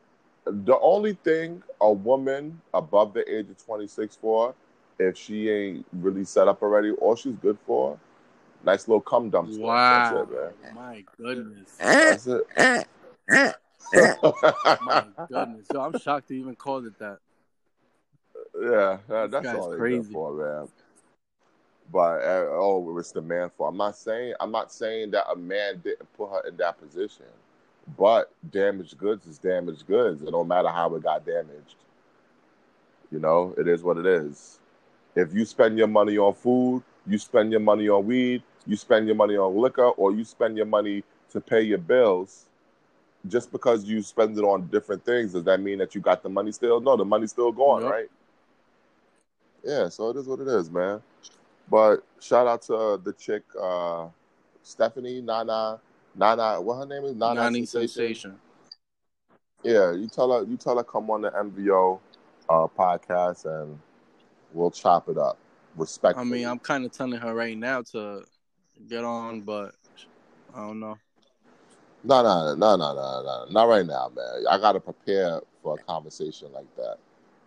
The 0.45 0.79
only 0.81 1.15
thing 1.15 1.63
a 1.81 1.93
woman 1.93 2.61
above 2.75 3.13
the 3.15 3.29
age 3.33 3.49
of 3.51 3.65
26 3.65 4.17
for, 4.17 4.55
if 4.99 5.17
she 5.17 5.49
ain't 5.49 5.87
really 5.93 6.25
set 6.25 6.49
up 6.49 6.63
already, 6.63 6.91
all 6.93 7.15
she's 7.15 7.37
good 7.37 7.59
for, 7.67 7.99
nice 8.65 8.89
little 8.89 9.01
cum 9.01 9.31
dumpster. 9.31 9.61
Wow. 9.61 10.27
That's 10.27 10.31
it, 10.31 10.63
man. 10.65 10.75
My 10.75 11.05
goodness. 11.17 11.77
Eh, 11.81 11.85
eh, 11.87 12.05
that's 12.11 12.27
it. 12.27 12.47
Eh, 13.95 14.15
My 14.83 15.05
goodness. 15.29 15.67
Yo, 15.73 15.81
I'm 15.81 15.99
shocked 15.99 16.31
you 16.31 16.39
even 16.39 16.57
called 16.57 16.87
it 16.87 16.99
that. 16.99 17.19
yeah, 18.61 18.99
that- 19.09 19.31
that's 19.31 19.55
all 19.55 19.71
they're 19.71 19.79
crazy. 19.79 20.03
good 20.03 20.13
for, 20.13 20.33
man. 20.33 20.69
But 21.93 22.23
uh, 22.23 22.47
oh, 22.51 22.97
it's 22.99 23.13
the 23.13 23.21
man 23.23 23.51
for. 23.57 23.69
I'm 23.69 23.77
not 23.77 23.97
saying 23.97 24.35
I'm 24.41 24.51
not 24.51 24.73
saying 24.73 25.11
that 25.13 25.31
a 25.31 25.37
man 25.37 25.81
didn't 25.85 26.11
put 26.15 26.31
her 26.31 26.49
in 26.49 26.57
that 26.57 26.79
position, 26.81 27.27
but 27.97 28.33
damaged 28.51 28.97
goods 28.99 29.27
is 29.27 29.39
damaged 29.39 29.87
goods. 29.87 30.23
It 30.23 30.31
don't 30.31 30.49
matter 30.49 30.69
how 30.69 30.95
it 30.95 31.03
got 31.03 31.25
damaged. 31.25 31.77
You 33.11 33.19
know, 33.19 33.55
it 33.59 33.69
is 33.69 33.83
what 33.83 33.99
it 33.99 34.07
is. 34.07 34.59
If 35.15 35.35
you 35.35 35.45
spend 35.45 35.77
your 35.77 35.89
money 35.89 36.17
on 36.17 36.35
food, 36.35 36.83
you 37.07 37.19
spend 37.19 37.51
your 37.51 37.61
money 37.61 37.89
on 37.89 38.07
weed, 38.07 38.43
you 38.67 38.77
spend 38.77 39.07
your 39.07 39.17
money 39.17 39.37
on 39.37 39.57
liquor, 39.57 39.89
or 39.89 40.13
you 40.13 40.25
spend 40.25 40.57
your 40.57 40.67
money 40.67 41.03
to 41.31 41.41
pay 41.41 41.63
your 41.63 41.79
bills. 41.79 42.47
Just 43.29 43.53
because 43.53 43.85
you 43.85 44.03
spend 44.03 44.37
it 44.39 44.43
on 44.43 44.67
different 44.69 45.05
things, 45.05 45.33
does 45.33 45.45
that 45.45 45.61
mean 45.61 45.79
that 45.79 45.95
you 45.95 46.01
got 46.01 46.23
the 46.23 46.29
money 46.29 46.53
still? 46.53 46.81
No, 46.81 46.97
the 46.97 47.05
money's 47.05 47.31
still 47.31 47.53
going, 47.53 47.85
Yep. 47.85 47.93
right? 47.93 48.11
Yeah, 49.65 49.89
so 49.89 50.11
it 50.11 50.17
is 50.17 50.27
what 50.27 50.41
it 50.41 50.49
is, 50.49 50.71
man. 50.71 51.03
But 51.71 52.05
shout 52.21 52.47
out 52.47 52.63
to 52.63 53.01
the 53.03 53.13
chick, 53.13 53.45
uh, 53.61 54.09
Stephanie 54.63 55.21
Nana, 55.21 55.81
Nana. 56.15 56.61
What 56.61 56.77
her 56.77 56.87
name 56.87 57.05
is? 57.05 57.15
Nana 57.15 57.35
Nani 57.35 57.67
Sensation. 57.67 57.89
sensation. 57.89 58.39
Yeah, 59.63 59.93
you 59.93 60.09
tell 60.09 60.33
her. 60.33 60.45
You 60.45 60.57
tell 60.57 60.77
her 60.77 60.85
come 60.85 61.11
on 61.11 61.23
the 61.23 61.31
MVO 61.31 62.01
uh, 62.49 62.67
podcast, 62.67 63.45
and 63.47 63.79
we'll 64.53 64.71
chop 64.71 65.09
it 65.09 65.19
up. 65.19 65.39
Respect. 65.77 66.19
I 66.19 66.25
mean, 66.25 66.47
I'm 66.47 66.59
kind 66.59 66.85
of 66.85 66.93
telling 66.93 67.19
her 67.19 67.35
right 67.35 67.57
now 67.57 67.83
to 67.93 68.25
get 68.89 69.05
on, 69.05 69.43
but 69.43 69.75
I 70.55 70.59
don't 70.59 70.81
know. 70.81 70.99
No, 72.05 72.23
no, 72.23 72.55
no, 72.57 72.77
no, 72.77 72.95
no, 72.95 73.23
no, 73.23 73.47
not 73.51 73.69
right 73.69 73.87
now, 73.87 74.11
man. 74.15 74.45
I 74.51 74.59
gotta 74.59 74.81
prepare 74.81 75.41
for 75.63 75.79
a 75.79 75.83
conversation 75.85 76.53
like 76.53 76.67
that 76.77 76.97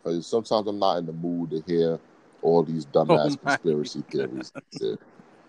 because 0.02 0.26
sometimes 0.26 0.68
I'm 0.68 0.80
not 0.80 0.98
in 0.98 1.06
the 1.06 1.12
mood 1.12 1.50
to 1.52 1.62
hear 1.68 2.00
all 2.42 2.64
these 2.64 2.86
dumbass 2.94 3.34
Oh, 3.34 3.38
conspiracy 3.38 4.04
theories. 4.10 4.54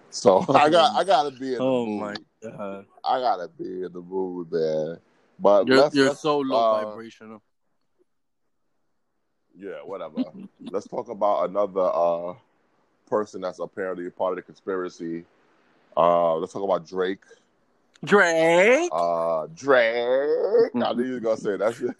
And 0.06 0.14
shit. 0.14 0.14
So 0.14 0.44
I 0.54 0.68
got, 0.70 0.96
I 0.96 1.04
gotta 1.04 1.30
be 1.30 1.48
in 1.48 1.58
the 1.58 1.60
Oh 1.60 1.86
mood. 1.86 2.00
my 2.00 2.16
god. 2.42 2.86
I 3.04 3.20
gotta 3.20 3.48
be 3.48 3.82
in 3.84 3.92
the 3.92 4.00
mood, 4.00 4.50
man. 4.50 4.98
But 5.38 5.66
You're 5.66 5.78
let's, 5.78 5.94
you're 5.94 6.08
let's, 6.08 6.20
so 6.20 6.38
low 6.38 6.58
uh, 6.58 6.84
vibrational. 6.84 7.42
Yeah, 9.58 9.82
whatever. 9.84 10.24
let's 10.70 10.86
talk 10.86 11.08
about 11.08 11.48
another 11.48 11.90
uh, 11.92 12.34
person 13.08 13.40
that's 13.40 13.58
apparently 13.58 14.06
a 14.06 14.10
part 14.10 14.32
of 14.32 14.36
the 14.36 14.42
conspiracy. 14.42 15.24
Uh, 15.96 16.36
let's 16.36 16.52
talk 16.52 16.62
about 16.62 16.86
Drake. 16.86 17.22
Drake. 18.04 18.90
Uh, 18.92 19.46
Drake. 19.54 20.72
I 20.74 20.92
knew 20.92 21.04
you 21.04 21.14
were 21.14 21.20
gonna 21.20 21.36
say 21.36 21.56
that. 21.56 21.74
Shit. 21.74 21.96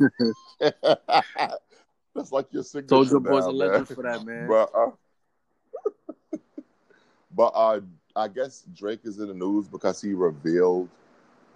That's 2.15 2.33
like 2.33 2.53
your 2.53 2.63
signature. 2.63 2.89
Soldier 2.89 3.21
Boy's 3.21 3.47
a 3.47 3.51
legend 3.51 3.89
for 3.89 4.03
that, 4.03 4.25
man. 4.25 4.49
But 4.49 4.71
uh, 4.75 4.91
but 7.37 7.53
uh, 7.55 7.80
I 8.16 8.28
guess 8.28 8.64
Drake 8.74 9.01
is 9.05 9.18
in 9.18 9.28
the 9.28 9.34
news 9.34 9.68
because 9.68 10.01
he 10.01 10.14
revealed 10.14 10.89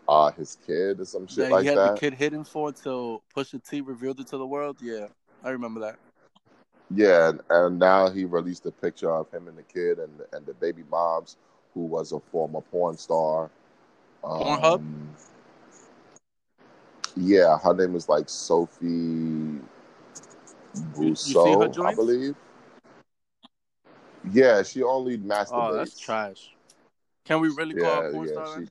uh 0.08 0.30
his 0.32 0.56
kid 0.66 1.00
or 1.00 1.04
some 1.04 1.26
shit 1.26 1.50
like 1.50 1.50
that 1.50 1.62
he 1.62 1.66
had 1.68 1.94
the 1.94 2.00
kid 2.00 2.14
hidden 2.14 2.44
for 2.44 2.72
till 2.72 3.22
Pusha 3.34 3.62
T 3.66 3.80
revealed 3.80 4.20
it 4.20 4.26
to 4.28 4.38
the 4.38 4.46
world. 4.46 4.76
Yeah, 4.82 5.06
I 5.42 5.50
remember 5.50 5.80
that. 5.80 5.96
Yeah, 6.92 7.28
and, 7.30 7.40
and 7.50 7.78
now 7.78 8.10
he 8.10 8.24
released 8.24 8.66
a 8.66 8.72
picture 8.72 9.10
of 9.10 9.30
him 9.30 9.48
and 9.48 9.56
the 9.56 9.62
kid 9.62 9.98
and 9.98 10.20
and 10.32 10.44
the 10.44 10.54
baby 10.54 10.82
moms, 10.90 11.36
who 11.74 11.84
was 11.84 12.12
a 12.12 12.20
former 12.20 12.60
porn 12.60 12.96
star. 12.96 13.50
Pornhub? 14.24 14.74
Um, 14.74 15.14
Yeah, 17.16 17.58
her 17.58 17.74
name 17.74 17.94
is 17.94 18.08
like 18.08 18.28
Sophie 18.28 19.60
you 20.98 21.14
see 21.14 21.52
her 21.52 21.68
Brussaux, 21.68 21.82
I 21.84 21.94
believe. 21.94 22.34
Yeah, 24.32 24.62
she 24.62 24.82
only 24.82 25.18
masturbates. 25.18 25.52
Oh, 25.52 25.72
that's 25.74 25.98
trash. 25.98 26.50
Can 27.24 27.40
we 27.40 27.48
really 27.48 27.74
call 27.74 28.02
her 28.02 28.08
a 28.08 28.12
porn 28.12 28.26
yeah, 28.26 28.32
star? 28.44 28.58
she's. 28.58 28.70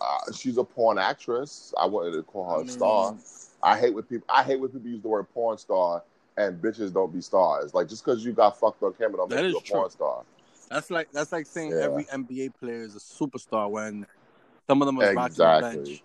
Uh, 0.00 0.32
she's 0.32 0.56
a 0.56 0.64
porn 0.64 0.98
actress. 0.98 1.74
I 1.78 1.86
wanted 1.86 2.12
to 2.12 2.22
call 2.22 2.58
her 2.58 2.64
a 2.64 2.68
star. 2.68 3.14
I 3.62 3.78
hate 3.78 3.94
when 3.94 4.04
people. 4.04 4.26
I 4.28 4.42
hate 4.42 4.58
when 4.60 4.70
people 4.70 4.88
use 4.88 5.02
the 5.02 5.08
word 5.08 5.26
porn 5.34 5.58
star 5.58 6.02
and 6.36 6.60
bitches 6.60 6.92
don't 6.92 7.12
be 7.12 7.20
stars. 7.20 7.74
Like 7.74 7.88
just 7.88 8.04
because 8.04 8.24
you 8.24 8.32
got 8.32 8.58
fucked 8.58 8.82
on 8.82 8.94
camera 8.94 9.18
don't 9.18 9.30
That 9.30 9.42
make 9.42 9.52
you 9.52 9.58
a 9.58 9.62
true. 9.62 9.76
porn 9.76 9.90
star. 9.90 10.22
That's 10.70 10.90
like 10.90 11.10
that's 11.12 11.32
like 11.32 11.46
saying 11.46 11.72
Yeah. 11.72 11.80
every 11.80 12.04
NBA 12.04 12.54
player 12.58 12.82
is 12.82 12.96
a 12.96 12.98
superstar 12.98 13.68
when 13.70 14.06
some 14.68 14.80
of 14.80 14.86
them 14.86 14.98
are 14.98 15.14
rocking 15.14 15.16
the 15.16 15.26
Exactly. 15.28 15.76
bench. 15.84 16.02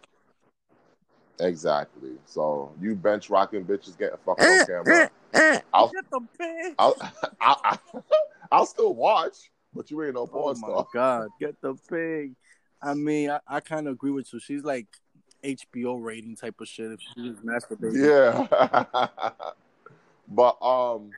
Exactly. 1.40 2.12
So 2.26 2.72
you 2.82 2.96
bench 2.96 3.30
rocking 3.30 3.64
bitches 3.66 3.98
getting 3.98 4.18
fucked 4.26 4.42
on 4.42 4.66
camera. 4.66 5.12
I'll, 5.74 5.92
Get 5.92 6.10
the. 6.12 6.76
I'll, 6.80 6.96
I'll, 7.42 7.62
I'll, 7.64 7.80
I'll 8.52 8.66
still 8.66 8.94
watch, 8.96 9.52
but 9.74 9.92
you 9.92 10.04
ain't 10.04 10.16
no 10.16 10.28
porn 10.28 10.56
Oh 10.56 10.60
my 10.60 10.68
star. 10.68 10.88
god, 10.94 11.30
get 11.40 11.60
the 11.62 11.76
pig. 11.90 12.34
I 12.82 12.94
mean, 12.94 13.30
I, 13.30 13.40
I 13.48 13.60
kind 13.60 13.88
of 13.88 13.94
agree 13.94 14.12
with 14.12 14.32
you. 14.34 14.40
She's 14.40 14.64
like 14.64 14.88
HBO 15.44 16.02
rating 16.04 16.36
type 16.36 16.60
of 16.62 16.68
shit 16.68 16.92
if 16.92 17.00
she 17.02 17.30
was 17.30 17.38
masturbating. 17.40 18.48
Yeah. 18.50 19.28
but 20.30 20.62
um, 20.62 21.12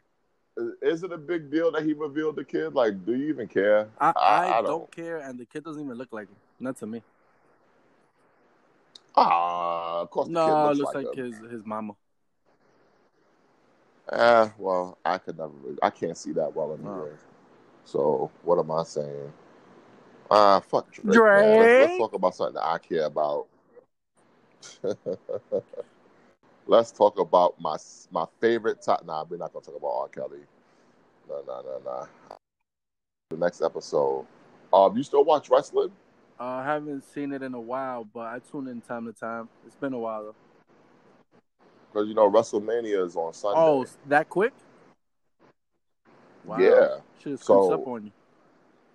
is 0.81 1.03
it 1.03 1.11
a 1.11 1.17
big 1.17 1.51
deal 1.51 1.71
that 1.71 1.83
he 1.83 1.93
revealed 1.93 2.35
the 2.35 2.43
kid? 2.43 2.73
Like, 2.73 3.05
do 3.05 3.15
you 3.15 3.27
even 3.29 3.47
care? 3.47 3.89
I, 3.99 4.09
I- 4.09 4.13
I, 4.15 4.61
don't. 4.61 4.65
don't. 4.65 4.91
care, 4.91 5.17
and 5.17 5.39
the 5.39 5.45
kid 5.45 5.63
doesn't 5.63 5.83
even 5.83 5.97
look 5.97 6.11
like 6.11 6.27
him. 6.27 6.35
Not 6.59 6.77
to 6.77 6.87
me. 6.87 7.01
Ah, 9.15 10.01
of 10.01 10.11
course 10.11 10.27
the 10.27 10.33
No, 10.33 10.67
looks, 10.67 10.79
looks 10.79 10.93
like, 10.93 11.07
like, 11.07 11.15
his 11.15 11.35
his 11.51 11.65
mama. 11.65 11.93
Eh, 14.11 14.49
well, 14.57 14.97
I 15.03 15.17
could 15.17 15.37
never. 15.37 15.51
Really, 15.63 15.77
I 15.81 15.89
can't 15.89 16.17
see 16.17 16.31
that 16.33 16.55
well 16.55 16.73
anyway. 16.73 17.11
Oh. 17.11 17.17
So 17.83 18.31
what 18.43 18.59
am 18.59 18.71
I 18.71 18.83
saying? 18.83 19.33
Ah, 20.29 20.59
fuck 20.59 20.91
Drake. 20.91 21.19
Man. 21.19 21.59
Let's, 21.59 21.79
let's 21.79 21.97
talk 21.97 22.13
about 22.13 22.35
something 22.35 22.55
that 22.55 22.65
I 22.65 22.77
care 22.77 23.05
about. 23.05 23.47
let's 26.67 26.91
talk 26.91 27.19
about 27.19 27.59
my 27.59 27.77
my 28.11 28.25
favorite 28.39 28.81
top. 28.81 29.05
Nah, 29.05 29.25
we're 29.29 29.37
not 29.37 29.53
gonna 29.53 29.65
talk 29.65 29.77
about 29.77 29.87
R. 29.87 30.07
Kelly. 30.09 30.39
No, 31.27 31.43
no, 31.45 31.61
no, 31.61 31.81
no. 31.85 32.07
The 33.29 33.37
next 33.37 33.61
episode. 33.61 34.25
Um, 34.71 34.95
you 34.95 35.03
still 35.03 35.23
watch 35.23 35.49
wrestling? 35.49 35.91
Uh, 36.39 36.43
I 36.43 36.63
haven't 36.65 37.03
seen 37.03 37.33
it 37.33 37.41
in 37.41 37.53
a 37.53 37.59
while, 37.59 38.05
but 38.05 38.27
I 38.27 38.39
tune 38.51 38.67
in 38.67 38.81
time 38.81 39.05
to 39.05 39.13
time. 39.13 39.49
It's 39.65 39.75
been 39.75 39.93
a 39.93 39.99
while 39.99 40.23
though. 40.25 40.35
Because 41.97 42.09
you 42.09 42.13
know 42.13 42.29
WrestleMania 42.29 43.03
is 43.07 43.15
on 43.15 43.33
Sunday. 43.33 43.59
Oh, 43.59 43.83
that 44.07 44.29
quick? 44.29 44.53
Wow. 46.45 46.59
yeah. 46.59 46.97
Creeps 47.23 47.43
So- 47.45 47.73
up 47.73 47.87
on 47.87 48.05
you. 48.05 48.11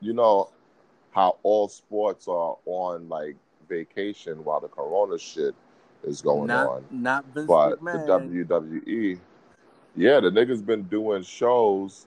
you 0.01 0.13
know 0.13 0.51
how 1.11 1.37
all 1.43 1.67
sports 1.69 2.29
are 2.29 2.57
on 2.65 3.09
like 3.09 3.35
vacation 3.69 4.45
while 4.45 4.61
the 4.61 4.69
corona 4.69 5.19
shit 5.19 5.53
is 6.05 6.23
going 6.23 6.47
not, 6.47 6.69
on. 6.69 6.85
Not 6.93 7.25
Vince 7.35 7.47
But 7.49 7.81
McMahon. 7.83 8.47
the 8.47 8.55
WWE, 8.55 9.19
yeah, 9.97 10.21
the 10.21 10.31
niggas 10.31 10.65
been 10.65 10.85
doing 10.85 11.25
shows 11.25 12.07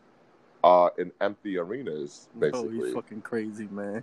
uh 0.64 0.89
in 0.98 1.12
empty 1.20 1.58
arenas, 1.58 2.30
Oh, 2.36 2.39
basically. 2.39 2.86
he's 2.86 2.93
fucking 2.93 3.22
crazy, 3.22 3.68
man. 3.70 4.02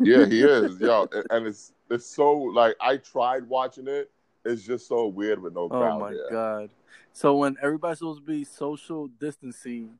yeah, 0.00 0.24
he 0.24 0.40
is, 0.44 0.80
yo, 0.80 1.06
and- 1.12 1.26
and 1.30 1.46
it's 1.46 1.74
it's 1.90 2.06
so 2.06 2.32
like 2.32 2.74
I 2.80 2.96
tried 2.96 3.46
watching 3.50 3.86
it. 3.86 4.10
It's 4.48 4.62
just 4.62 4.88
so 4.88 5.06
weird 5.06 5.40
with 5.42 5.54
no 5.54 5.68
Oh 5.70 5.98
my 5.98 6.12
there. 6.12 6.30
god. 6.30 6.70
So 7.12 7.36
when 7.36 7.56
everybody's 7.62 7.98
supposed 7.98 8.20
to 8.20 8.26
be 8.26 8.44
social 8.44 9.08
distancing, 9.20 9.98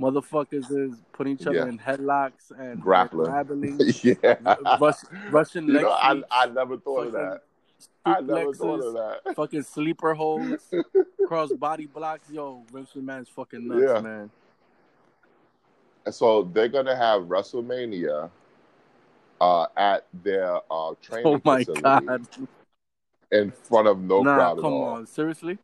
motherfuckers 0.00 0.70
is 0.70 1.02
putting 1.12 1.34
each 1.34 1.46
other 1.46 1.58
Yeah. 1.58 1.66
in 1.68 1.78
headlocks 1.78 2.50
and 2.58 2.80
Grappling. 2.80 3.26
grappling, 3.26 3.80
yeah, 4.02 4.56
Rush, 4.80 4.96
Russian 5.30 5.68
you 5.68 5.74
know, 5.80 5.90
I 5.90 6.20
I 6.30 6.46
never 6.46 6.76
thought 6.76 7.06
of 7.06 7.12
that. 7.12 7.42
I 8.04 8.20
never 8.20 8.52
thought 8.52 8.80
of 8.80 8.94
that. 8.94 9.36
fucking 9.36 9.62
sleeper 9.62 10.14
holds, 10.14 10.72
cross 11.28 11.52
body 11.52 11.86
blocks. 11.86 12.28
Yo, 12.30 12.64
Vince 12.72 12.90
McMahon's 12.96 13.28
fucking 13.28 13.68
nuts, 13.68 13.82
Yeah. 13.86 14.00
man. 14.00 14.30
And 16.06 16.14
so 16.14 16.42
they're 16.42 16.68
gonna 16.68 16.96
have 16.96 17.22
WrestleMania 17.22 18.30
uh, 19.40 19.66
at 19.76 20.06
their 20.24 20.58
uh, 20.70 20.94
training 21.02 21.26
Oh 21.26 21.40
my 21.44 21.58
facility 21.64 21.82
god. 22.06 22.26
In 23.32 23.50
front 23.50 23.88
of 23.88 24.00
no 24.00 24.22
nah, 24.22 24.34
crowd 24.34 24.58
at 24.58 24.62
come 24.62 24.72
all. 24.72 24.84
on, 24.84 25.06
seriously? 25.06 25.58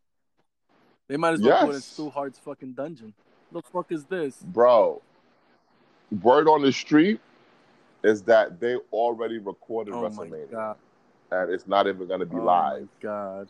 They 1.09 1.17
might 1.17 1.35
as 1.35 1.41
well 1.43 1.59
put 1.61 1.65
it 1.67 1.69
in 1.69 1.75
Yes. 1.77 1.85
Stu 1.85 2.11
Hart's 2.11 2.39
fucking 2.39 2.73
dungeon. 2.73 3.13
The 3.53 3.63
fuck 3.63 3.91
is 3.91 4.05
this? 4.05 4.37
Bro, 4.37 5.03
word 6.23 6.49
on 6.49 6.63
the 6.63 6.73
street 6.73 7.21
is 8.05 8.23
that 8.23 8.61
they 8.61 8.77
already 8.93 9.39
recorded 9.39 9.95
Oh 9.95 10.03
my 10.03 10.09
WrestleMania, 10.09 10.51
god. 10.51 10.77
and 11.33 11.51
it's 11.53 11.67
not 11.67 11.87
even 11.87 12.07
gonna 12.07 12.27
be 12.27 12.37
oh 12.37 12.45
live. 12.45 12.89
god. 13.01 13.49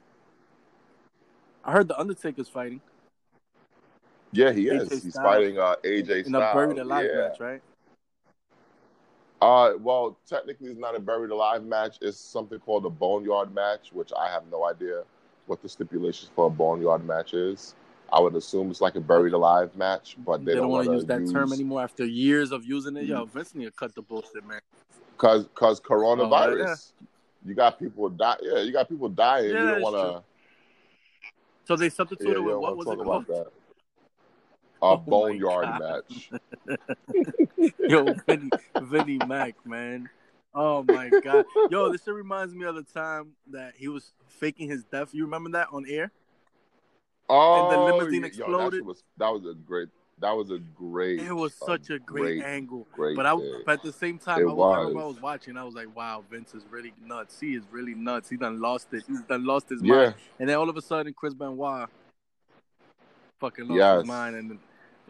I 1.65 1.73
heard 1.73 1.89
the 1.89 1.99
Undertaker's 2.01 2.49
fighting 2.49 2.81
Yeah, 4.33 4.53
he 4.53 4.67
AJ 4.67 4.93
is. 4.93 5.03
He's 5.05 5.17
fighting 5.17 5.59
uh, 5.59 5.77
AJ 5.85 6.27
in 6.27 6.35
a 6.35 6.41
buried 6.41 6.77
Styles. 6.77 6.79
alive 6.81 7.07
yeah. 7.13 7.29
match, 7.29 7.41
right? 7.41 7.63
Uh, 9.41 9.72
well, 9.80 10.18
technically, 10.26 10.68
it's 10.68 10.78
not 10.78 10.95
a 10.95 11.01
buried 11.01 11.30
alive 11.30 11.64
match. 11.64 11.97
It's 12.03 12.18
something 12.18 12.59
called 12.59 12.84
a 12.84 12.91
boneyard 12.91 13.55
match, 13.55 13.91
which 13.93 14.12
I 14.18 14.28
have 14.28 14.43
no 14.51 14.66
idea 14.66 15.03
what 15.47 15.62
the 15.62 15.68
stipulations 15.68 16.30
for 16.34 16.47
a 16.47 16.51
boneyard 16.51 17.07
match 17.07 17.32
is. 17.32 17.74
I 18.12 18.20
would 18.20 18.34
assume 18.34 18.70
it's 18.70 18.80
like 18.80 18.97
a 18.97 19.01
buried 19.01 19.32
alive 19.32 19.74
match, 19.76 20.16
but 20.26 20.45
they, 20.45 20.53
They, 20.53 20.55
don't 20.57 20.68
want 20.68 20.88
want 20.88 21.01
to 21.01 21.14
use 21.14 21.26
that 21.26 21.32
term 21.32 21.53
anymore 21.53 21.82
after 21.82 22.05
years 22.05 22.53
of 22.53 22.64
using 22.64 22.97
it. 22.97 23.05
Yo, 23.05 23.24
Vince 23.24 23.55
need 23.55 23.66
to 23.66 23.70
cut 23.70 23.95
the 23.95 24.03
bullshit, 24.03 24.47
man. 24.47 24.61
because 25.12 25.45
because 25.45 25.80
coronavirus. 25.80 26.61
Oh, 26.61 26.66
yeah. 26.66 26.76
You 27.47 27.55
got 27.55 27.78
people 27.78 28.09
die. 28.11 28.36
Yeah, 28.43 28.59
you 28.61 28.72
got 28.72 28.88
people 28.88 29.09
dying. 29.09 29.51
Yeah, 29.51 29.62
you 29.62 29.70
don't 29.70 29.80
want 29.80 29.97
to. 29.97 30.22
So 31.64 31.76
they 31.76 31.88
substituted 31.88 32.34
Yeah, 32.34 32.41
with 32.41 32.57
what 32.57 32.76
was 32.76 32.88
it 32.88 32.99
called? 32.99 33.26
A 34.83 34.87
Oh 34.87 34.97
boneyard 34.97 35.68
match. 35.78 36.31
Yo, 37.89 38.14
Vinny, 38.26 38.51
Vinny 38.81 39.18
Mac, 39.26 39.55
man. 39.66 40.09
Oh 40.55 40.83
my 40.83 41.11
god. 41.22 41.45
Yo, 41.68 41.93
this 41.93 42.07
reminds 42.07 42.55
me 42.55 42.64
of 42.64 42.74
the 42.74 42.83
time 42.83 43.33
that 43.51 43.74
he 43.76 43.89
was 43.89 44.12
faking 44.26 44.70
his 44.70 44.85
death. 44.85 45.11
You 45.12 45.24
remember 45.24 45.51
that 45.51 45.68
on 45.70 45.85
air? 45.89 46.11
Oh, 47.28 47.68
the 47.68 47.76
limousine 47.76 48.14
yeah, 48.14 48.20
yo, 48.20 48.26
exploded. 48.26 48.81
that, 48.81 48.85
was, 48.87 49.05
that 49.18 49.28
was 49.28 49.45
a 49.47 49.55
great. 49.55 49.89
That 50.18 50.33
was 50.33 50.51
a 50.51 50.59
great. 50.59 51.20
It 51.20 51.33
was 51.33 51.55
such 51.55 51.91
a 51.91 51.99
great, 51.99 52.43
angle. 52.43 52.87
great 52.93 53.16
But 53.16 53.26
I, 53.26 53.37
but 53.64 53.72
at 53.74 53.83
the 53.83 53.93
same 53.93 54.18
time, 54.18 54.41
It 54.41 54.51
I, 54.51 54.53
was, 54.53 54.97
I 54.99 55.05
was 55.05 55.20
watching. 55.20 55.57
I 55.57 55.64
was 55.64 55.74
like, 55.74 55.95
"Wow, 55.97 56.24
Vince 56.31 56.55
is 56.55 56.64
really 56.70 56.93
nuts. 57.03 57.39
He 57.41 57.55
is 57.55 57.64
really 57.70 57.95
nuts. 57.95 58.28
He 58.28 58.37
done 58.37 58.61
lost 58.61 58.89
it. 58.93 59.05
He's 59.07 59.22
done 59.22 59.45
lost 59.45 59.68
his 59.70 59.83
Yeah, 59.83 59.95
mind." 59.95 60.14
And 60.39 60.49
then 60.49 60.57
all 60.57 60.68
of 60.68 60.76
a 60.76 60.83
sudden, 60.83 61.14
Chris 61.14 61.33
Benoit 61.33 61.89
fucking 63.39 63.68
lost 63.68 63.78
Yes. 63.78 63.99
his 64.01 64.09
mind, 64.09 64.37
and 64.37 64.59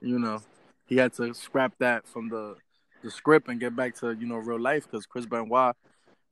you 0.00 0.18
know, 0.18 0.42
he 0.86 0.96
had 0.96 1.12
to 1.14 1.32
scrap 1.34 1.74
that 1.78 2.06
from 2.06 2.28
the 2.28 2.56
the 3.02 3.10
script 3.10 3.48
and 3.48 3.58
get 3.58 3.74
back 3.74 3.94
to 3.96 4.12
you 4.12 4.26
know 4.26 4.36
real 4.36 4.60
life 4.60 4.86
because 4.90 5.06
Chris 5.06 5.26
Benoit, 5.26 5.74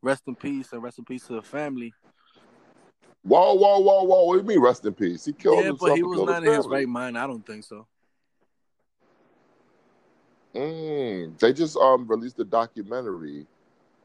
rest 0.02 0.24
in 0.26 0.34
peace, 0.34 0.72
and 0.72 0.82
rest 0.82 0.98
in 0.98 1.04
peace 1.04 1.26
to 1.26 1.34
the 1.34 1.42
family. 1.42 1.92
Whoa, 3.22 3.54
whoa, 3.54 3.80
whoa, 3.80 4.02
whoa! 4.04 4.24
What 4.24 4.34
do 4.34 4.40
you 4.40 4.48
mean, 4.48 4.60
rest 4.60 4.84
in 4.84 4.94
peace? 4.94 5.24
He 5.24 5.32
killed 5.32 5.58
yeah, 5.58 5.66
himself. 5.66 5.90
but 5.90 5.96
he 5.96 6.02
was 6.02 6.20
not 6.22 6.44
in 6.44 6.52
his 6.52 6.66
right 6.66 6.88
mind. 6.88 7.18
I 7.18 7.26
don't 7.26 7.46
think 7.46 7.64
so. 7.64 7.86
Mm, 10.54 11.38
they 11.38 11.52
just 11.52 11.76
um 11.76 12.06
released 12.08 12.38
a 12.40 12.44
documentary 12.44 13.46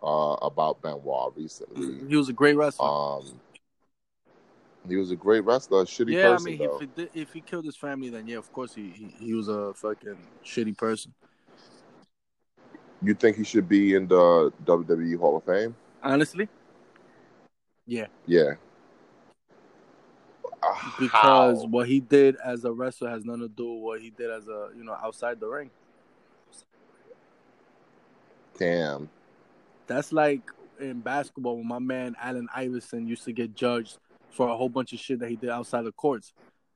uh 0.03 0.34
about 0.41 0.82
Benoit 0.82 1.34
recently. 1.36 2.07
He 2.07 2.16
was 2.16 2.30
a 2.30 2.34
great 2.34 2.57
wrestler. 2.57 2.88
Um, 2.88 3.39
he 4.88 4.95
was 4.97 5.11
a 5.11 5.15
great 5.15 5.41
wrestler, 5.45 5.81
a 5.81 5.86
shitty 5.86 6.13
yeah, 6.13 6.31
person 6.31 6.47
I 6.47 6.49
mean, 6.49 6.59
though. 6.59 6.79
if 6.81 7.11
he 7.13 7.21
if 7.21 7.34
he 7.34 7.41
killed 7.41 7.65
his 7.65 7.75
family, 7.75 8.09
then 8.09 8.27
yeah, 8.27 8.38
of 8.38 8.51
course 8.51 8.73
he, 8.73 8.89
he 8.89 9.15
he 9.19 9.34
was 9.34 9.47
a 9.47 9.73
fucking 9.73 10.17
shitty 10.45 10.77
person. 10.77 11.13
You 13.01 13.13
think 13.13 13.38
he 13.38 13.43
should 13.43 13.67
be 13.67 13.95
in 13.95 14.07
the 14.07 14.51
WWE 14.65 15.19
Hall 15.19 15.38
of 15.38 15.43
Fame? 15.43 15.75
Honestly, 16.01 16.47
yeah, 17.86 18.07
Yeah. 18.25 18.53
Because 20.97 21.61
how? 21.61 21.67
what 21.67 21.88
he 21.88 21.99
did 21.99 22.38
as 22.43 22.63
a 22.63 22.71
wrestler 22.71 23.09
has 23.09 23.25
nothing 23.25 23.41
to 23.41 23.47
do 23.49 23.73
with 23.73 23.84
what 23.84 24.01
he 24.01 24.09
did 24.09 24.29
as 24.29 24.47
a 24.47 24.69
you 24.75 24.84
know 24.84 24.95
outside 25.01 25.39
the 25.39 25.47
ring. 25.47 25.69
damn. 28.57 29.09
That's 29.88 30.13
like 30.13 30.41
in 30.79 31.01
basketball 31.01 31.57
when 31.57 31.67
my 31.67 31.79
man 31.79 32.15
Allen 32.21 32.47
Iverson 32.55 33.07
used 33.07 33.25
to 33.25 33.34
get 33.34 33.55
judged 33.55 33.97
for 34.34 34.49
a 34.49 34.57
whole 34.57 34.69
bunch 34.69 34.93
of 34.93 34.99
shit 34.99 35.19
that 35.19 35.29
he 35.29 35.36
did 35.36 35.49
outside 35.49 35.84
the 35.84 35.91
courts. 35.91 36.34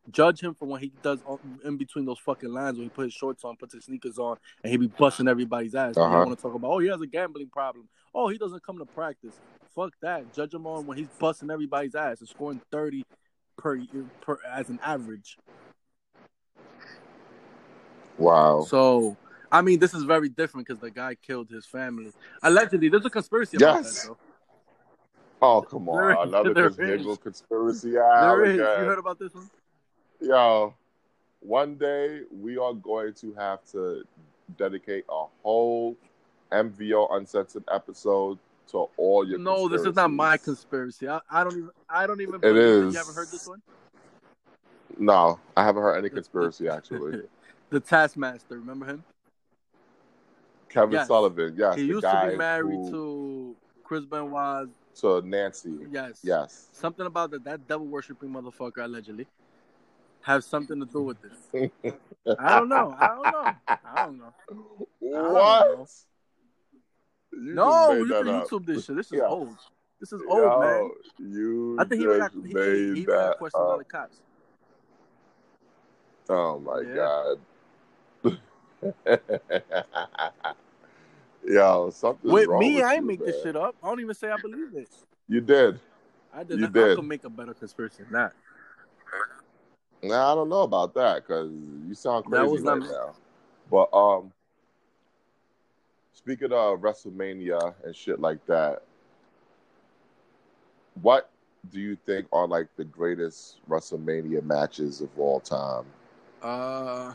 Judge 0.09 0.39
him 0.39 0.53
for 0.53 0.65
what 0.65 0.81
he 0.81 0.93
does 1.01 1.19
in 1.65 1.75
between 1.75 2.05
those 2.05 2.19
fucking 2.19 2.49
lines 2.49 2.77
when 2.77 2.85
he 2.85 2.89
put 2.89 3.05
his 3.05 3.13
shorts 3.13 3.43
on, 3.43 3.57
puts 3.57 3.73
his 3.73 3.85
sneakers 3.85 4.17
on, 4.17 4.37
and 4.63 4.71
he 4.71 4.77
be 4.77 4.87
busting 4.87 5.27
everybody's 5.27 5.75
ass. 5.75 5.97
Uh-huh. 5.97 6.09
You 6.09 6.25
want 6.25 6.37
to 6.37 6.41
talk 6.41 6.53
about? 6.53 6.71
Oh, 6.71 6.79
he 6.79 6.87
has 6.87 7.01
a 7.01 7.07
gambling 7.07 7.49
problem. 7.49 7.89
Oh, 8.15 8.29
he 8.29 8.37
doesn't 8.37 8.63
come 8.63 8.77
to 8.77 8.85
practice. 8.85 9.33
Fuck 9.75 9.93
that. 10.01 10.33
Judge 10.33 10.53
him 10.53 10.65
on 10.65 10.85
when 10.87 10.97
he's 10.97 11.09
busting 11.19 11.51
everybody's 11.51 11.93
ass 11.93 12.19
and 12.21 12.29
scoring 12.29 12.61
thirty 12.71 13.05
per 13.57 13.77
per 14.21 14.37
as 14.49 14.69
an 14.69 14.79
average. 14.81 15.37
Wow. 18.17 18.61
So 18.61 19.17
I 19.51 19.61
mean, 19.61 19.79
this 19.79 19.93
is 19.93 20.03
very 20.03 20.29
different 20.29 20.67
because 20.67 20.81
the 20.81 20.91
guy 20.91 21.15
killed 21.15 21.49
his 21.49 21.65
family. 21.65 22.11
Allegedly, 22.43 22.89
there's 22.89 23.05
a 23.05 23.09
conspiracy 23.09 23.57
about 23.57 23.83
yes. 23.83 24.03
that, 24.03 24.07
though. 24.09 24.17
Oh 25.41 25.61
come 25.61 25.87
on! 25.89 26.31
There 26.31 26.41
Another 26.41 26.69
nigga 26.71 27.21
conspiracy. 27.21 27.91
There 27.91 28.45
is. 28.45 28.57
You 28.57 28.63
heard 28.63 28.99
about 28.99 29.19
this 29.19 29.33
one? 29.33 29.49
Yo, 30.19 30.73
one 31.41 31.75
day 31.75 32.21
we 32.31 32.57
are 32.57 32.73
going 32.73 33.13
to 33.13 33.33
have 33.33 33.63
to 33.71 34.03
dedicate 34.57 35.05
a 35.09 35.25
whole 35.43 35.95
MVO 36.51 37.15
uncensored 37.15 37.63
episode 37.71 38.39
to 38.69 38.87
all 38.97 39.27
your. 39.27 39.37
No, 39.37 39.67
this 39.67 39.83
is 39.83 39.95
not 39.95 40.11
my 40.11 40.37
conspiracy. 40.37 41.07
I, 41.07 41.19
I 41.29 41.43
don't 41.43 41.53
even. 41.53 41.69
I 41.87 42.07
don't 42.07 42.21
even. 42.21 42.35
It 42.43 42.55
is. 42.55 42.95
You 42.95 42.99
ever 42.99 43.13
heard 43.13 43.27
this 43.27 43.47
one? 43.47 43.61
No, 44.97 45.39
I 45.55 45.63
haven't 45.63 45.83
heard 45.83 45.97
any 45.97 46.09
conspiracy 46.09 46.67
actually. 46.67 47.21
the 47.69 47.79
Taskmaster, 47.79 48.57
remember 48.57 48.85
him? 48.87 49.03
Kevin 50.69 50.93
yes. 50.93 51.07
Sullivan, 51.07 51.55
yes. 51.57 51.75
He 51.75 51.83
used 51.83 52.03
to 52.03 52.27
be 52.31 52.35
married 52.35 52.73
who... 52.73 52.91
to 52.91 53.55
Chris 53.83 54.05
Benoit. 54.05 54.69
To 55.01 55.21
Nancy. 55.21 55.77
Yes. 55.91 56.19
Yes. 56.23 56.69
Something 56.71 57.05
about 57.05 57.31
that 57.31 57.43
that 57.43 57.67
devil 57.67 57.85
worshipping 57.85 58.29
motherfucker 58.29 58.83
allegedly 58.83 59.27
have 60.21 60.43
something 60.43 60.79
to 60.79 60.85
do 60.85 61.01
with 61.03 61.17
this. 61.21 61.71
I 62.39 62.59
don't 62.59 62.69
know. 62.69 62.95
I 62.99 63.07
don't 63.07 63.23
know. 63.23 63.53
I 63.67 64.05
don't 64.05 64.17
know. 64.17 64.33
What? 64.99 65.89
You 67.31 67.53
no, 67.53 67.93
you 67.93 68.07
can 68.07 68.25
YouTube 68.25 68.65
this 68.65 68.85
shit. 68.85 68.95
This 68.95 69.07
is 69.07 69.19
yeah. 69.19 69.27
old. 69.27 69.55
This 69.99 70.11
is 70.13 70.21
old, 70.27 70.39
Yo, 70.39 70.59
man. 70.59 70.91
You 71.31 71.77
I 71.79 71.85
think 71.85 72.01
he 72.01 72.07
got, 72.07 72.31
he, 72.33 72.39
he, 72.41 72.93
he 72.99 73.05
got 73.05 73.37
questions 73.37 73.61
on 73.61 73.77
the 73.77 73.83
cops. 73.83 74.17
Oh 76.29 76.59
my 76.59 76.81
yeah. 76.81 77.35
god. 78.23 78.39
Yo, 81.47 81.89
something. 81.91 82.29
With 82.29 82.49
me, 82.49 82.75
with 82.75 82.83
I 82.83 82.95
ain't 82.95 83.05
make 83.05 83.19
man. 83.19 83.29
this 83.29 83.41
shit 83.41 83.55
up. 83.55 83.75
I 83.81 83.87
don't 83.87 84.01
even 84.01 84.13
say 84.13 84.29
I 84.29 84.37
believe 84.37 84.75
it. 84.75 84.89
You 85.29 85.39
did. 85.39 85.79
I 86.33 86.43
did. 86.43 86.59
You 86.59 86.63
not, 86.63 86.73
did. 86.73 86.91
I 86.91 86.95
could 86.95 87.05
make 87.05 87.23
a 87.23 87.29
better 87.29 87.53
conspiracy 87.53 88.03
than 88.03 88.13
that. 88.13 88.33
Nah, 90.03 90.31
I 90.31 90.35
don't 90.35 90.49
know 90.49 90.61
about 90.61 90.93
that 90.95 91.23
because 91.25 91.49
you 91.87 91.93
sound 91.93 92.25
crazy 92.25 92.59
right 92.59 92.81
now. 92.81 93.15
But 93.71 93.93
um, 93.93 94.31
speaking 96.13 96.51
of 96.51 96.79
WrestleMania 96.79 97.73
and 97.83 97.95
shit 97.95 98.19
like 98.19 98.45
that, 98.47 98.83
what 101.01 101.29
do 101.71 101.79
you 101.79 101.97
think 102.05 102.27
are 102.31 102.47
like 102.47 102.67
the 102.75 102.83
greatest 102.83 103.59
WrestleMania 103.69 104.43
matches 104.43 105.01
of 105.01 105.09
all 105.17 105.39
time? 105.39 105.85
Uh, 106.41 107.13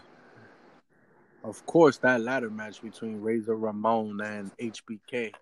of 1.44 1.64
course, 1.66 1.98
that 1.98 2.20
ladder 2.20 2.50
match 2.50 2.82
between 2.82 3.20
Razor 3.20 3.56
Ramon 3.56 4.20
and 4.20 4.56
HBK. 4.58 5.32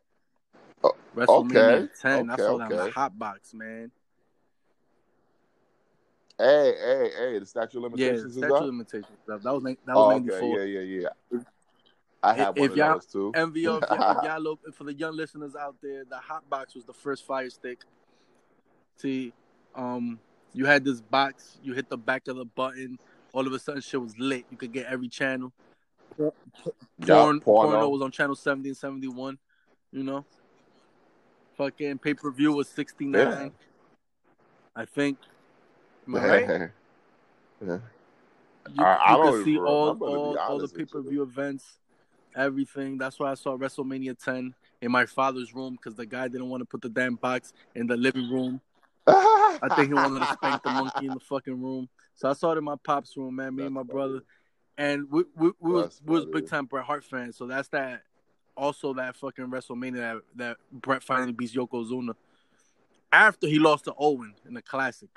Oh, 0.82 0.92
WrestleMania 1.14 1.56
okay. 1.56 1.88
10. 2.00 2.30
Okay, 2.30 2.32
I 2.32 2.36
saw 2.36 2.54
okay. 2.54 2.68
that 2.68 2.80
on 2.80 2.86
the 2.86 2.90
hot 2.92 3.18
box, 3.18 3.52
man. 3.54 3.90
Hey, 6.38 6.72
hey, 6.80 7.10
hey! 7.18 7.38
The 7.38 7.44
statute 7.44 7.76
of 7.76 7.82
limitations 7.82 8.34
yeah, 8.34 8.46
statute 8.46 8.56
of 8.56 8.64
limitations 8.64 9.18
stuff. 9.24 9.42
That 9.42 9.52
was 9.52 9.62
that 9.62 9.76
was 9.86 9.96
oh, 9.96 10.10
ninety 10.10 10.30
four. 10.30 10.58
Okay. 10.58 10.70
Yeah, 10.70 10.80
yeah, 10.80 11.08
yeah. 11.32 11.40
I 12.22 12.32
have 12.32 12.56
if, 12.56 12.60
one 12.60 12.64
if 12.64 12.70
of 12.70 12.94
those 12.94 13.06
too. 13.06 13.32
MVO, 13.34 13.52
if 13.54 13.62
y'all, 13.62 13.82
if 13.82 13.90
y'all 14.24 14.40
look, 14.40 14.74
for 14.74 14.84
the 14.84 14.94
young 14.94 15.14
listeners 15.14 15.54
out 15.54 15.76
there, 15.82 16.04
the 16.08 16.16
hot 16.16 16.48
box 16.48 16.74
was 16.74 16.86
the 16.86 16.94
first 16.94 17.26
fire 17.26 17.50
stick. 17.50 17.82
See, 18.96 19.34
um, 19.74 20.18
you 20.54 20.64
had 20.64 20.82
this 20.82 21.02
box. 21.02 21.58
You 21.62 21.74
hit 21.74 21.90
the 21.90 21.98
back 21.98 22.26
of 22.28 22.36
the 22.36 22.46
button. 22.46 22.98
All 23.34 23.46
of 23.46 23.52
a 23.52 23.58
sudden, 23.58 23.82
shit 23.82 24.00
was 24.00 24.18
lit. 24.18 24.46
You 24.50 24.56
could 24.56 24.72
get 24.72 24.86
every 24.86 25.08
channel. 25.08 25.52
Porn, 26.16 26.32
yeah, 26.98 27.32
porno 27.40 27.88
was 27.88 28.02
on 28.02 28.10
channel 28.10 28.36
seventy 28.36 28.68
and 28.68 28.76
seventy 28.76 29.08
one. 29.08 29.38
You 29.92 30.04
know, 30.04 30.24
fucking 31.56 31.98
pay 31.98 32.14
per 32.14 32.30
view 32.30 32.52
was 32.52 32.68
sixty 32.68 33.06
nine. 33.06 33.52
Yeah. 34.76 34.82
I 34.82 34.84
think 34.84 35.18
Am 36.06 36.16
I 36.16 36.28
right? 36.28 36.48
yeah. 37.66 37.78
You, 38.74 38.84
I, 38.84 39.14
I 39.14 39.30
could 39.30 39.44
see 39.44 39.58
all 39.58 39.96
all, 40.00 40.36
all 40.36 40.58
the 40.58 40.68
pay 40.68 40.84
per 40.84 41.00
view 41.02 41.22
events, 41.22 41.78
everything. 42.36 42.98
That's 42.98 43.18
why 43.18 43.30
I 43.30 43.34
saw 43.34 43.56
WrestleMania 43.56 44.22
10 44.22 44.54
in 44.82 44.92
my 44.92 45.06
father's 45.06 45.54
room 45.54 45.72
because 45.72 45.94
the 45.94 46.06
guy 46.06 46.28
didn't 46.28 46.48
want 46.48 46.60
to 46.60 46.64
put 46.64 46.82
the 46.82 46.88
damn 46.88 47.16
box 47.16 47.52
in 47.74 47.86
the 47.86 47.96
living 47.96 48.30
room. 48.30 48.60
I 49.06 49.68
think 49.74 49.88
he 49.88 49.94
wanted 49.94 50.20
to 50.20 50.32
spank 50.34 50.62
the 50.62 50.70
monkey 50.70 51.06
in 51.06 51.14
the 51.14 51.20
fucking 51.20 51.60
room. 51.60 51.88
So 52.14 52.30
I 52.30 52.34
saw 52.34 52.52
it 52.52 52.58
in 52.58 52.64
my 52.64 52.76
pop's 52.84 53.16
room, 53.16 53.36
man. 53.36 53.54
Me 53.54 53.62
that's 53.62 53.66
and 53.66 53.74
my 53.74 53.80
funny. 53.80 53.92
brother, 53.92 54.20
and 54.78 55.10
we 55.10 55.24
we, 55.36 55.50
we 55.60 55.72
was 55.72 56.00
we 56.04 56.14
was 56.14 56.26
big 56.26 56.48
time 56.48 56.66
Bret 56.66 56.84
Hart 56.84 57.04
fans. 57.04 57.36
So 57.36 57.46
that's 57.46 57.68
that. 57.68 58.02
Also, 58.56 58.92
that 58.94 59.16
fucking 59.16 59.46
WrestleMania 59.46 59.96
that, 59.96 60.16
that 60.36 60.56
Bret 60.70 61.02
finally 61.02 61.32
beats 61.32 61.54
Yokozuna 61.54 62.14
after 63.12 63.46
he 63.46 63.58
lost 63.58 63.84
to 63.84 63.94
Owen 63.96 64.34
in 64.46 64.54
the 64.54 64.62
Classic. 64.62 65.08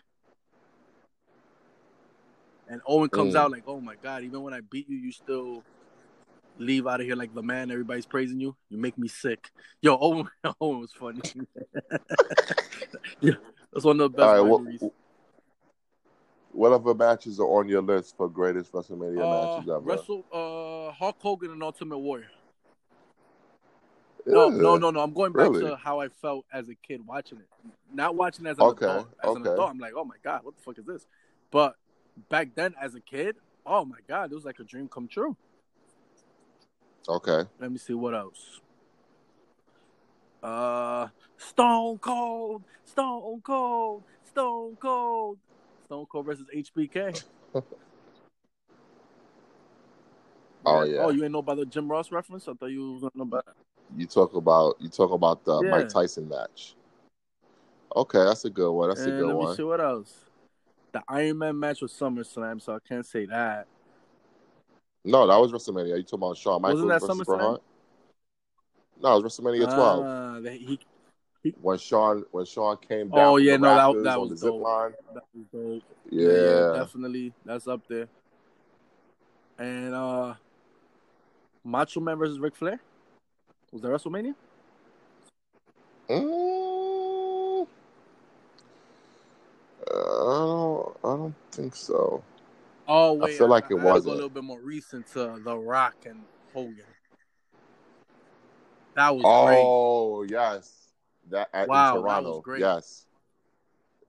And 2.69 2.81
Owen 2.87 3.09
comes 3.09 3.33
mm. 3.33 3.37
out 3.37 3.51
like, 3.51 3.63
"Oh 3.67 3.81
my 3.81 3.95
god! 4.01 4.23
Even 4.23 4.41
when 4.43 4.53
I 4.53 4.61
beat 4.61 4.89
you, 4.89 4.97
you 4.97 5.11
still 5.11 5.63
leave 6.57 6.87
out 6.87 7.01
of 7.01 7.05
here 7.05 7.15
like 7.15 7.33
the 7.33 7.43
man. 7.43 7.71
Everybody's 7.71 8.05
praising 8.05 8.39
you. 8.39 8.55
You 8.69 8.77
make 8.77 8.97
me 8.97 9.07
sick." 9.07 9.51
Yo, 9.81 9.97
Owen, 10.01 10.29
Owen 10.61 10.79
was 10.79 10.93
funny. 10.93 11.21
yeah, 13.19 13.33
that's 13.73 13.83
one 13.85 13.99
of 13.99 14.11
the 14.11 14.17
best. 14.17 14.39
All 14.39 14.59
right, 14.59 14.91
what, 16.53 16.71
other 16.71 16.93
matches 16.93 17.39
are 17.39 17.47
on 17.47 17.67
your 17.67 17.81
list 17.81 18.15
for 18.15 18.29
greatest 18.29 18.71
WrestleMania 18.71 19.21
uh, 19.21 19.55
matches 19.55 19.69
ever? 19.69 19.79
Wrestle, 19.81 20.25
uh, 20.31 20.91
Hulk 20.93 21.17
Hogan 21.19 21.51
and 21.51 21.63
Ultimate 21.63 21.97
Warrior. 21.97 22.27
No, 24.25 24.49
no, 24.49 24.77
no, 24.77 24.89
no. 24.89 25.01
I'm 25.01 25.13
going 25.13 25.33
back 25.33 25.49
really? 25.49 25.65
to 25.65 25.75
how 25.75 25.99
I 25.99 26.07
felt 26.07 26.45
as 26.53 26.69
a 26.69 26.75
kid 26.75 27.05
watching 27.05 27.39
it. 27.39 27.47
Not 27.93 28.15
watching 28.15 28.45
as 28.47 28.57
an 28.57 28.63
okay, 28.63 28.85
adult. 28.85 29.09
As 29.21 29.29
okay. 29.29 29.41
an 29.41 29.47
adult, 29.47 29.69
I'm 29.69 29.79
like, 29.79 29.93
oh 29.95 30.05
my 30.05 30.15
god, 30.23 30.43
what 30.43 30.55
the 30.55 30.63
fuck 30.63 30.77
is 30.77 30.85
this? 30.85 31.05
But 31.51 31.75
back 32.29 32.55
then 32.55 32.73
as 32.81 32.95
a 32.95 33.01
kid, 33.01 33.35
oh 33.65 33.83
my 33.83 33.97
god, 34.07 34.31
it 34.31 34.35
was 34.35 34.45
like 34.45 34.59
a 34.59 34.63
dream 34.63 34.87
come 34.87 35.07
true. 35.07 35.35
Okay. 37.07 37.43
Let 37.59 37.71
me 37.71 37.77
see 37.77 37.93
what 37.93 38.13
else. 38.13 38.61
Uh, 40.41 41.07
Stone 41.37 41.97
Cold, 41.99 42.63
Stone 42.85 43.41
Cold, 43.41 44.03
Stone 44.23 44.77
Cold, 44.79 45.37
Stone 45.93 46.07
Cold 46.07 46.25
versus 46.25 46.47
HBK. 46.55 47.23
oh 50.65 50.83
yeah. 50.83 51.01
Oh, 51.01 51.11
you 51.11 51.23
ain't 51.23 51.31
know 51.31 51.37
about 51.37 51.57
the 51.57 51.67
Jim 51.67 51.87
Ross 51.87 52.11
reference? 52.11 52.47
I 52.47 52.53
thought 52.53 52.71
you 52.71 52.93
was 52.93 53.03
know 53.13 53.21
about. 53.21 53.45
You 53.95 54.07
talk 54.07 54.33
about 54.33 54.77
you 54.79 54.89
talk 54.89 55.11
about 55.11 55.45
the 55.45 55.61
yeah. 55.61 55.69
Mike 55.69 55.89
Tyson 55.89 56.27
match. 56.27 56.73
Okay, 57.95 58.23
that's 58.25 58.43
a 58.45 58.49
good 58.49 58.71
one. 58.71 58.89
That's 58.89 59.01
and 59.01 59.13
a 59.13 59.17
good 59.17 59.27
let 59.27 59.35
one. 59.35 59.45
Let 59.45 59.51
me 59.51 59.57
see 59.57 59.63
what 59.63 59.81
else 59.81 60.25
the 60.93 61.03
Iron 61.07 61.37
Man 61.37 61.59
match 61.59 61.83
was 61.83 61.93
SummerSlam, 61.93 62.59
so 62.59 62.73
I 62.73 62.79
can't 62.87 63.05
say 63.05 63.27
that. 63.27 63.67
No, 65.05 65.27
that 65.27 65.37
was 65.37 65.51
WrestleMania. 65.51 65.97
You 65.97 66.01
talking 66.01 66.19
about 66.19 66.37
Shawn 66.37 66.59
Michaels 66.59 66.85
Wasn't 66.85 67.01
that 67.01 67.07
versus 67.07 67.25
Bret? 67.27 67.39
No, 67.39 69.17
it 69.17 69.23
was 69.23 69.37
WrestleMania 69.37 69.65
12. 69.65 70.05
Uh, 70.05 70.49
he, 70.49 70.79
when 71.61 71.77
Shawn 71.77 72.25
when 72.31 72.45
Shawn 72.45 72.77
came 72.77 73.09
down. 73.09 73.19
Oh 73.19 73.37
yeah, 73.37 73.57
no, 73.57 73.93
that, 73.93 74.03
that 74.03 74.21
was 74.21 74.43
line. 74.43 74.93
That 75.13 75.23
was 75.33 75.45
dope. 75.51 75.83
Yeah. 76.09 76.31
Yeah, 76.31 76.73
definitely. 76.73 77.33
That's 77.45 77.67
up 77.67 77.81
there. 77.87 78.07
And 79.57 79.93
uh 79.93 80.35
Macho 81.63 81.99
Man 81.99 82.17
versus 82.17 82.39
Ric 82.39 82.55
Flair. 82.55 82.79
Was 83.71 83.81
that 83.81 83.87
WrestleMania? 83.89 84.35
Mm, 86.09 87.67
I 89.87 89.93
don't. 89.93 90.97
I 91.03 91.07
don't 91.17 91.35
think 91.51 91.75
so. 91.75 92.23
Oh 92.87 93.13
wait, 93.13 93.35
I 93.35 93.37
feel 93.37 93.47
like 93.47 93.65
it 93.69 93.75
was 93.79 94.05
a 94.05 94.09
little 94.09 94.29
bit 94.29 94.43
more 94.43 94.59
recent 94.59 95.07
to 95.13 95.39
The 95.43 95.57
Rock 95.57 95.95
and 96.05 96.21
Hogan. 96.53 96.83
That 98.95 99.15
was 99.15 99.23
oh 99.25 100.19
great. 100.19 100.31
yes, 100.31 100.82
that 101.29 101.49
at 101.53 101.67
wow, 101.67 101.93
Toronto. 101.93 102.21
That 102.21 102.29
was 102.29 102.41
great. 102.43 102.59
Yes, 102.61 103.05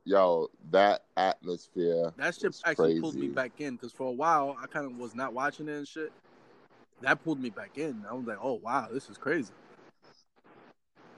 yo, 0.05 0.49
that 0.71 1.05
atmosphere. 1.17 2.13
That 2.17 2.35
shit 2.35 2.57
actually 2.65 2.87
crazy. 2.89 3.01
pulled 3.01 3.15
me 3.17 3.29
back 3.29 3.53
in 3.59 3.77
because 3.77 3.93
for 3.93 4.09
a 4.09 4.13
while 4.13 4.57
I 4.63 4.67
kind 4.67 4.87
of 4.87 4.97
was 4.99 5.15
not 5.15 5.33
watching 5.33 5.69
it 5.69 5.73
and 5.73 5.89
shit. 5.89 6.13
That 7.01 7.23
pulled 7.23 7.41
me 7.41 7.51
back 7.51 7.77
in. 7.77 8.05
I 8.09 8.15
was 8.15 8.27
like, 8.27 8.39
oh 8.41 8.61
wow, 8.63 8.89
this 8.93 9.09
is 9.11 9.19
crazy. 9.19 9.53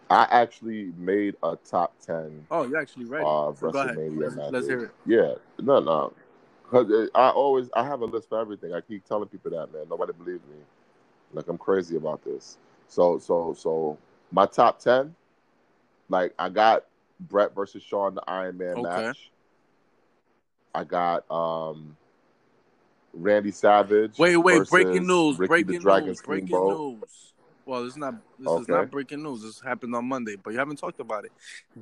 I 0.09 0.27
actually 0.31 0.93
made 0.97 1.35
a 1.43 1.57
top 1.57 1.95
ten. 2.05 2.47
Oh, 2.51 2.65
you're 2.65 2.79
actually 2.79 3.07
ready? 3.07 3.25
of 3.25 3.59
So. 3.59 3.67
WrestleMania 3.67 4.37
Let's, 4.37 4.53
let's 4.53 4.69
hear 4.69 4.85
it. 4.85 4.91
Yeah, 5.05 5.35
no, 5.61 5.81
no. 5.81 6.13
Cause 6.71 6.91
I 7.15 7.31
always 7.31 7.69
I 7.75 7.85
have 7.85 8.01
a 8.01 8.05
list 8.05 8.29
for 8.29 8.41
everything. 8.41 8.73
I 8.73 8.81
keep 8.81 9.05
telling 9.05 9.29
people 9.29 9.51
that, 9.53 9.73
man. 9.73 9.87
Nobody 9.89 10.13
believes 10.13 10.43
me. 10.49 10.57
Like 11.33 11.49
I'm 11.49 11.59
crazy 11.59 11.97
about 11.97 12.25
this. 12.25 12.59
So, 12.89 13.19
so, 13.19 13.55
so 13.59 13.99
my 14.33 14.47
top 14.47 14.79
ten. 14.79 15.15
Like 16.09 16.35
I 16.39 16.49
got 16.49 16.85
Bret 17.21 17.55
versus 17.55 17.83
Shawn 17.83 18.15
the 18.15 18.23
Iron 18.29 18.59
Man 18.59 18.77
Okay. 18.77 19.07
match. 19.07 19.31
I 20.75 20.85
got 20.85 21.31
um 21.31 21.97
Randy 23.15 23.51
Savage. 23.51 24.19
Wait, 24.19 24.37
wait! 24.37 24.69
Breaking 24.69 25.07
news! 25.07 25.39
Ricky 25.39 25.63
breaking 25.65 25.85
news! 25.85 26.21
Breaking 26.23 26.47
Steamboat. 26.47 27.01
news! 27.03 27.33
Well, 27.65 27.83
this 27.83 27.93
is 27.93 27.97
not. 27.97 28.15
This 28.39 28.53
is 28.53 28.69
not 28.69 28.91
breaking 28.91 29.23
news. 29.23 29.43
This 29.43 29.61
happened 29.61 29.95
on 29.95 30.05
Monday, 30.05 30.37
but 30.37 30.53
you 30.53 30.59
haven't 30.59 30.77
talked 30.77 31.01
about 31.01 31.25
it. 31.25 31.33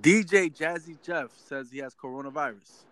DJ 0.01 0.55
Jazzy 0.55 0.97
Jeff 1.05 1.31
says 1.37 1.71
he 1.71 1.79
has 1.79 1.95
coronavirus. 1.95 2.85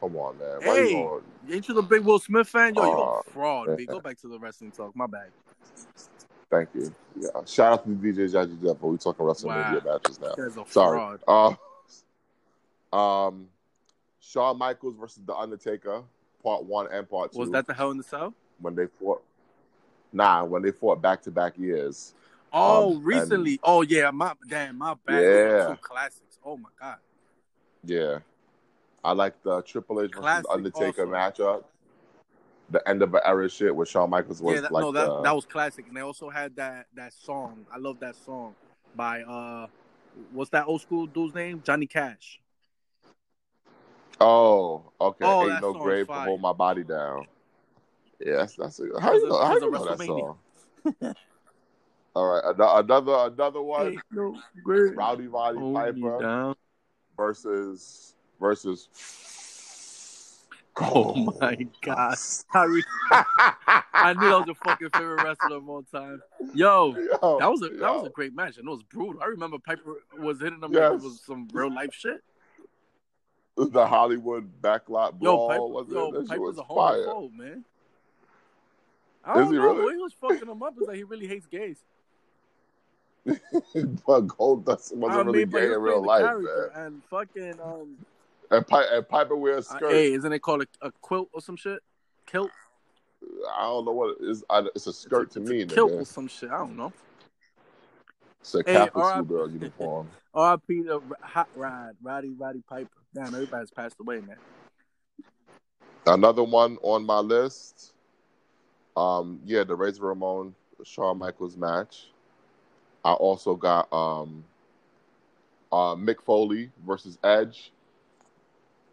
Come 0.00 0.16
on, 0.16 0.38
man. 0.38 0.64
Why 0.64 0.76
Hey. 0.76 0.90
you? 0.90 1.22
Ain't 1.52 1.68
you 1.68 1.74
the 1.74 1.82
big 1.82 2.02
Will 2.02 2.18
Smith 2.18 2.48
fan? 2.48 2.74
Yo, 2.74 2.84
you 2.84 2.90
Oh, 2.90 3.22
a 3.26 3.30
fraud. 3.32 3.68
Man. 3.68 3.86
Go 3.86 4.00
back 4.00 4.18
to 4.20 4.28
the 4.28 4.38
wrestling 4.38 4.72
talk. 4.72 4.94
My 4.96 5.06
bad. 5.06 5.30
Thank 6.50 6.70
you. 6.74 6.94
Yeah. 7.20 7.28
Shout 7.46 7.72
out 7.74 7.84
to 7.84 7.90
DJ 7.90 8.30
Jazzy 8.32 8.60
Jeff. 8.62 8.76
but 8.80 8.86
We 8.88 8.96
talking 8.98 9.24
WrestleMania 9.26 9.84
Wow. 9.84 9.92
matches 9.92 10.20
now. 10.20 10.64
Sorry. 10.66 11.18
Uh, 11.26 11.54
um, 12.96 13.48
Shawn 14.20 14.58
Michaels 14.58 14.94
versus 14.98 15.22
The 15.26 15.34
Undertaker, 15.34 16.02
part 16.42 16.64
one 16.64 16.86
and 16.90 17.08
part 17.08 17.32
two. 17.32 17.40
Was 17.40 17.50
that 17.50 17.66
the 17.66 17.74
Hell 17.74 17.90
in 17.90 17.98
the 17.98 18.02
Cell? 18.02 18.34
when 18.60 18.74
they 18.74 18.86
fought? 18.86 19.22
Nah, 20.12 20.42
when 20.44 20.62
they 20.62 20.70
fought 20.72 21.00
back 21.02 21.22
to 21.22 21.30
back 21.30 21.58
years. 21.58 22.14
Oh, 22.52 22.96
Um, 22.96 23.04
recently. 23.04 23.60
Oh 23.62 23.82
yeah, 23.82 24.10
my 24.10 24.32
damn, 24.48 24.78
my 24.78 24.94
bad. 25.04 25.22
Yeah. 25.22 25.66
two 25.68 25.76
classics. 25.82 26.38
Oh 26.44 26.56
my 26.56 26.70
god. 26.80 26.96
Yeah, 27.84 28.20
I 29.04 29.12
like 29.12 29.40
the 29.42 29.60
Triple 29.62 30.00
H 30.00 30.10
versus 30.12 30.20
Classic 30.20 30.46
Undertaker 30.50 31.02
also. 31.14 31.62
matchup. 31.62 31.64
The 32.70 32.86
end 32.86 33.02
of 33.02 33.14
an 33.14 33.20
era 33.24 33.48
shit 33.48 33.74
with 33.74 33.88
Shawn 33.88 34.10
Michaels 34.10 34.42
was 34.42 34.56
yeah, 34.56 34.60
that, 34.62 34.72
like 34.72 34.82
no, 34.82 34.92
that 34.92 35.06
the- 35.06 35.22
that 35.22 35.34
was 35.34 35.46
classic. 35.46 35.86
And 35.88 35.96
they 35.96 36.02
also 36.02 36.28
had 36.28 36.56
that 36.56 36.86
that 36.94 37.12
song. 37.12 37.66
I 37.72 37.78
love 37.78 37.98
that 38.00 38.14
song 38.16 38.54
by 38.94 39.22
uh, 39.22 39.68
what's 40.32 40.50
that 40.50 40.66
old 40.66 40.82
school 40.82 41.06
dude's 41.06 41.34
name? 41.34 41.62
Johnny 41.64 41.86
Cash. 41.86 42.40
oh 44.20 44.92
okay. 45.00 45.24
Oh, 45.24 45.48
Ain't 45.48 45.62
no 45.62 45.72
song's 45.72 45.82
grave 45.84 46.06
to 46.08 46.12
hold 46.12 46.40
my 46.40 46.52
body 46.52 46.84
down. 46.84 47.26
Yeah, 48.20 48.38
that's, 48.38 48.56
that's 48.56 48.80
a, 48.80 49.00
how 49.00 49.12
you 49.12 49.28
know, 49.28 49.38
how 49.38 49.56
you 49.56 49.66
of 49.66 49.72
know 49.72 49.84
that 49.84 50.04
song? 50.04 50.38
All 52.16 52.26
right, 52.26 52.42
another 52.84 53.32
another 53.32 53.62
one. 53.62 53.86
Ain't 53.92 54.02
no 54.10 54.36
grave 54.64 54.96
Rowdy 54.96 55.28
Roddy 55.28 55.60
Piper 55.72 56.56
versus 57.16 58.14
versus. 58.40 58.88
Oh 60.94 61.34
my 61.40 61.56
god. 61.82 62.16
I, 62.54 62.64
I 63.94 64.12
knew 64.12 64.28
that 64.28 64.38
was 64.38 64.46
your 64.46 64.54
fucking 64.56 64.90
favorite 64.90 65.24
wrestler 65.24 65.56
of 65.56 65.68
all 65.68 65.82
time. 65.82 66.22
Yo, 66.54 66.94
Yo, 66.96 67.38
that 67.40 67.50
was 67.50 67.62
a 67.62 67.68
that 67.70 67.94
was 67.94 68.06
a 68.06 68.10
great 68.10 68.34
match. 68.34 68.58
and 68.58 68.66
it 68.68 68.70
was 68.70 68.82
brutal. 68.84 69.20
I 69.22 69.26
remember 69.26 69.58
Piper 69.58 69.96
was 70.18 70.40
hitting 70.40 70.62
him 70.62 70.72
Yes. 70.72 70.92
like 70.92 71.00
it 71.00 71.04
was 71.04 71.20
some 71.20 71.48
real 71.52 71.72
life 71.74 71.92
shit. 71.92 72.22
the 73.56 73.86
Hollywood 73.86 74.48
backlot 74.62 75.14
Yo, 75.20 75.34
brawl 75.36 75.48
Piper, 75.48 75.62
was 75.66 75.88
yo, 75.88 76.12
shit 76.20 76.28
Piper's 76.28 76.40
was 76.40 76.58
a 76.58 76.64
fire. 76.64 77.06
homophobe, 77.06 77.36
man. 77.36 77.64
I 79.24 79.32
Is 79.32 79.36
don't 79.46 79.52
he 79.52 79.58
know. 79.58 79.74
really? 79.74 79.94
He 79.94 80.00
was 80.00 80.12
fucking 80.12 80.48
him 80.48 80.62
up 80.62 80.74
is 80.80 80.86
that 80.86 80.94
he 80.96 81.02
really 81.02 81.26
hates 81.26 81.46
gays. 81.46 81.78
but 83.26 84.26
Goldust 84.28 84.94
wasn't 84.94 85.04
I 85.04 85.16
really 85.22 85.38
mean, 85.40 85.48
but 85.50 85.58
gay 85.58 85.72
in 85.72 85.80
real 85.80 86.04
life, 86.04 86.22
man. 86.24 86.68
and 86.76 87.02
fucking 87.10 87.54
um, 87.62 87.96
And, 88.50 88.66
Pi- 88.66 88.84
and 88.84 89.08
Piper 89.08 89.36
wears 89.36 89.70
uh, 89.70 89.76
skirts. 89.76 89.92
hey, 89.92 90.12
isn't 90.12 90.32
it 90.32 90.40
called 90.40 90.62
a, 90.62 90.86
a 90.86 90.92
quilt 91.00 91.28
or 91.32 91.40
some 91.40 91.56
shit? 91.56 91.80
Kilt. 92.26 92.50
I 93.56 93.62
don't 93.62 93.84
know 93.84 93.92
what 93.92 94.16
it 94.20 94.24
is. 94.28 94.44
I, 94.48 94.60
it's 94.74 94.86
a 94.86 94.92
skirt 94.92 95.24
It's 95.26 95.34
to 95.34 95.40
me, 95.40 95.62
a 95.62 95.66
kilt 95.66 95.92
or 95.92 96.04
some 96.04 96.28
shit. 96.28 96.50
I 96.50 96.58
don't 96.58 96.76
know. 96.76 96.92
It's 98.40 98.54
a 98.54 98.62
Hey, 98.64 98.72
Catholic 98.72 99.04
R.I.P. 99.04 99.26
schoolgirl 99.26 99.50
uniform. 99.50 100.08
R.I.P. 100.34 100.82
the 100.82 101.00
hot 101.20 101.48
rod, 101.54 101.96
Roddy 102.02 102.32
Roddy 102.38 102.62
Piper. 102.68 102.88
Damn, 103.14 103.34
everybody's 103.34 103.70
passed 103.70 103.96
away, 104.00 104.20
man. 104.20 104.36
Another 106.06 106.44
one 106.44 106.78
on 106.82 107.04
my 107.04 107.18
list. 107.18 107.92
Um, 108.96 109.40
yeah, 109.44 109.64
the 109.64 109.74
Razor 109.74 110.04
Ramon 110.04 110.54
Shawn 110.84 111.18
Michaels 111.18 111.56
match. 111.56 112.08
I 113.04 113.12
also 113.12 113.54
got 113.54 113.92
um, 113.92 114.44
uh, 115.70 115.94
Mick 115.94 116.22
Foley 116.24 116.70
versus 116.86 117.18
Edge 117.22 117.72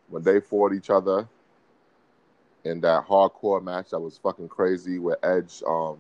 when 0.10 0.24
they 0.24 0.40
fought 0.40 0.74
each 0.74 0.90
other 0.90 1.28
in 2.64 2.82
that 2.82 3.06
hardcore 3.08 3.64
match 3.64 3.92
that 3.92 4.00
was 4.00 4.18
fucking 4.18 4.48
crazy 4.50 5.00
where 5.00 5.18
Edge 5.24 5.62
um 5.68 5.98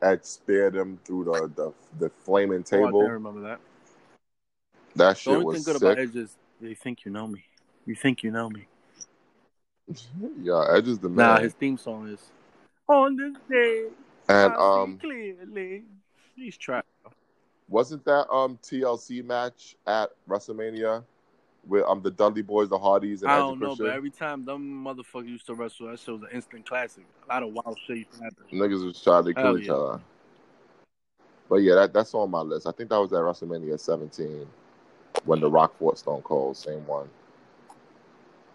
Edge 0.00 0.24
speared 0.24 0.74
him 0.74 0.98
through 1.04 1.24
the 1.24 1.50
the, 1.54 1.72
the 1.98 2.10
flaming 2.24 2.64
Oh, 2.72 2.84
I 2.84 2.86
table. 2.86 3.06
remember 3.08 3.40
that. 3.42 3.60
that 4.96 5.12
The 5.14 5.20
shit 5.20 5.32
only 5.34 5.44
was 5.44 5.64
thing 5.64 5.72
good 5.74 5.80
sick. 5.80 5.82
about 5.82 5.98
Edge 5.98 6.16
is 6.16 6.36
they 6.60 6.74
think 6.74 7.04
you 7.04 7.10
know 7.12 7.26
me. 7.26 7.44
You 7.86 7.94
think 7.94 8.22
you 8.22 8.30
know 8.30 8.48
me. 8.48 8.66
yeah, 10.40 10.64
Edge 10.70 10.88
is 10.88 10.98
the 10.98 11.08
man. 11.08 11.26
Nah, 11.26 11.38
his 11.40 11.52
theme 11.54 11.76
song 11.76 12.08
is 12.08 12.20
on 12.88 13.16
this 13.16 13.34
day. 13.50 13.84
and 14.28 14.52
I 14.54 14.56
um, 14.56 14.98
clearly. 14.98 15.84
He's 16.34 16.56
trapped. 16.56 16.88
wasn't 17.68 18.04
that 18.06 18.28
um 18.32 18.58
TLC 18.62 19.22
match 19.24 19.76
at 19.86 20.10
WrestleMania 20.28 21.04
with 21.66 21.84
um 21.84 22.02
the 22.02 22.10
Dudley 22.10 22.42
Boys, 22.42 22.68
the 22.68 22.78
Hardys, 22.78 23.22
and 23.22 23.30
I 23.30 23.38
don't 23.38 23.60
know, 23.60 23.68
Christian? 23.68 23.86
but 23.86 23.94
every 23.94 24.10
time 24.10 24.44
them 24.44 24.84
motherfuckers 24.84 25.28
used 25.28 25.46
to 25.46 25.54
wrestle, 25.54 25.88
that 25.88 25.98
shit 25.98 26.14
was 26.14 26.22
an 26.22 26.28
instant 26.32 26.66
classic. 26.66 27.04
A 27.24 27.32
lot 27.32 27.42
of 27.42 27.52
wild 27.52 27.78
shit 27.86 27.98
used 27.98 28.12
to 28.12 28.24
happen. 28.24 28.44
Niggas 28.52 28.84
was 28.84 29.02
trying 29.02 29.24
to 29.24 29.34
kill 29.34 29.58
each 29.58 29.66
yeah. 29.66 29.74
other. 29.74 30.00
But 31.48 31.56
yeah, 31.56 31.74
that, 31.74 31.92
that's 31.92 32.14
on 32.14 32.30
my 32.30 32.40
list. 32.40 32.66
I 32.66 32.72
think 32.72 32.90
that 32.90 32.96
was 32.96 33.12
at 33.12 33.18
WrestleMania 33.18 33.78
17 33.78 34.46
when 35.24 35.40
The 35.40 35.50
Rock 35.50 35.78
fought 35.78 35.98
Stone 35.98 36.22
Cold, 36.22 36.56
same 36.56 36.86
one. 36.86 37.08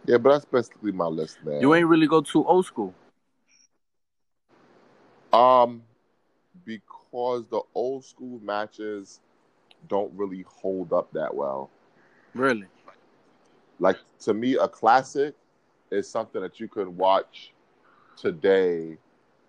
Yeah, 0.05 0.18
but 0.18 0.32
that's 0.32 0.45
basically 0.45 0.91
my 0.91 1.05
list, 1.05 1.38
man. 1.43 1.62
You 1.62 1.76
ain't 1.76 1.88
really 1.88 2.08
go 2.08 2.22
too 2.22 2.45
old 2.45 2.66
school. 2.66 2.93
um 5.34 5.84
because 6.66 7.45
the 7.49 7.62
old 7.76 8.03
school 8.03 8.39
matches 8.43 9.20
don't 9.88 10.12
really 10.16 10.43
hold 10.47 10.91
up 10.91 11.12
that 11.14 11.34
well. 11.34 11.70
Really? 12.34 12.68
Like 13.80 13.98
to 14.22 14.34
me, 14.34 14.56
a 14.56 14.68
classic 14.68 15.36
is 15.92 16.10
something 16.10 16.42
that 16.42 16.60
you 16.60 16.68
can 16.68 16.98
watch 16.98 17.54
today 18.16 18.98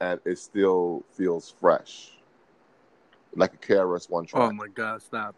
and 0.00 0.20
it 0.24 0.38
still 0.38 1.04
feels 1.10 1.50
fresh. 1.50 2.12
Like 3.34 3.54
a 3.54 3.56
KRS 3.56 4.08
one 4.10 4.26
track. 4.26 4.50
Oh 4.50 4.52
my 4.52 4.68
god, 4.68 5.02
stop. 5.02 5.34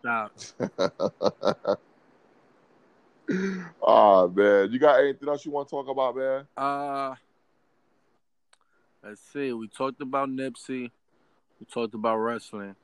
Stop. 0.00 0.32
oh 3.82 4.28
man, 4.34 4.70
you 4.70 4.78
got 4.78 5.00
anything 5.00 5.28
else 5.28 5.44
you 5.44 5.50
want 5.50 5.68
to 5.68 5.70
talk 5.70 5.88
about, 5.88 6.16
man? 6.16 6.46
Uh 6.56 7.14
let's 9.02 9.20
see. 9.32 9.52
We 9.52 9.68
talked 9.68 10.00
about 10.00 10.28
Nipsey. 10.28 10.90
We 11.60 11.66
talked 11.72 11.94
about 11.94 12.16
wrestling. 12.18 12.76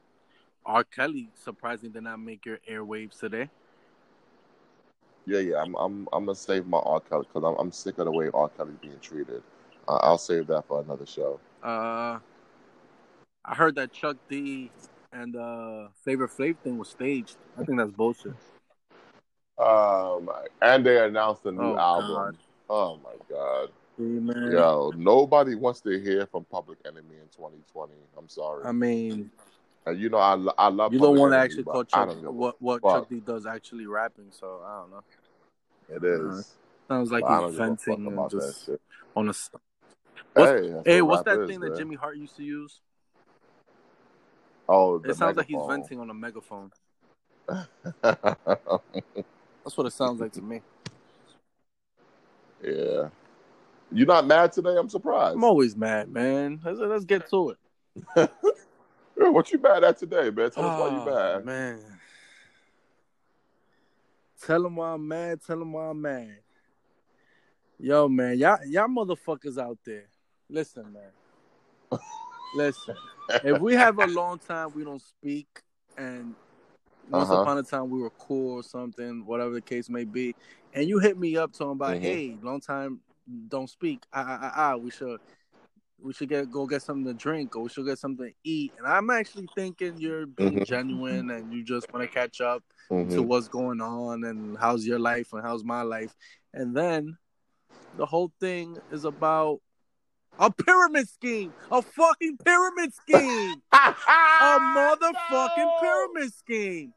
R. 0.64 0.84
Kelly 0.84 1.28
surprisingly 1.34 1.92
did 1.92 2.04
not 2.04 2.20
make 2.20 2.46
your 2.46 2.58
airwaves 2.70 3.18
today. 3.18 3.50
Yeah, 5.26 5.38
yeah. 5.40 5.62
I'm, 5.62 5.74
I'm, 5.76 6.08
I'm 6.12 6.24
gonna 6.26 6.34
save 6.34 6.66
my 6.66 6.78
R. 6.78 7.00
Kelly 7.00 7.26
because 7.32 7.44
I'm, 7.48 7.58
I'm 7.60 7.72
sick 7.72 7.98
of 7.98 8.06
the 8.06 8.12
way 8.12 8.28
R. 8.32 8.48
Kelly's 8.50 8.76
being 8.80 8.98
treated. 9.00 9.42
Uh, 9.88 9.96
I'll 9.96 10.18
save 10.18 10.46
that 10.48 10.66
for 10.66 10.80
another 10.80 11.06
show. 11.06 11.38
Uh 11.62 12.18
I 13.44 13.54
heard 13.54 13.74
that 13.76 13.92
Chuck 13.92 14.16
D 14.28 14.70
and 15.12 15.36
uh 15.36 15.88
Flavor 16.02 16.28
Flav 16.28 16.56
thing 16.58 16.78
was 16.78 16.88
staged. 16.88 17.36
I 17.58 17.64
think 17.64 17.78
that's 17.78 17.90
bullshit. 17.90 18.34
Um, 19.58 20.30
and 20.60 20.84
they 20.84 21.04
announced 21.04 21.44
a 21.46 21.52
new 21.52 21.60
Oh, 21.60 21.76
album. 21.76 22.14
God. 22.16 22.36
Oh 22.70 22.96
my 23.04 23.14
god, 23.28 23.68
man. 23.98 24.52
yo, 24.52 24.92
nobody 24.96 25.54
wants 25.54 25.80
to 25.82 26.00
hear 26.00 26.26
from 26.26 26.44
Public 26.44 26.78
Enemy 26.86 27.16
in 27.20 27.28
2020. 27.36 27.92
I'm 28.16 28.28
sorry. 28.28 28.64
I 28.64 28.72
mean, 28.72 29.30
you 29.90 30.08
know, 30.08 30.18
I, 30.18 30.34
I 30.58 30.68
love. 30.68 30.92
you 30.92 31.00
don't 31.00 31.18
want 31.18 31.32
to 31.32 31.38
actually 31.38 31.64
call 31.64 31.84
Chuck 31.84 32.08
don't 32.08 32.20
give 32.20 32.28
a 32.28 32.32
what 32.32 32.56
what. 32.60 32.82
Chuck 32.82 33.08
D 33.08 33.20
does 33.20 33.46
actually 33.46 33.86
rapping, 33.86 34.26
so 34.30 34.62
I 34.64 34.80
don't 34.80 34.90
know. 34.90 35.02
It 35.88 36.04
is. 36.04 36.54
Sounds 36.88 37.10
like 37.10 37.24
But 37.24 37.46
he's 37.46 37.54
give 37.56 37.62
a 37.62 37.76
fuck 37.76 37.86
venting 37.86 38.06
and 38.06 38.30
just 38.30 38.70
on 39.16 39.28
a. 39.28 39.28
What's- 39.28 39.50
Hey, 40.34 40.74
Hey, 40.84 41.02
what's 41.02 41.24
that 41.24 41.40
is, 41.40 41.48
thing 41.50 41.60
that. 41.60 41.76
Jimmy 41.76 41.94
Hart 41.94 42.16
used 42.16 42.36
to 42.36 42.42
use? 42.42 42.80
Oh, 44.68 45.02
It 45.04 45.14
sounds 45.14 45.36
like 45.36 45.46
he's 45.46 45.60
venting 45.68 46.00
on 46.00 46.08
a 46.08 46.14
megaphone. 46.14 46.70
That's 48.02 49.76
what 49.76 49.86
it 49.86 49.92
sounds 49.92 50.20
like 50.20 50.32
to 50.32 50.42
me. 50.42 50.62
yeah. 52.62 53.08
You're 53.90 54.06
not 54.06 54.26
mad 54.26 54.52
today? 54.52 54.76
I'm 54.78 54.88
surprised. 54.88 55.36
I'm 55.36 55.44
always 55.44 55.76
mad, 55.76 56.08
man. 56.08 56.60
Let's, 56.64 56.78
let's 56.78 57.04
get 57.04 57.28
to 57.30 57.50
it. 57.50 57.58
What 59.30 59.50
you 59.52 59.58
mad 59.58 59.84
at 59.84 59.98
today, 59.98 60.30
man? 60.30 60.50
Tell 60.50 60.64
us 60.66 60.78
why 60.78 60.86
you 60.88 61.00
Oh, 61.00 61.04
mad. 61.04 61.44
man. 61.44 61.80
Tell 64.44 64.66
him 64.66 64.76
why 64.76 64.90
I'm 64.92 65.06
mad. 65.06 65.40
Tell 65.46 65.58
them 65.58 65.72
why 65.72 65.86
I'm 65.86 66.00
mad. 66.00 66.38
Yo, 67.78 68.08
man, 68.08 68.38
y'all, 68.38 68.58
y'all 68.66 68.88
motherfuckers 68.88 69.58
out 69.58 69.78
there. 69.84 70.04
Listen, 70.48 70.92
man. 70.92 71.10
Listen. 72.56 72.96
If 73.44 73.60
we 73.60 73.74
have 73.74 73.98
a 73.98 74.06
long 74.06 74.38
time 74.38 74.70
we 74.74 74.84
don't 74.84 75.00
speak, 75.02 75.46
and 75.96 76.34
once 77.08 77.28
Uh-huh. 77.30 77.40
upon 77.42 77.58
a 77.58 77.62
time 77.62 77.90
we 77.90 78.00
were 78.00 78.10
cool 78.10 78.54
or 78.58 78.62
something, 78.62 79.24
whatever 79.26 79.54
the 79.54 79.60
case 79.62 79.88
may 79.88 80.04
be, 80.04 80.34
and 80.74 80.88
you 80.88 80.98
hit 80.98 81.18
me 81.18 81.36
up 81.36 81.52
talking 81.52 81.72
about, 81.72 81.96
Mhm. 81.96 82.02
hey, 82.02 82.38
long 82.42 82.60
time 82.60 83.00
don't 83.48 83.68
speak. 83.68 84.04
Ah, 84.12 84.38
ah, 84.42 84.52
ah, 84.56 84.76
we 84.76 84.90
should. 84.90 85.20
We 86.02 86.12
should 86.12 86.28
get 86.28 86.50
go 86.50 86.66
get 86.66 86.82
something 86.82 87.04
to 87.06 87.14
drink, 87.14 87.54
or 87.54 87.62
we 87.62 87.68
should 87.68 87.86
get 87.86 87.98
something 87.98 88.26
to 88.26 88.34
eat. 88.44 88.74
And 88.78 88.86
I'm 88.86 89.08
actually 89.10 89.48
thinking 89.54 89.94
you're 89.96 90.26
being 90.26 90.58
Mhm. 90.58 90.64
genuine 90.66 91.30
and 91.30 91.52
you 91.52 91.62
just 91.62 91.92
want 91.92 92.02
to 92.02 92.12
catch 92.12 92.40
up 92.40 92.64
to 92.88 92.94
Mhm. 92.94 93.26
what's 93.26 93.48
going 93.48 93.80
on 93.80 94.24
and 94.24 94.56
how's 94.58 94.86
your 94.86 94.98
life 94.98 95.32
and 95.32 95.42
how's 95.42 95.64
my 95.64 95.82
life. 95.82 96.14
And 96.52 96.76
then 96.76 97.16
the 97.96 98.06
whole 98.06 98.32
thing 98.40 98.76
is 98.90 99.04
about 99.04 99.60
a 100.38 100.50
pyramid 100.50 101.08
scheme, 101.08 101.52
a 101.70 101.82
fucking 101.82 102.38
pyramid 102.38 102.92
scheme, 102.94 103.62
a 103.72 104.58
motherfucking 104.58 105.56
No! 105.56 105.76
pyramid 105.80 106.32
scheme. 106.34 106.94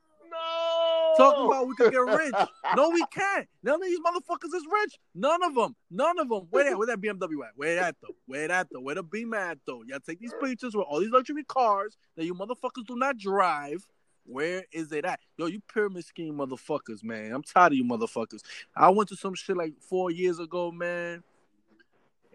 Talking 1.17 1.45
about 1.45 1.67
we 1.67 1.75
could 1.75 1.91
get 1.91 1.97
rich. 1.99 2.33
No, 2.75 2.89
we 2.89 3.05
can't. 3.11 3.47
None 3.63 3.75
of 3.75 3.87
these 3.87 3.99
motherfuckers 3.99 4.53
is 4.53 4.63
rich. 4.81 4.99
None 5.13 5.41
of 5.43 5.55
them. 5.55 5.75
None 5.89 6.19
of 6.19 6.27
them. 6.29 6.47
Where 6.49 6.63
that? 6.65 6.77
Where 6.77 6.87
that 6.87 6.99
BMW 6.99 7.45
at? 7.45 7.51
Where 7.55 7.75
that 7.75 7.95
though? 8.01 8.15
Where 8.25 8.47
that 8.49 8.67
though? 8.71 8.81
Where 8.81 8.95
the 8.95 9.03
beam 9.03 9.33
at 9.33 9.59
though? 9.65 9.83
Y'all 9.87 9.99
take 9.99 10.19
these 10.19 10.33
pictures 10.41 10.75
with 10.75 10.85
all 10.89 10.99
these 10.99 11.11
luxury 11.11 11.43
cars 11.45 11.95
that 12.17 12.25
you 12.25 12.33
motherfuckers 12.35 12.85
do 12.85 12.95
not 12.97 13.17
drive. 13.17 13.85
Where 14.25 14.65
is 14.71 14.91
it 14.91 15.05
at? 15.05 15.19
Yo, 15.37 15.45
you 15.45 15.61
pyramid 15.71 16.03
scheme 16.03 16.35
motherfuckers, 16.35 17.03
man. 17.03 17.31
I'm 17.31 17.43
tired 17.43 17.73
of 17.73 17.77
you 17.77 17.85
motherfuckers. 17.85 18.41
I 18.75 18.89
went 18.89 19.09
to 19.09 19.15
some 19.15 19.35
shit 19.35 19.55
like 19.55 19.73
four 19.79 20.09
years 20.11 20.39
ago, 20.39 20.71
man. 20.71 21.23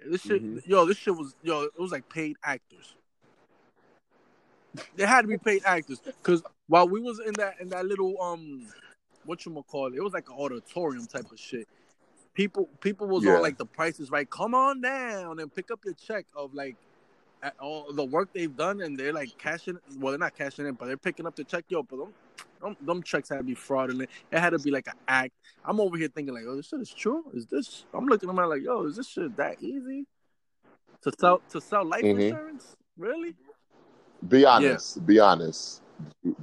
This 0.06 0.22
shit, 0.22 0.42
Mhm. 0.42 0.66
yo, 0.66 0.86
this 0.86 0.96
shit 0.96 1.14
was, 1.14 1.34
yo, 1.42 1.62
it 1.62 1.78
was 1.78 1.90
like 1.90 2.08
paid 2.08 2.36
actors. 2.42 2.94
They 4.94 5.04
had 5.04 5.22
to 5.22 5.28
be 5.28 5.36
paid 5.36 5.62
actors 5.64 5.98
because 6.00 6.42
while 6.70 6.88
we 6.88 7.00
was 7.00 7.18
in 7.18 7.32
that 7.34 7.56
in 7.60 7.68
that 7.70 7.84
little 7.84 8.14
um, 8.22 8.64
what 9.24 9.44
you 9.44 9.64
call 9.68 9.88
it, 9.88 9.94
it 9.96 10.02
was 10.02 10.12
like 10.12 10.28
an 10.28 10.36
auditorium 10.36 11.04
type 11.04 11.30
of 11.30 11.38
shit. 11.38 11.66
People 12.32 12.68
people 12.80 13.08
was 13.08 13.24
Yeah. 13.24 13.34
on 13.34 13.42
like 13.42 13.58
the 13.58 13.66
prices 13.66 14.08
right. 14.10 14.30
Come 14.30 14.54
on 14.54 14.80
down 14.80 15.40
and 15.40 15.52
pick 15.52 15.72
up 15.72 15.80
your 15.84 15.94
check 15.94 16.26
of 16.34 16.54
like 16.54 16.76
all 17.58 17.92
the 17.92 18.04
work 18.04 18.28
they've 18.32 18.56
done, 18.56 18.82
and 18.82 18.96
they're 18.96 19.12
like 19.12 19.36
cashing. 19.36 19.78
Well, 19.98 20.12
they're 20.12 20.18
not 20.18 20.36
cashing 20.36 20.64
in, 20.66 20.74
but 20.74 20.86
they're 20.86 20.96
picking 20.96 21.26
up 21.26 21.34
the 21.34 21.42
check. 21.42 21.64
Yo, 21.68 21.82
but 21.82 21.96
them, 21.96 22.14
them, 22.62 22.76
them 22.82 23.02
checks 23.02 23.30
had 23.30 23.38
to 23.38 23.42
be 23.42 23.54
fraudulent. 23.54 24.08
It 24.30 24.38
had 24.38 24.50
to 24.50 24.60
be 24.60 24.70
like 24.70 24.86
an 24.86 24.94
act. 25.08 25.32
I'm 25.64 25.80
over 25.80 25.96
here 25.96 26.08
thinking 26.08 26.34
like, 26.34 26.44
oh, 26.46 26.54
this 26.54 26.68
shit 26.68 26.80
is 26.80 26.94
true. 26.94 27.24
Is 27.34 27.46
this? 27.46 27.84
I'm 27.92 28.06
looking 28.06 28.28
at 28.30 28.36
them 28.36 28.48
like, 28.48 28.62
yo, 28.62 28.84
is 28.84 28.94
this 28.96 29.08
shit 29.08 29.36
that 29.38 29.60
easy 29.60 30.06
to 31.02 31.10
sell 31.18 31.42
to 31.50 31.60
sell 31.60 31.84
life 31.84 32.04
Mhm. 32.04 32.20
insurance? 32.20 32.76
Really? 32.96 33.34
Be 34.28 34.44
honest. 34.44 35.04
Be 35.04 35.18
honest. 35.18 35.82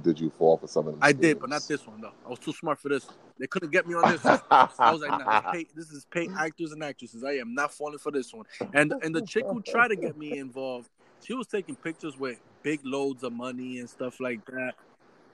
Did 0.02 0.20
you 0.20 0.30
fall 0.30 0.56
for 0.56 0.66
some 0.66 0.88
of 0.88 0.94
them? 0.94 1.02
I 1.02 1.12
did, 1.12 1.38
but 1.40 1.50
not 1.50 1.62
this 1.68 1.86
one 1.86 2.00
though. 2.00 2.12
I 2.26 2.28
was 2.28 2.38
too 2.38 2.52
smart 2.52 2.78
for 2.78 2.88
this. 2.88 3.08
They 3.38 3.46
couldn't 3.46 3.70
get 3.70 3.86
me 3.86 3.94
on 3.94 4.08
this. 4.08 4.24
one. 4.24 4.40
I 4.78 4.90
was 4.92 5.00
like, 5.00 5.12
nah, 5.16 5.40
pay, 5.52 5.66
this 5.74 5.90
is 5.90 6.04
paid 6.10 6.30
actors 6.36 6.72
and 6.72 6.82
actresses. 6.82 7.22
I 7.24 7.32
am 7.34 7.54
not 7.54 7.72
falling 7.72 7.98
for 7.98 8.10
this 8.10 8.32
one. 8.32 8.46
And 8.72 8.92
and 9.02 9.14
the 9.14 9.22
chick 9.22 9.44
who 9.48 9.60
tried 9.62 9.88
to 9.88 9.96
get 9.96 10.16
me 10.16 10.38
involved, 10.38 10.88
she 11.22 11.34
was 11.34 11.46
taking 11.46 11.76
pictures 11.76 12.16
with 12.18 12.38
big 12.62 12.80
loads 12.84 13.22
of 13.22 13.32
money 13.32 13.78
and 13.78 13.88
stuff 13.88 14.18
like 14.20 14.44
that. 14.46 14.74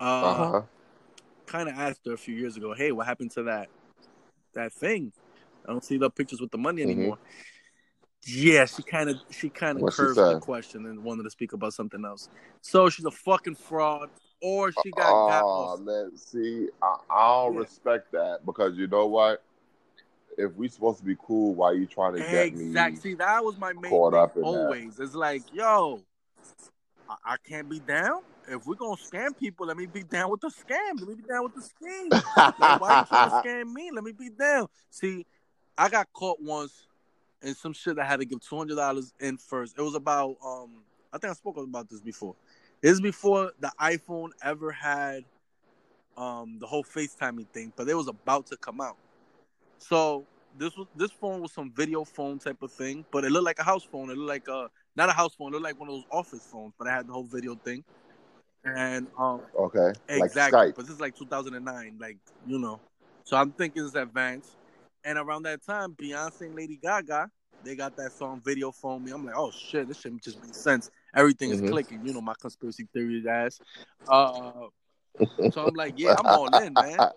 Uh, 0.01 0.05
Uh-huh. 0.05 0.62
kind 1.47 1.68
of 1.68 1.75
asked 1.77 2.01
her 2.07 2.12
a 2.12 2.18
few 2.18 2.35
years 2.35 2.57
ago, 2.57 2.75
hey, 2.75 2.93
what 2.93 3.07
happened 3.07 3.31
to 3.33 3.45
that 3.45 3.68
that 4.55 4.72
thing? 4.72 5.12
I 5.66 5.72
don't 5.72 5.85
see 5.85 5.97
the 5.97 6.11
pictures 6.11 6.41
with 6.41 6.51
the 6.51 6.59
money 6.59 6.83
Mhm. 6.83 6.91
anymore. 6.91 7.18
Yeah, 8.27 8.64
she 8.64 8.83
kind 8.83 9.11
of 9.11 9.16
she 9.31 9.51
kind 9.51 9.79
of 9.79 9.93
curved 9.93 10.16
the 10.16 10.39
question 10.41 10.87
and 10.87 11.03
wanted 11.05 11.25
to 11.25 11.31
speak 11.31 11.53
about 11.53 11.75
something 11.75 12.05
else. 12.05 12.29
So 12.62 12.89
she's 12.89 13.05
a 13.05 13.11
fucking 13.11 13.57
fraud, 13.57 14.09
or 14.41 14.72
she 14.72 14.91
got 14.93 15.27
Oh 15.29 15.77
man, 15.79 16.16
see, 16.16 16.68
I, 16.83 16.97
I 17.11 17.29
don't 17.29 17.55
Yeah. 17.55 17.61
respect 17.61 18.12
that 18.12 18.41
because 18.47 18.77
you 18.77 18.87
know 18.87 19.07
what? 19.07 19.43
If 20.37 20.55
we 20.57 20.68
supposed 20.68 20.99
to 20.99 21.05
be 21.05 21.16
cool, 21.20 21.55
why 21.55 21.72
you 21.72 21.87
trying 21.87 22.14
to 22.14 22.20
get 22.20 22.53
Exactly. 22.53 22.91
me? 22.93 22.97
See, 22.97 23.14
that 23.14 23.45
was 23.45 23.57
my 23.57 23.72
main 23.72 23.91
caught 23.91 24.12
thing 24.12 24.20
up 24.20 24.37
in 24.37 24.43
that. 24.43 24.49
always. 24.49 24.99
It's 24.99 25.14
like, 25.14 25.43
yo, 25.53 26.03
I, 27.09 27.14
I 27.25 27.37
can't 27.47 27.68
be 27.68 27.81
down. 27.81 28.20
If 28.49 28.66
we're 28.66 28.75
gonna 28.75 28.97
scam 28.97 29.37
people, 29.37 29.66
let 29.66 29.77
me 29.77 29.87
be 29.87 30.03
down 30.03 30.31
with 30.31 30.41
the 30.41 30.49
scam. 30.49 30.99
Let 30.99 31.09
me 31.09 31.14
be 31.14 31.22
down 31.22 31.45
with 31.45 31.55
the 31.55 31.62
scheme. 31.62 32.11
Like, 32.59 32.81
why 32.81 32.93
you 32.95 33.05
trying 33.05 33.25
to 33.31 33.31
scam 33.31 33.72
me? 33.72 33.91
Let 33.93 34.05
me 34.05 34.12
be 34.12 34.31
down. 34.31 34.66
See, 34.91 35.25
I 35.79 35.89
got 35.89 36.12
caught 36.12 36.39
once 36.43 36.87
in 37.43 37.55
some 37.55 37.72
shit 37.72 37.99
I 37.99 38.05
had 38.05 38.20
to 38.20 38.24
give 38.24 38.41
two 38.41 38.57
hundred 38.57 38.76
dollars 38.76 39.12
in 39.20 39.37
first. 39.39 39.74
It 39.78 39.82
was 39.82 39.95
about 39.95 40.37
um 40.45 40.82
I 41.12 41.18
think 41.18 41.30
I 41.30 41.35
spoke 41.35 41.57
about 41.57 41.89
this 41.89 42.01
before. 42.01 42.35
This 42.80 42.93
is 42.93 43.01
before 43.01 43.53
the 43.61 43.72
iPhone 43.80 44.30
ever 44.43 44.70
had 44.72 45.24
um 46.16 46.59
the 46.61 46.66
whole 46.66 46.85
FaceTiming 46.85 47.49
thing, 47.49 47.72
but 47.76 47.89
it 47.89 47.95
was 47.95 48.09
about 48.09 48.47
to 48.47 48.57
come 48.57 48.80
out. 48.80 48.97
So 49.78 50.26
this 50.59 50.76
was 50.76 50.87
this 50.95 51.11
phone 51.11 51.41
was 51.41 51.53
some 51.53 51.70
video 51.72 52.05
phone 52.05 52.39
type 52.39 52.62
of 52.62 52.72
thing, 52.72 53.05
but 53.11 53.24
it 53.24 53.30
looked 53.30 53.45
like 53.47 53.59
a 53.59 53.64
house 53.64 53.85
phone. 53.85 54.11
It 54.11 54.16
looked 54.16 54.28
like 54.28 54.49
a 54.49 54.70
not 54.97 55.09
a 55.09 55.12
house 55.12 55.35
phone, 55.35 55.49
it 55.49 55.53
looked 55.53 55.64
like 55.64 55.78
one 55.78 55.89
of 55.89 55.95
those 55.97 56.05
office 56.11 56.47
phones, 56.51 56.72
but 56.78 56.87
it 56.87 56.91
had 56.91 57.07
the 57.07 57.12
whole 57.12 57.24
video 57.24 57.55
thing. 57.57 57.85
And 58.64 59.09
um 59.18 59.43
okay, 59.59 59.93
Exactly. 60.09 60.20
like 60.59 60.68
Skype. 60.70 60.76
But 60.76 60.87
this 60.87 60.95
is 60.95 61.01
like 61.01 61.16
2009, 61.16 61.97
like, 62.01 62.18
you 62.47 62.59
know. 62.59 62.80
So 63.24 63.37
I'm 63.37 63.53
thinking 63.53 63.85
it's 63.85 63.95
advanced. 63.95 64.57
And 65.05 65.18
around 65.18 65.42
that 65.44 65.64
time, 65.64 65.94
Beyonce 65.94 66.42
and 66.42 66.55
Lady 66.55 66.78
Gaga, 66.82 67.30
they 67.62 67.76
got 67.76 67.94
that 67.96 68.12
song 68.12 68.40
Video 68.44 68.72
Phone 68.72 69.05
Me. 69.05 69.12
I'm 69.12 69.24
like, 69.24 69.36
oh 69.36 69.50
shit, 69.50 69.86
this 69.88 70.00
shit 70.00 70.12
just 70.22 70.42
makes 70.42 70.59
sense. 70.59 70.90
Everything 71.14 71.50
is 71.50 71.61
Mhm. 71.61 71.70
clicking, 71.70 72.05
you 72.05 72.12
know, 72.12 72.20
my 72.20 72.34
conspiracy 72.40 72.88
theory 72.92 73.22
ass. 73.28 73.61
Uh, 74.09 74.68
so 75.50 75.66
I'm 75.66 75.74
like, 75.74 75.94
yeah, 75.96 76.14
I'm 76.18 76.26
all 76.26 76.55
in, 76.55 76.74
man. 76.74 77.11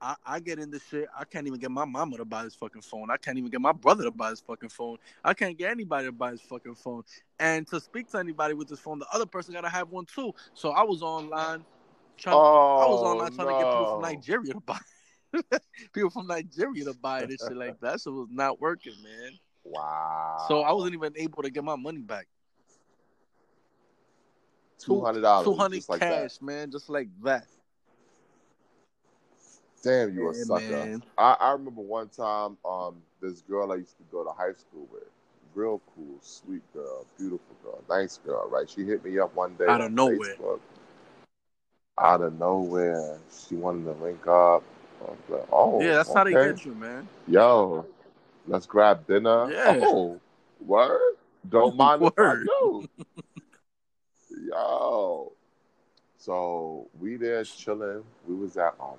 I, 0.00 0.16
I 0.26 0.40
get 0.40 0.58
in 0.58 0.70
this 0.70 0.82
shit. 0.84 1.08
I 1.18 1.24
can't 1.24 1.46
even 1.46 1.58
get 1.58 1.70
my 1.70 1.84
mama 1.84 2.18
to 2.18 2.24
buy 2.24 2.44
this 2.44 2.54
fucking 2.56 2.82
phone. 2.82 3.10
I 3.10 3.16
can't 3.16 3.38
even 3.38 3.50
get 3.50 3.60
my 3.60 3.72
brother 3.72 4.04
to 4.04 4.10
buy 4.10 4.30
this 4.30 4.40
fucking 4.40 4.68
phone. 4.68 4.98
I 5.24 5.32
can't 5.32 5.56
get 5.56 5.70
anybody 5.70 6.06
to 6.06 6.12
buy 6.12 6.32
this 6.32 6.42
fucking 6.42 6.74
phone. 6.74 7.04
And 7.38 7.66
to 7.68 7.80
speak 7.80 8.10
to 8.10 8.18
anybody 8.18 8.54
with 8.54 8.68
this 8.68 8.80
phone, 8.80 8.98
the 8.98 9.06
other 9.12 9.24
person 9.24 9.54
gotta 9.54 9.70
have 9.70 9.88
one 9.88 10.04
too. 10.04 10.32
So 10.52 10.70
I 10.70 10.82
was 10.82 11.00
online 11.00 11.64
trying. 12.18 12.36
Oh, 12.36 12.78
I 12.80 12.86
was 12.86 13.02
online 13.02 13.32
trying 13.32 13.48
to 13.48 13.54
get 13.54 13.72
people 13.72 13.86
from. 13.92 14.02
Nigeria 14.02 14.52
to 14.52 14.60
buy. 14.60 14.78
people 15.92 16.10
from 16.10 16.26
Nigeria 16.26 16.84
to 16.84 16.94
buy 16.94 17.26
this 17.26 17.40
shit 17.46 17.56
like 17.56 17.80
that. 17.80 18.00
So 18.00 18.10
it 18.10 18.14
was 18.14 18.28
not 18.30 18.60
working, 18.60 18.94
man. 19.02 19.32
Wow. 19.64 20.44
So 20.48 20.60
I 20.60 20.72
wasn't 20.72 20.94
even 20.94 21.14
able 21.16 21.42
to 21.42 21.50
get 21.50 21.64
my 21.64 21.76
money 21.76 22.02
back. 22.02 22.26
two 24.78 25.00
hundred 25.00 25.22
dollars. 25.22 25.46
Two 25.46 25.54
hundred 25.54 25.76
just 25.76 25.88
like 25.88 26.00
cash, 26.00 26.40
man, 26.40 26.70
just 26.70 26.88
like 26.88 27.08
that. 27.22 27.46
Damn, 29.82 30.14
you 30.14 30.30
a 30.30 30.34
sucker. 30.34 31.00
I, 31.18 31.36
I 31.38 31.52
remember 31.52 31.82
one 31.82 32.08
time, 32.08 32.56
um, 32.64 32.96
this 33.20 33.42
girl 33.42 33.70
I 33.70 33.76
used 33.76 33.98
to 33.98 34.04
go 34.10 34.24
to 34.24 34.30
high 34.30 34.54
school 34.54 34.88
with, 34.90 35.02
real 35.54 35.80
cool, 35.94 36.16
sweet 36.22 36.62
girl, 36.72 37.04
beautiful 37.18 37.54
girl, 37.62 37.82
nice 37.88 38.18
girl, 38.24 38.48
right? 38.48 38.68
She 38.68 38.84
hit 38.84 39.04
me 39.04 39.18
up 39.18 39.34
one 39.34 39.54
day 39.56 39.66
Out 39.68 39.82
of 39.82 39.92
nowhere. 39.92 40.36
Facebook. 40.36 40.60
Out 42.00 42.22
of 42.22 42.38
nowhere, 42.38 43.18
she 43.30 43.56
wanted 43.56 43.84
to 43.84 44.02
link 44.02 44.26
up. 44.26 44.64
I 45.06 45.32
like, 45.32 45.48
oh, 45.52 45.80
yeah, 45.82 45.94
that's 45.94 46.12
how 46.12 46.24
they 46.24 46.34
okay. 46.34 46.50
get 46.56 46.64
you, 46.64 46.74
man. 46.74 47.08
Yo, 47.28 47.86
let's 48.46 48.66
grab 48.66 49.06
dinner. 49.06 49.50
Yeah. 49.50 49.80
Oh, 49.82 50.20
word. 50.64 51.16
Don't 51.48 51.76
mind 51.76 52.02
if 52.02 52.12
I 52.18 52.22
Word. 52.22 52.46
do. 52.46 52.88
Yo. 54.48 55.32
So 56.18 56.86
we 57.00 57.16
there 57.16 57.44
chilling. 57.44 58.02
We 58.26 58.34
was 58.34 58.56
at 58.56 58.74
um 58.80 58.96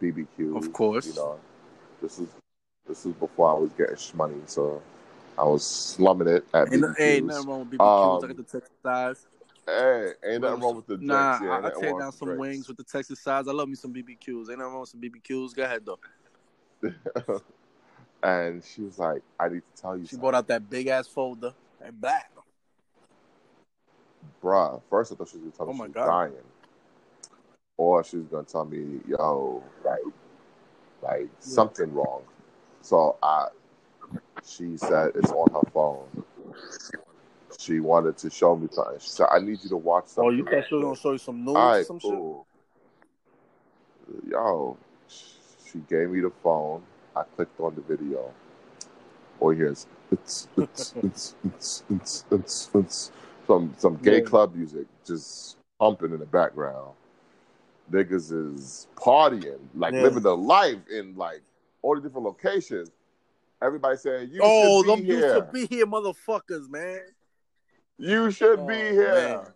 BBQ. 0.00 0.56
Of 0.56 0.72
course. 0.72 1.06
You 1.06 1.14
know, 1.14 1.40
this 2.02 2.18
is 2.18 2.28
this 2.86 3.06
is 3.06 3.12
before 3.14 3.50
I 3.50 3.58
was 3.58 3.72
getting 3.72 3.96
money, 4.14 4.40
so 4.46 4.82
I 5.38 5.44
was 5.44 5.64
slumming 5.64 6.28
it 6.28 6.46
at 6.54 6.72
Ain't, 6.72 6.82
BBQs. 6.82 7.00
ain't 7.00 7.26
nothing 7.26 7.48
wrong 7.48 7.60
with 7.60 7.70
BBQs. 7.80 7.80
I 7.80 8.20
Um, 8.20 8.20
got 8.28 8.36
the 8.36 8.42
Texas 8.42 8.70
size. 8.82 9.26
Hey, 9.66 10.12
ain't 10.24 10.42
nothing 10.42 10.60
wrong 10.60 10.76
with 10.76 10.86
the 10.86 10.96
drinks. 10.96 11.08
Nah, 11.08 11.40
yeah, 11.42 11.50
I, 11.50 11.66
I 11.66 11.70
tear 11.70 11.98
down 11.98 12.12
some 12.12 12.28
drinks. 12.28 12.40
wings 12.40 12.68
with 12.68 12.76
the 12.76 12.84
Texas 12.84 13.20
size. 13.20 13.48
I 13.48 13.52
love 13.52 13.68
me 13.68 13.74
some 13.74 13.92
BBQs. 13.92 14.48
Ain't 14.48 14.58
nothing 14.58 14.60
wrong 14.60 14.80
with 14.80 14.90
some 14.90 15.00
BBQs. 15.00 15.54
Go 15.56 15.64
ahead 15.64 15.84
though. 15.84 15.98
and 18.22 18.62
she 18.62 18.82
was 18.82 18.98
like, 18.98 19.22
"I 19.40 19.48
need 19.48 19.62
to 19.64 19.82
tell 19.82 19.96
you 19.96 20.04
She 20.04 20.10
something." 20.10 20.20
brought 20.20 20.34
out 20.36 20.46
that 20.48 20.70
big 20.70 20.86
ass 20.86 21.08
folder. 21.08 21.52
And 21.80 22.00
black. 22.00 22.30
bruh, 24.42 24.80
first 24.88 25.12
I 25.12 25.16
thought 25.16 25.28
she 25.28 25.38
was 25.38 25.52
gonna 25.56 25.56
tell 25.56 25.66
me 25.66 25.72
Oh 25.72 25.76
she 25.76 25.82
was 25.88 25.92
God. 25.92 26.06
dying. 26.06 26.32
Or 27.76 28.04
she 28.04 28.16
was 28.18 28.26
gonna 28.28 28.44
tell 28.44 28.64
me, 28.64 29.00
yo, 29.08 29.62
like 29.84 30.00
like 31.02 31.28
something 31.40 31.92
wrong. 31.92 32.22
So 32.82 33.16
I 33.22 33.48
she 34.46 34.76
said 34.76 35.12
it's 35.16 35.32
on 35.32 35.52
her 35.52 35.70
phone. 35.72 36.24
She 37.66 37.80
wanted 37.80 38.16
to 38.18 38.30
show 38.30 38.56
me 38.56 38.68
something. 38.70 38.98
She 39.00 39.08
said, 39.08 39.26
"I 39.30 39.40
need 39.40 39.62
you 39.62 39.68
to 39.70 39.76
watch 39.76 40.08
something." 40.08 40.24
Oh, 40.26 40.30
you 40.30 40.44
thought 40.44 40.68
she 40.68 40.74
was 40.74 40.84
gonna 40.84 40.96
show 40.96 41.12
you 41.12 41.18
some 41.18 41.44
news 41.44 41.56
All 41.56 41.66
or 41.66 41.72
right, 41.72 41.86
some 41.86 42.00
cool. 42.00 42.46
Yo, 44.28 44.76
she 45.08 45.78
gave 45.88 46.10
me 46.10 46.20
the 46.20 46.30
phone. 46.42 46.82
I 47.14 47.22
clicked 47.34 47.58
on 47.60 47.74
the 47.74 47.80
video. 47.80 48.32
All 49.40 49.50
here's 49.50 49.86
it's, 50.10 50.48
it's, 50.56 50.94
it's, 51.02 51.34
it's, 51.44 51.84
it's, 51.90 52.24
it's, 52.30 52.70
it's, 52.74 53.12
some 53.46 53.74
some 53.76 53.96
gay 53.96 54.20
Yeah. 54.20 54.20
club 54.20 54.54
music 54.54 54.86
just 55.04 55.56
pumping 55.78 56.12
in 56.12 56.18
the 56.18 56.26
background. 56.26 56.92
Niggas 57.90 58.32
is 58.32 58.86
partying, 58.96 59.58
like 59.74 59.92
Yeah. 59.94 60.02
living 60.02 60.22
the 60.22 60.36
life 60.36 60.78
in 60.90 61.16
like 61.16 61.42
all 61.82 61.94
the 61.94 62.00
different 62.00 62.26
locations. 62.26 62.90
Everybody 63.62 63.96
saying 63.96 64.30
you 64.30 64.40
shit. 64.40 64.42
Oh, 64.42 64.82
should 64.82 64.90
them 64.90 65.00
be 65.02 65.06
used 65.08 65.28
to 65.28 65.48
be 65.52 65.66
here, 65.66 65.86
motherfuckers, 65.86 66.68
man. 66.68 67.00
You 67.98 68.30
should 68.30 68.60
Oh, 68.60 68.66
be 68.66 68.74
here. 68.74 69.12
man. 69.12 69.52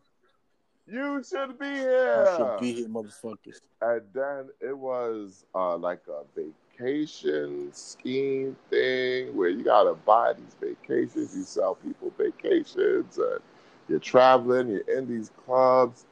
You 0.86 1.22
should 1.22 1.58
be 1.58 1.66
You 1.66 1.82
here. 1.82 2.24
should 2.26 2.56
be 2.58 2.72
here, 2.72 2.88
motherfuckers. 2.88 3.60
And 3.80 4.02
then 4.12 4.50
it 4.60 4.76
was 4.76 5.44
uh, 5.54 5.76
like 5.76 6.02
a 6.08 6.22
vacation 6.34 7.72
scheme 7.72 8.56
thing 8.68 9.36
where 9.36 9.48
you 9.48 9.62
gotta 9.64 9.94
buy 9.94 10.32
these 10.34 10.54
vacations. 10.60 11.36
You 11.36 11.42
sell 11.44 11.74
people 11.74 12.12
vacations, 12.18 13.18
and 13.18 13.40
you're 13.88 13.98
traveling. 14.00 14.68
You're 14.68 14.98
in 14.98 15.06
these 15.08 15.30
clubs. 15.44 16.06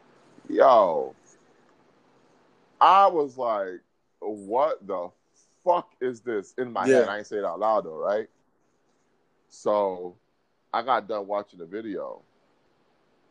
Yo, 0.48 1.14
I 2.80 3.06
was 3.08 3.36
like, 3.36 3.80
"What 4.20 4.86
the 4.86 5.10
fuck 5.64 5.94
is 6.00 6.20
this?" 6.20 6.54
In 6.58 6.72
my 6.72 6.86
head, 6.88 7.08
Yeah. 7.08 7.12
I 7.12 7.18
ain't 7.18 7.26
say 7.26 7.36
it 7.38 7.44
out 7.44 7.60
loud 7.60 7.84
though, 7.84 7.98
right? 7.98 8.28
So 9.48 10.16
I 10.72 10.82
got 10.82 11.08
done 11.08 11.26
watching 11.26 11.58
the 11.58 11.66
video. 11.66 12.22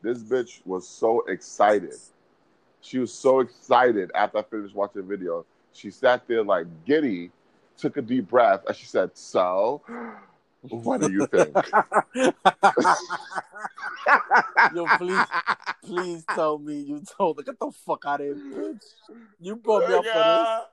This 0.01 0.19
bitch 0.19 0.61
was 0.65 0.85
so 0.87 1.21
excited. 1.27 1.95
She 2.81 2.99
was 2.99 3.13
so 3.13 3.39
excited 3.41 4.11
after 4.15 4.39
I 4.39 4.43
finished 4.43 4.75
watching 4.75 5.01
the 5.01 5.07
video. 5.07 5.45
She 5.73 5.91
sat 5.91 6.25
there 6.27 6.43
like 6.43 6.65
giddy, 6.85 7.31
took 7.77 7.97
a 7.97 8.01
deep 8.01 8.29
breath, 8.29 8.61
and 8.67 8.75
she 8.75 8.85
said, 8.85 9.11
So, 9.13 9.81
what 10.61 11.01
do 11.01 11.11
you 11.11 11.27
think? 11.27 11.53
Yo, 14.73 14.87
please, 14.97 15.25
please 15.83 16.23
tell 16.33 16.57
me 16.57 16.79
you 16.79 17.03
told 17.17 17.37
her, 17.37 17.43
get 17.43 17.59
the 17.59 17.69
fuck 17.71 18.05
out 18.05 18.21
of 18.21 18.27
here, 18.27 18.35
bitch. 18.35 18.85
You 19.39 19.57
brought 19.57 19.89
me 19.89 19.95
up 19.95 20.05
for 20.05 20.65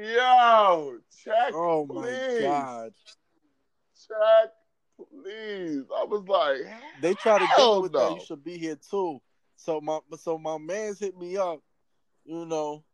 this. 0.00 0.16
Yo, 0.16 0.98
check. 1.24 1.52
Oh 1.54 1.86
my 1.86 2.02
please. 2.02 2.40
god. 2.40 2.92
check, 4.08 4.50
please. 4.96 5.82
I 5.96 6.04
was 6.04 6.24
like, 6.28 6.60
They 7.00 7.14
try 7.14 7.38
to 7.38 7.46
get 7.46 7.58
me 7.58 7.80
with 7.80 7.92
that. 7.92 7.98
no. 7.98 8.14
You 8.16 8.24
should 8.24 8.44
be 8.44 8.58
here 8.58 8.76
too. 8.90 9.20
So 9.56 9.80
my 9.80 10.00
so 10.18 10.36
my 10.38 10.58
man's 10.58 10.98
hit 10.98 11.16
me 11.16 11.36
up, 11.36 11.60
you 12.24 12.44
know, 12.44 12.84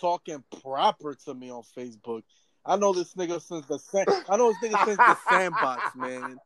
talking 0.00 0.42
proper 0.62 1.14
to 1.26 1.34
me 1.34 1.50
on 1.50 1.62
Facebook. 1.76 2.22
I 2.64 2.76
know 2.76 2.92
this 2.92 3.14
nigga 3.14 3.40
since 3.40 3.66
the 3.66 3.78
sand, 3.78 4.06
I 4.28 4.36
know 4.36 4.52
this 4.60 4.70
nigga 4.72 4.84
since 4.84 4.96
the 4.98 5.16
sandbox, 5.28 5.94
man. 5.94 6.38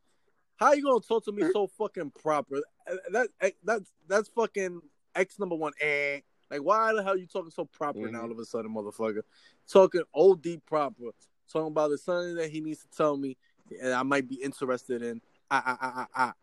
How 0.57 0.73
you 0.73 0.83
gonna 0.83 1.01
talk 1.01 1.25
to 1.25 1.33
me 1.33 1.45
so 1.53 1.67
fucking 1.79 2.13
proper? 2.23 2.57
Uh, 2.91 2.97
That 3.13 3.29
that's 3.65 3.93
that's 4.09 4.29
fucking 4.31 4.81
X 5.15 5.39
number 5.39 5.57
one. 5.57 5.73
Eh. 5.81 6.21
Like 6.51 6.61
why 6.61 6.93
the 6.93 7.03
hell 7.03 7.17
you 7.17 7.27
talking 7.27 7.51
so 7.51 7.65
proper 7.65 8.01
now 8.11 8.21
Mhm. 8.21 8.23
all 8.25 8.31
of 8.33 8.39
a 8.39 8.45
sudden, 8.45 8.75
motherfucker? 8.75 9.23
Talking 9.71 10.03
OD 10.15 10.59
proper. 10.67 11.05
Talking 11.53 11.69
about 11.69 11.91
the 11.91 11.99
something 11.99 12.35
that 12.37 12.51
he 12.51 12.61
needs 12.61 12.81
to 12.83 12.89
tell 12.97 13.17
me 13.17 13.37
and 13.81 13.93
I 13.93 14.03
might 14.03 14.29
be 14.29 14.37
interested 14.37 15.03
in. 15.03 15.21
Ah 15.51 15.63
ah 15.67 15.79
ah 15.81 15.93
ah 15.97 16.09
ah. 16.15 16.35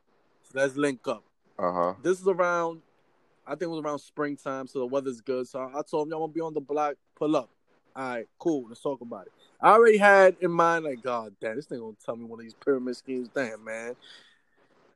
So 0.43 0.59
let's 0.59 0.75
link 0.75 1.07
up 1.07 1.23
uh 1.59 1.71
huh. 1.71 1.93
this 2.03 2.21
is 2.21 2.27
around 2.27 2.81
I 3.47 3.51
think 3.51 3.63
it 3.63 3.67
was 3.67 3.79
around 3.79 3.99
springtime, 3.99 4.67
so 4.67 4.79
the 4.79 4.85
weather's 4.85 5.21
good. 5.21 5.47
So 5.47 5.71
I 5.73 5.81
told 5.89 6.07
him 6.07 6.11
y'all 6.11 6.19
gonna 6.19 6.33
be 6.33 6.41
on 6.41 6.53
the 6.53 6.59
block, 6.59 6.95
pull 7.15 7.35
up. 7.37 7.49
All 7.95 8.09
right, 8.09 8.27
cool, 8.37 8.65
let's 8.67 8.81
talk 8.81 8.99
about 9.01 9.27
it. 9.27 9.31
I 9.61 9.71
already 9.71 9.97
had 9.97 10.35
in 10.41 10.51
mind, 10.51 10.85
like, 10.85 11.01
God 11.01 11.33
damn, 11.39 11.55
this 11.55 11.65
thing 11.65 11.79
gonna 11.79 11.95
tell 12.05 12.17
me 12.17 12.25
one 12.25 12.39
of 12.39 12.43
these 12.43 12.53
pyramid 12.53 12.97
schemes. 12.97 13.29
Damn, 13.33 13.63
man. 13.63 13.95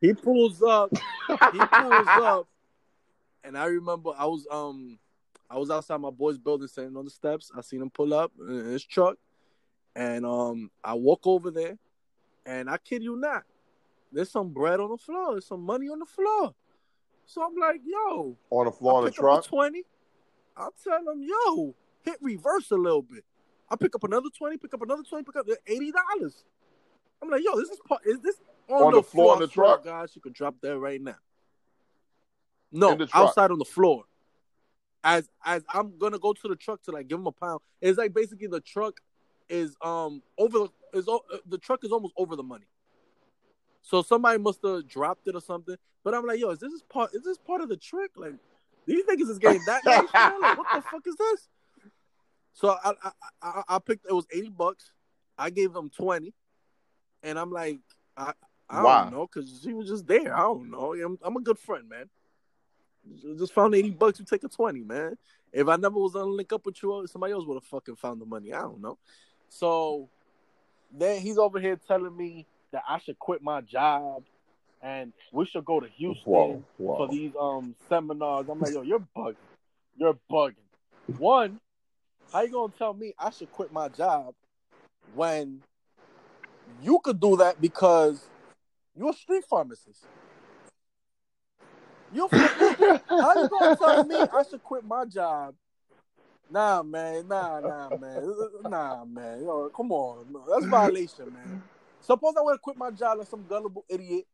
He 0.01 0.13
pulls 0.13 0.61
up, 0.61 0.91
he 1.27 1.35
pulls 1.59 2.07
up, 2.07 2.47
and 3.43 3.57
I 3.57 3.65
remember 3.65 4.11
I 4.17 4.25
was 4.25 4.45
um 4.51 4.99
I 5.49 5.57
was 5.57 5.71
outside 5.71 5.97
my 5.97 6.09
boy's 6.09 6.37
building 6.37 6.67
sitting 6.67 6.97
on 6.97 7.05
the 7.05 7.11
steps. 7.11 7.51
I 7.55 7.61
seen 7.61 7.81
him 7.81 7.89
pull 7.89 8.13
up 8.13 8.31
in 8.39 8.65
his 8.65 8.83
truck, 8.83 9.15
and 9.95 10.25
um 10.25 10.69
I 10.83 10.93
walk 10.95 11.25
over 11.25 11.51
there, 11.51 11.77
and 12.45 12.69
I 12.69 12.77
kid 12.77 13.03
you 13.03 13.15
not, 13.17 13.43
there's 14.11 14.31
some 14.31 14.49
bread 14.49 14.79
on 14.79 14.89
the 14.89 14.97
floor, 14.97 15.33
there's 15.33 15.47
some 15.47 15.61
money 15.61 15.87
on 15.89 15.99
the 15.99 16.05
floor. 16.05 16.53
So 17.25 17.41
I'm 17.43 17.55
like, 17.55 17.81
yo, 17.85 18.35
On 18.49 18.65
the 18.65 18.71
floor 18.71 18.95
I 18.95 18.99
in 18.99 19.05
the 19.05 19.11
truck. 19.11 19.45
20. 19.45 19.83
I'll 20.57 20.73
tell 20.83 20.97
him, 20.99 21.21
yo, 21.23 21.75
hit 22.03 22.17
reverse 22.21 22.71
a 22.71 22.75
little 22.75 23.01
bit. 23.03 23.23
I 23.69 23.75
pick 23.77 23.95
up 23.95 24.03
another 24.03 24.27
20, 24.37 24.57
pick 24.57 24.73
up 24.73 24.81
another 24.81 25.03
20, 25.03 25.23
pick 25.23 25.35
up 25.37 25.47
$80. 25.47 25.91
I'm 27.21 27.29
like, 27.29 27.43
yo, 27.43 27.55
this 27.57 27.69
is 27.69 27.79
part 27.87 28.01
is 28.05 28.19
this 28.19 28.35
on, 28.67 28.83
On 28.83 28.93
the 28.93 29.03
floor 29.03 29.35
in 29.35 29.43
I 29.43 29.45
the 29.45 29.47
truck? 29.47 29.85
guys? 29.85 30.11
you 30.15 30.21
could 30.21 30.33
drop 30.33 30.55
that 30.61 30.77
right 30.77 31.01
now. 31.01 31.15
No, 32.71 32.95
the 32.95 33.07
outside 33.13 33.51
on 33.51 33.59
the 33.59 33.65
floor. 33.65 34.03
As 35.03 35.29
as 35.45 35.63
I'm 35.73 35.97
gonna 35.97 36.19
go 36.19 36.33
to 36.33 36.47
the 36.47 36.55
truck 36.55 36.81
to 36.83 36.91
like 36.91 37.07
give 37.07 37.19
him 37.19 37.27
a 37.27 37.31
pound. 37.31 37.59
It's 37.81 37.97
like 37.97 38.13
basically 38.13 38.47
the 38.47 38.61
truck 38.61 38.99
is 39.51 39.75
um 39.81 40.23
over 40.37 40.59
the 40.59 40.69
is 40.97 41.07
uh, 41.07 41.17
the 41.47 41.57
truck 41.57 41.83
is 41.83 41.91
almost 41.91 42.13
over 42.17 42.35
the 42.35 42.43
money. 42.43 42.65
So 43.81 44.01
somebody 44.01 44.39
must 44.39 44.59
have 44.63 44.87
dropped 44.87 45.27
it 45.27 45.35
or 45.35 45.41
something. 45.41 45.75
But 46.03 46.15
I'm 46.15 46.25
like, 46.25 46.39
yo, 46.39 46.49
is 46.49 46.59
this 46.59 46.71
is 46.71 46.81
part 46.83 47.13
is 47.13 47.23
this 47.23 47.37
part 47.37 47.61
of 47.61 47.69
the 47.69 47.77
trick? 47.77 48.11
Like 48.15 48.33
these 48.85 49.03
niggas 49.05 49.29
is 49.29 49.37
getting 49.37 49.61
that 49.65 49.85
nice. 49.85 50.13
Like, 50.13 50.57
what 50.57 50.67
the 50.73 50.81
fuck 50.81 51.05
is 51.05 51.15
this? 51.15 51.47
So 52.53 52.69
I 52.69 52.93
I, 53.03 53.11
I 53.41 53.63
I 53.67 53.79
picked 53.79 54.05
it 54.05 54.13
was 54.13 54.25
eighty 54.33 54.49
bucks. 54.49 54.93
I 55.37 55.49
gave 55.49 55.73
them 55.73 55.89
twenty, 55.89 56.33
and 57.23 57.37
I'm 57.37 57.51
like, 57.51 57.79
I 58.15 58.33
I 58.69 58.81
Why? 58.81 59.01
don't 59.01 59.11
know 59.11 59.27
because 59.27 59.61
she 59.63 59.73
was 59.73 59.87
just 59.87 60.07
there. 60.07 60.35
I 60.35 60.41
don't 60.41 60.71
know. 60.71 60.93
I'm, 60.93 61.17
I'm 61.21 61.35
a 61.35 61.41
good 61.41 61.59
friend, 61.59 61.89
man. 61.89 62.09
Just 63.37 63.53
found 63.53 63.75
eighty 63.75 63.89
bucks. 63.89 64.19
You 64.19 64.25
take 64.25 64.43
a 64.43 64.47
twenty, 64.47 64.83
man. 64.83 65.17
If 65.51 65.67
I 65.67 65.75
never 65.75 65.99
was 65.99 66.13
gonna 66.13 66.25
link 66.25 66.53
up 66.53 66.65
with 66.65 66.81
you, 66.81 67.05
somebody 67.07 67.33
else 67.33 67.45
would 67.45 67.55
have 67.55 67.63
fucking 67.63 67.95
found 67.97 68.21
the 68.21 68.25
money. 68.25 68.53
I 68.53 68.61
don't 68.61 68.81
know. 68.81 68.97
So 69.51 70.07
then 70.97 71.21
he's 71.21 71.37
over 71.37 71.59
here 71.59 71.77
telling 71.87 72.15
me 72.15 72.47
that 72.71 72.83
I 72.87 72.99
should 72.99 73.19
quit 73.19 73.43
my 73.43 73.59
job 73.59 74.23
and 74.81 75.11
we 75.33 75.45
should 75.45 75.65
go 75.65 75.81
to 75.81 75.87
Houston 75.87 76.23
Whoa, 76.31 76.63
whoa. 76.77 76.97
for 76.97 77.07
these 77.09 77.33
um 77.39 77.75
seminars. 77.89 78.47
I'm 78.49 78.59
like, 78.59 78.73
yo, 78.73 78.81
you're 78.81 79.05
bugging. 79.15 79.35
You're 79.97 80.17
bugging. 80.31 80.55
One, 81.17 81.59
how 82.31 82.43
you 82.43 82.51
gonna 82.51 82.73
tell 82.77 82.93
me 82.93 83.13
I 83.19 83.29
should 83.29 83.51
quit 83.51 83.73
my 83.73 83.89
job 83.89 84.33
when 85.13 85.61
you 86.81 86.99
could 87.03 87.19
do 87.19 87.35
that 87.37 87.59
because 87.59 88.29
you're 88.95 89.09
a 89.09 89.13
street 89.13 89.43
pharmacist? 89.49 90.05
You're 92.13 92.29
how 92.31 93.33
you 93.35 93.49
gonna 93.49 93.75
tell 93.75 94.03
me 94.05 94.15
I 94.15 94.43
should 94.49 94.63
quit 94.63 94.85
my 94.85 95.03
job? 95.03 95.55
Nah, 96.51 96.83
man, 96.83 97.29
nah, 97.29 97.61
nah, 97.61 97.89
man, 97.95 98.35
nah, 98.69 99.05
man. 99.05 99.41
Yo, 99.41 99.69
come 99.69 99.89
on, 99.93 100.25
no, 100.33 100.43
that's 100.51 100.65
violation, 100.65 101.31
man. 101.31 101.63
Suppose 102.01 102.33
I 102.37 102.41
would 102.41 102.51
have 102.55 102.61
quit 102.61 102.75
my 102.75 102.91
job 102.91 103.19
like 103.19 103.27
some 103.29 103.45
gullible 103.47 103.85
idiot 103.89 104.25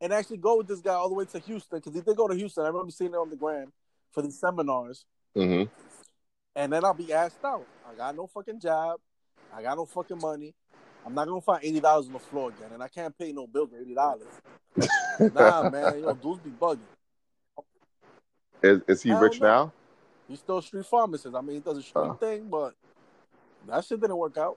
and 0.00 0.10
actually 0.10 0.38
go 0.38 0.56
with 0.56 0.68
this 0.68 0.80
guy 0.80 0.94
all 0.94 1.10
the 1.10 1.14
way 1.14 1.26
to 1.26 1.38
Houston 1.38 1.78
because 1.78 1.92
he 1.94 2.00
did 2.00 2.16
go 2.16 2.28
to 2.28 2.34
Houston. 2.34 2.64
I 2.64 2.68
remember 2.68 2.90
seeing 2.90 3.12
it 3.12 3.16
on 3.16 3.28
the 3.28 3.36
gram 3.36 3.72
for 4.10 4.22
these 4.22 4.40
seminars, 4.40 5.04
hmm 5.34 5.64
and 6.54 6.72
then 6.72 6.82
I'll 6.82 6.94
be 6.94 7.12
asked 7.12 7.44
out. 7.44 7.66
I 7.86 7.94
got 7.94 8.16
no 8.16 8.26
fucking 8.26 8.60
job. 8.60 8.98
I 9.54 9.60
got 9.60 9.76
no 9.76 9.84
fucking 9.84 10.18
money. 10.18 10.54
I'm 11.04 11.12
not 11.12 11.28
gonna 11.28 11.42
find 11.42 11.62
eighty 11.62 11.80
dollars 11.80 12.06
on 12.06 12.14
the 12.14 12.18
floor 12.20 12.48
again, 12.48 12.70
and 12.72 12.82
I 12.82 12.88
can't 12.88 13.16
pay 13.18 13.32
no 13.32 13.46
bill 13.46 13.66
for 13.66 13.76
eighty 13.78 13.94
dollars. 13.94 14.28
Nah, 15.34 15.68
man, 15.68 16.00
yo, 16.02 16.14
dudes 16.14 16.40
be 16.40 16.50
bugging. 16.50 16.78
Is 18.62 18.80
is 18.88 19.02
he 19.02 19.10
Hell 19.10 19.20
rich 19.20 19.40
no. 19.40 19.46
now? 19.46 19.72
He's 20.28 20.40
still 20.40 20.58
a 20.58 20.62
street 20.62 20.86
pharmacist. 20.86 21.34
I 21.34 21.40
mean, 21.40 21.56
he 21.56 21.60
does 21.60 21.78
a 21.78 21.82
street 21.82 22.02
Oh. 22.04 22.14
thing, 22.14 22.48
but 22.48 22.74
that 23.68 23.84
shit 23.84 24.00
didn't 24.00 24.16
work 24.16 24.36
out. 24.36 24.56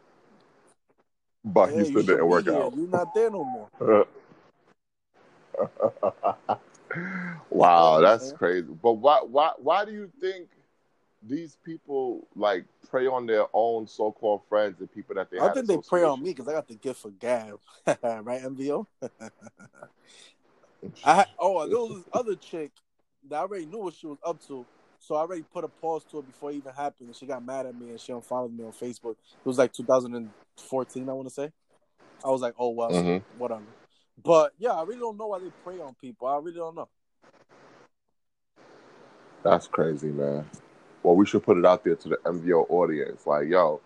But 1.45 1.71
Yeah, 1.71 1.77
he 1.79 1.85
still 1.85 2.03
didn't 2.03 2.27
work 2.27 2.45
here. 2.45 2.55
out. 2.55 2.73
You're 2.75 2.87
not 2.87 3.13
there 3.13 3.29
no 3.29 3.43
more. 3.43 3.69
wow, 7.49 7.99
that's 8.01 8.31
Yeah. 8.31 8.37
crazy. 8.37 8.67
But 8.81 8.93
why 8.93 9.19
why 9.21 9.51
why 9.57 9.85
do 9.85 9.91
you 9.91 10.11
think 10.19 10.49
these 11.21 11.57
people 11.63 12.27
like 12.35 12.65
prey 12.89 13.07
on 13.07 13.25
their 13.25 13.45
own 13.53 13.87
so-called 13.87 14.41
friends 14.47 14.79
and 14.79 14.91
people 14.93 15.15
that 15.15 15.29
they 15.29 15.39
I 15.39 15.49
think 15.49 15.67
they 15.67 15.77
prey 15.77 16.03
on 16.03 16.21
me 16.21 16.31
because 16.31 16.47
I 16.47 16.53
got 16.53 16.67
the 16.67 16.75
gift 16.75 17.01
for 17.01 17.11
gab, 17.11 17.59
right, 17.87 18.41
MVO? 18.41 18.85
I 21.03 21.15
had, 21.15 21.27
oh, 21.37 21.67
there 21.67 21.77
was 21.77 21.97
this 21.97 22.05
other 22.13 22.35
chick 22.35 22.71
that 23.29 23.35
I 23.35 23.39
already 23.39 23.65
knew 23.65 23.79
what 23.79 23.93
she 23.93 24.07
was 24.07 24.17
up 24.23 24.41
to, 24.47 24.65
so 24.99 25.15
I 25.15 25.19
already 25.19 25.43
put 25.43 25.63
a 25.63 25.67
pause 25.67 26.03
to 26.11 26.19
it 26.19 26.27
before 26.27 26.51
it 26.51 26.55
even 26.55 26.73
happened, 26.73 27.07
and 27.07 27.15
she 27.15 27.25
got 27.25 27.43
mad 27.45 27.65
at 27.65 27.75
me 27.75 27.89
and 27.89 27.99
she 27.99 28.11
unfollowed 28.11 28.55
me 28.55 28.63
on 28.65 28.71
Facebook. 28.71 29.11
It 29.11 29.45
was 29.45 29.57
like 29.57 29.73
2014, 29.73 31.09
I 31.09 31.13
want 31.13 31.27
to 31.27 31.33
say. 31.33 31.51
I 32.23 32.29
was 32.29 32.41
like, 32.41 32.53
oh 32.59 32.69
well, 32.69 32.91
Mhm. 32.91 33.23
whatever. 33.37 33.63
But 34.21 34.53
yeah, 34.59 34.73
I 34.73 34.83
really 34.83 34.99
don't 34.99 35.17
know 35.17 35.27
why 35.27 35.39
they 35.39 35.51
prey 35.63 35.79
on 35.79 35.95
people. 35.95 36.27
I 36.27 36.37
really 36.37 36.53
don't 36.53 36.75
know. 36.75 36.89
That's 39.43 39.67
crazy, 39.67 40.09
man. 40.09 40.49
Well, 41.01 41.15
we 41.15 41.25
should 41.25 41.43
put 41.43 41.57
it 41.57 41.65
out 41.65 41.83
there 41.85 41.95
to 41.95 42.09
the 42.09 42.17
MVO 42.25 42.65
audience. 42.69 43.25
Like, 43.25 43.47
yo, 43.47 43.79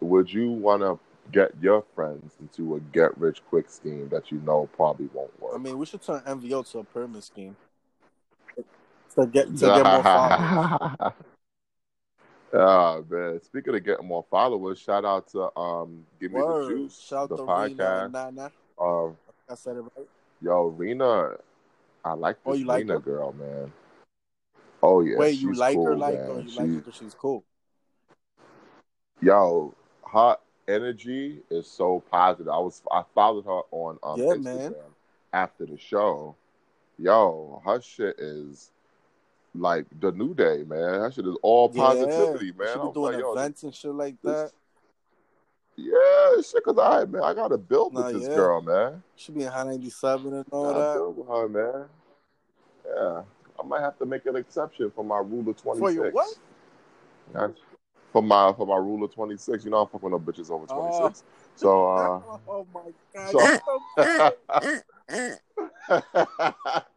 would 0.00 0.32
you 0.32 0.52
want 0.52 0.82
to 0.82 0.98
get 1.32 1.50
your 1.60 1.82
friends 1.94 2.36
into 2.40 2.76
a 2.76 2.80
get 2.80 3.16
rich 3.18 3.42
quick 3.48 3.68
scheme 3.68 4.08
that 4.10 4.30
you 4.30 4.38
know 4.40 4.68
probably 4.76 5.08
won't 5.12 5.40
work? 5.40 5.52
I 5.54 5.58
mean, 5.58 5.78
we 5.78 5.86
should 5.86 6.02
turn 6.02 6.22
MVO 6.24 6.62
to 6.70 6.78
a 6.78 6.84
pyramid 6.84 7.24
scheme 7.24 7.56
to 9.20 9.26
get 9.26 9.46
to 9.56 9.66
get 9.66 9.84
more 9.84 10.02
followers. 10.02 11.12
Ah 12.52 13.00
man. 13.08 13.40
Speaking 13.42 13.74
of 13.74 13.84
getting 13.84 14.06
more 14.06 14.24
followers, 14.30 14.78
shout 14.78 15.04
out 15.04 15.28
to 15.28 15.56
um 15.58 16.04
Give 16.20 16.32
Me 16.32 16.40
Word. 16.40 16.64
the 16.64 16.68
Juice, 16.76 16.98
Shout 17.00 17.28
the 17.28 17.36
to 17.36 17.42
Rena 17.42 18.10
podcast. 18.12 18.50
Um 18.80 19.16
I 19.48 19.54
said 19.54 19.76
it 19.76 19.80
right. 19.96 20.06
yo, 20.40 20.66
Rena, 20.66 21.36
I 22.04 22.12
like 22.14 22.36
Oh, 22.46 22.52
this 22.52 22.60
you 22.60 22.66
like 22.66 22.78
Rena 22.82 22.94
her? 22.94 23.00
girl, 23.00 23.32
man. 23.32 23.72
Oh 24.82 25.00
yeah. 25.02 25.16
Wait, 25.18 25.38
you 25.38 25.52
like 25.54 25.76
her 25.76 25.84
cool, 25.84 25.96
like 25.98 26.14
man. 26.14 26.30
or 26.30 26.40
you 26.40 26.42
like 26.42 26.48
She's- 26.48 26.58
her 26.58 26.66
because 26.66 26.94
she's 26.94 27.14
cool? 27.14 27.44
yo, 29.20 29.74
her 30.12 30.36
energy 30.66 31.40
is 31.50 31.66
so 31.66 32.02
positive. 32.10 32.48
I 32.48 32.58
was 32.58 32.82
I 32.90 33.02
followed 33.14 33.44
her 33.44 33.60
on 33.70 33.98
um, 34.02 34.18
Yeah, 34.18 34.26
Instagram 34.34 34.44
man. 34.44 34.74
after 35.32 35.66
the 35.66 35.76
show. 35.78 36.34
Yo, 36.98 37.62
her 37.64 37.80
shit 37.80 38.18
is 38.18 38.70
like 39.54 39.86
the 40.00 40.12
new 40.12 40.34
day, 40.34 40.64
man. 40.66 41.00
That 41.02 41.14
shit 41.14 41.26
is 41.26 41.36
all 41.42 41.68
positivity, 41.68 42.46
yeah. 42.46 42.52
man. 42.56 42.68
She 42.74 42.78
I 42.80 42.86
be 42.86 42.92
doing 42.92 43.12
like, 43.12 43.20
yo, 43.20 43.32
events 43.32 43.62
and 43.64 43.74
shit 43.74 43.92
like 43.92 44.16
this- 44.22 44.50
that. 44.50 44.52
yeah, 45.76 46.42
shit, 46.42 46.62
cause 46.64 46.78
I 46.78 47.04
man, 47.06 47.22
I 47.22 47.34
gotta 47.34 47.58
build 47.58 47.94
with 47.94 48.04
Nah, 48.06 48.12
this 48.12 48.28
yeah. 48.28 48.34
girl, 48.34 48.60
man. 48.62 49.02
She 49.16 49.32
be 49.32 49.42
in 49.42 49.48
high 49.50 49.64
ninety 49.64 49.90
seven 49.90 50.34
and 50.34 50.46
all 50.50 50.70
I 50.70 50.78
that. 50.80 50.94
build 50.94 51.16
with 51.18 51.28
her, 51.28 51.48
man. 51.48 51.88
Yeah, 52.86 53.22
I 53.58 53.62
might 53.66 53.80
have 53.80 53.98
to 53.98 54.06
make 54.06 54.26
an 54.26 54.36
exception 54.36 54.90
for 54.94 55.04
my 55.04 55.18
rule 55.18 55.48
of 55.48 55.56
twenty 55.56 55.80
For 55.80 55.88
six. 55.90 55.96
your 55.96 56.10
what? 56.12 56.28
For 58.12 58.22
my 58.22 58.52
for 58.56 58.66
my 58.66 58.76
rule 58.76 59.04
of 59.04 59.14
twenty 59.14 59.36
six, 59.36 59.64
you 59.64 59.70
know 59.70 59.78
I'm 59.82 59.88
fucking 59.88 60.10
no 60.10 60.18
bitches 60.18 60.50
over 60.50 60.66
twenty 60.66 60.96
six. 60.96 61.22
So 61.56 61.86
uh 61.88 62.20
oh 62.48 62.66
my 62.74 62.92
god! 63.14 63.30
so- 63.30 63.40
you're 64.06 65.10
so 65.88 66.10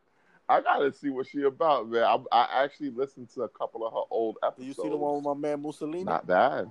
I 0.53 0.61
gotta 0.61 0.93
see 0.93 1.09
what 1.09 1.27
she 1.27 1.41
about, 1.43 1.89
man. 1.89 2.03
I, 2.03 2.17
I 2.31 2.63
actually 2.63 2.91
listened 2.91 3.29
to 3.33 3.41
a 3.41 3.49
couple 3.49 3.87
of 3.87 3.93
her 3.93 4.01
old 4.11 4.37
episodes. 4.43 4.67
you 4.67 4.73
see 4.83 4.89
the 4.89 4.95
one 4.95 5.15
with 5.15 5.23
my 5.23 5.33
man 5.33 5.63
Mussolini? 5.63 6.03
Not 6.03 6.27
bad. 6.27 6.69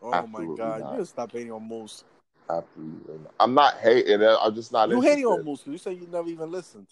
oh 0.00 0.26
my 0.28 0.46
god! 0.56 0.80
not. 0.80 0.98
You 0.98 1.04
stop 1.04 1.32
hating 1.32 1.50
on 1.50 1.66
Moose. 1.66 2.04
Absolutely. 2.48 3.18
not. 3.24 3.34
I'm 3.40 3.52
not 3.52 3.74
hating 3.78 4.22
it. 4.22 4.38
I'm 4.40 4.54
just 4.54 4.70
not 4.70 4.90
You 4.90 4.96
interested. 4.96 5.16
hating 5.16 5.26
on 5.26 5.44
Moose? 5.44 5.62
You 5.66 5.78
say 5.78 5.92
you 5.94 6.06
never 6.06 6.28
even 6.28 6.52
listened. 6.52 6.86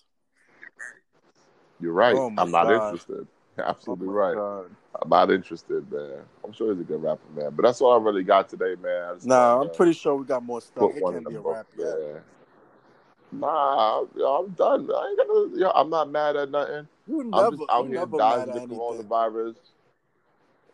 You're 1.80 1.92
right. 1.92 2.16
Oh 2.16 2.30
I'm 2.36 2.50
not 2.50 2.68
God. 2.68 2.82
interested. 2.82 3.26
Absolutely 3.64 4.08
Oh 4.08 4.12
right. 4.12 4.34
God. 4.34 4.70
I'm 5.00 5.08
not 5.08 5.30
interested, 5.30 5.90
man. 5.92 6.18
I'm 6.44 6.52
sure 6.52 6.72
he's 6.72 6.80
a 6.80 6.84
good 6.84 7.00
rapper, 7.00 7.20
man. 7.36 7.50
But 7.54 7.62
that's 7.62 7.80
all 7.80 7.92
I 7.92 8.02
really 8.02 8.24
got 8.24 8.48
today, 8.48 8.74
man. 8.82 9.18
Nah, 9.22 9.60
I'm 9.60 9.68
to 9.68 9.74
pretty 9.76 9.92
sure 9.92 10.16
we 10.16 10.24
got 10.24 10.42
more 10.42 10.60
stuff. 10.60 10.90
It 10.96 11.04
can't 11.04 11.28
be 11.28 11.34
a 11.36 11.40
rap 11.40 11.66
yet. 11.76 12.22
Nah, 13.30 14.00
I'm 14.00 14.48
done. 14.50 14.88
I 14.90 15.08
ain't 15.08 15.28
gonna. 15.28 15.58
Yo, 15.58 15.70
I'm 15.74 15.90
not 15.90 16.10
mad 16.10 16.36
at 16.36 16.50
nothing. 16.50 16.88
You 17.06 17.30
I'm 17.32 17.56
just 17.58 17.70
out 17.70 17.86
here 17.86 17.94
never 17.98 18.16
dying 18.16 18.48
of 18.50 18.68
the 18.68 18.74
coronavirus. 18.74 19.56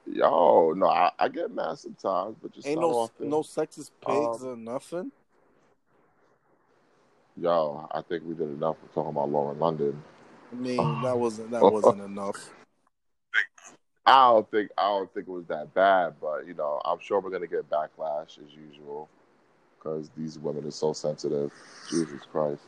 Yo, 0.07 0.73
no, 0.77 0.87
I, 0.87 1.11
I 1.19 1.29
get 1.29 1.51
mad 1.55 1.79
sometimes, 1.79 2.37
but 2.41 2.53
just 2.53 2.67
Ain't 2.67 2.81
no 2.81 2.91
often. 2.91 3.29
no 3.29 3.41
sexist 3.41 3.91
pigs 4.07 4.43
Um, 4.43 4.49
or 4.49 4.57
nothing. 4.57 5.11
Yo, 7.37 7.89
I 7.91 8.03
think 8.03 8.23
we 8.25 8.35
did 8.35 8.49
enough 8.49 8.77
of 8.85 8.95
talking 8.95 9.11
about 9.11 9.31
Lauren 9.31 9.59
London. 9.59 10.03
I 10.53 10.55
mean, 10.55 10.77
that 11.03 11.19
wasn't 11.19 11.51
that 11.51 11.63
wasn't 11.63 12.03
enough. 12.03 12.51
I 14.07 14.29
don't 14.29 14.49
think 14.51 14.71
I 14.77 14.83
don't 14.89 15.13
think 15.15 15.27
it 15.27 15.31
was 15.33 15.47
that 15.47 15.73
bad, 15.75 16.15
but 16.21 16.47
you 16.47 16.55
know, 16.55 16.81
I'm 16.85 16.99
sure 17.01 17.21
we're 17.21 17.31
gonna 17.31 17.47
get 17.47 17.69
backlash 17.71 18.39
as 18.39 18.53
usual 18.55 19.09
because 19.85 20.11
these 20.16 20.39
women 20.39 20.66
are 20.66 20.70
so 20.70 20.93
sensitive. 20.93 21.53
Jesus 21.89 22.20
Christ. 22.32 22.62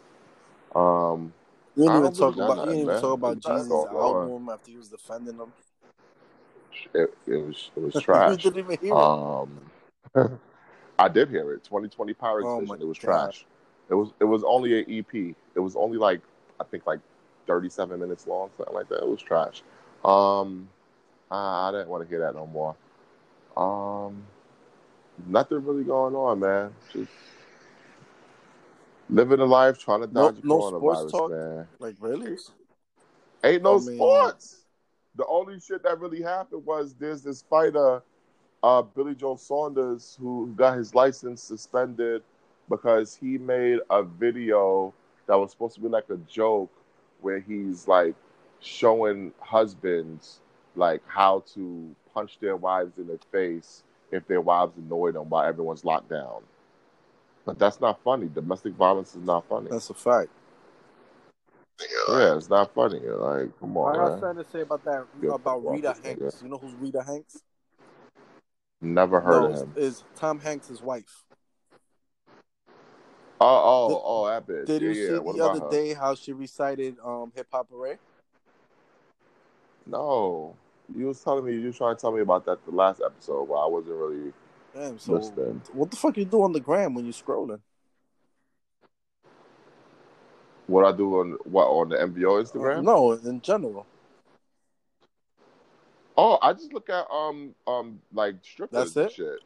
Um, 0.74 1.32
You 1.74 1.84
didn't 1.84 1.98
even 1.98 2.12
talk 2.12 2.34
about 2.34 2.56
nothing, 2.58 2.86
didn't 2.86 3.00
talk 3.00 3.18
about 3.18 3.38
Jesus' 3.40 3.70
album 3.70 4.48
after 4.50 4.70
he 4.70 4.76
was 4.76 4.88
defending 4.88 5.36
them. 5.38 5.52
it, 6.94 7.14
it 7.26 7.36
was 7.36 7.70
it 7.76 7.80
was 7.82 7.94
trash. 8.02 8.42
didn't 8.42 8.58
even 8.58 8.78
hear 8.78 8.92
it. 8.92 8.94
Um, 8.94 9.70
I 10.98 11.08
did 11.08 11.28
hear 11.30 11.52
it. 11.52 11.64
2020 11.64 12.14
Power 12.14 12.40
Oh 12.42 12.58
Exhibition. 12.60 12.82
it 12.82 12.86
was 12.86 12.98
God. 12.98 13.30
trash. 13.32 13.46
It 13.88 13.94
was 13.94 14.10
it 14.20 14.24
was 14.24 14.42
only 14.44 14.80
an 14.80 14.90
EP. 14.90 15.34
It 15.54 15.60
was 15.60 15.76
only 15.76 15.96
like 15.98 16.20
I 16.60 16.64
think 16.64 16.86
like 16.86 17.00
37 17.46 17.98
minutes 18.00 18.26
long, 18.26 18.50
something 18.56 18.74
like 18.74 18.88
that. 18.88 19.02
It 19.02 19.08
was 19.08 19.22
trash. 19.22 19.62
Um, 20.04 20.68
I, 21.30 21.68
I 21.68 21.70
didn't 21.72 21.88
want 21.88 22.02
to 22.02 22.08
hear 22.08 22.20
that 22.20 22.34
no 22.34 22.46
more. 22.46 22.74
Um, 23.56 24.24
nothing 25.26 25.64
really 25.64 25.84
going 25.84 26.14
on, 26.14 26.40
man. 26.40 26.72
Just 26.92 27.10
living 29.08 29.40
a 29.40 29.44
life, 29.44 29.78
trying 29.78 30.00
to 30.00 30.06
dodge 30.06 30.36
no 30.42 30.68
sports 30.68 31.00
coronavirus, 31.02 31.10
talk? 31.10 31.30
man. 31.30 31.68
Like 31.78 31.94
really? 32.00 32.36
Ain't 33.44 33.62
no 33.62 33.76
I 33.76 33.80
mean- 33.80 33.96
sports. 33.96 34.62
The 35.16 35.26
only 35.28 35.58
shit 35.60 35.82
that 35.84 35.98
really 35.98 36.20
happened 36.20 36.66
was 36.66 36.94
there's 36.94 37.22
this 37.22 37.42
fighter, 37.48 38.02
uh, 38.62 38.82
Billy 38.82 39.14
Joe 39.14 39.36
Saunders, 39.36 40.14
who 40.20 40.52
got 40.54 40.76
his 40.76 40.94
license 40.94 41.42
suspended 41.42 42.22
because 42.68 43.16
he 43.16 43.38
made 43.38 43.78
a 43.88 44.02
video 44.02 44.92
that 45.26 45.36
was 45.36 45.52
supposed 45.52 45.74
to 45.76 45.80
be 45.80 45.88
like 45.88 46.10
a 46.10 46.18
joke 46.28 46.70
where 47.22 47.40
he's 47.40 47.88
like 47.88 48.14
showing 48.60 49.32
husbands 49.40 50.40
like 50.74 51.00
how 51.06 51.42
to 51.54 51.94
punch 52.12 52.38
their 52.40 52.56
wives 52.56 52.98
in 52.98 53.06
the 53.06 53.18
face 53.32 53.84
if 54.10 54.26
their 54.26 54.40
wives 54.40 54.76
annoy 54.76 55.12
them 55.12 55.28
while 55.28 55.44
everyone's 55.44 55.84
locked 55.84 56.08
down. 56.08 56.42
But 57.44 57.58
that's 57.58 57.80
not 57.80 58.02
funny. 58.02 58.28
Domestic 58.28 58.74
violence 58.74 59.14
is 59.14 59.22
not 59.22 59.48
funny. 59.48 59.68
That's 59.70 59.90
a 59.90 59.94
fact. 59.94 60.30
yeah, 62.08 62.36
it's 62.36 62.50
not 62.50 62.74
funny. 62.74 63.00
Like, 63.00 63.58
come 63.60 63.76
on. 63.76 63.94
I 63.94 63.98
on, 63.98 64.04
got 64.04 64.10
man. 64.12 64.20
something 64.20 64.44
to 64.44 64.50
say 64.50 64.60
about 64.62 64.84
that 64.84 65.06
Good 65.20 65.32
about 65.32 65.70
Rita 65.70 65.90
off 65.90 66.02
this 66.02 66.18
Hanks. 66.18 66.42
You 66.42 66.48
know 66.48 66.58
who's 66.58 66.74
Rita 66.74 67.02
Hanks? 67.04 67.42
Never 68.80 69.20
heard 69.20 69.42
no, 69.42 69.52
of 69.52 69.62
him. 69.62 69.72
is 69.76 70.04
Tom 70.16 70.40
Hanks' 70.40 70.82
wife. 70.82 71.24
Oh, 73.40 73.46
oh, 73.46 73.88
Did- 73.88 73.98
oh, 74.04 74.26
that 74.26 74.46
bitch. 74.46 74.66
Did 74.66 74.82
yeah, 74.82 74.88
you 74.88 74.94
yeah. 74.94 75.08
see 75.08 75.18
What 75.18 75.36
the 75.36 75.44
other 75.44 75.60
her? 75.60 75.70
day 75.70 75.94
how 75.94 76.14
she 76.14 76.32
recited 76.32 76.96
um 77.04 77.32
Hip 77.34 77.46
Hop 77.52 77.68
Hooray? 77.70 77.98
No, 79.86 80.56
you 80.94 81.06
was 81.06 81.22
telling 81.22 81.44
me 81.44 81.54
you 81.54 81.66
was 81.66 81.76
trying 81.76 81.96
to 81.96 82.00
tell 82.00 82.12
me 82.12 82.20
about 82.20 82.44
that 82.46 82.64
the 82.64 82.70
last 82.72 83.00
episode, 83.04 83.46
but 83.46 83.54
I 83.54 83.66
wasn't 83.66 83.96
really 83.96 84.32
Damn, 84.74 84.98
so 84.98 85.14
listening. 85.14 85.62
what 85.72 85.90
the 85.90 85.96
fuck 85.96 86.16
you 86.16 86.24
do 86.24 86.42
on 86.42 86.52
the 86.52 86.60
gram 86.60 86.94
when 86.94 87.06
you 87.06 87.12
scrolling? 87.12 87.60
What 90.66 90.84
I 90.84 90.96
do 90.96 91.20
on 91.20 91.38
what 91.44 91.64
on 91.66 91.88
the 91.88 91.96
MVO 91.96 92.42
Instagram? 92.42 92.82
No, 92.82 93.12
in 93.12 93.40
general. 93.40 93.86
Oh, 96.16 96.38
I 96.42 96.52
just 96.52 96.72
look 96.72 96.88
at 96.88 97.06
um 97.10 97.54
um 97.66 98.00
like 98.12 98.36
strippers 98.42 98.94
That's 98.94 98.96
and 98.96 99.06
it? 99.06 99.12
shit. 99.12 99.38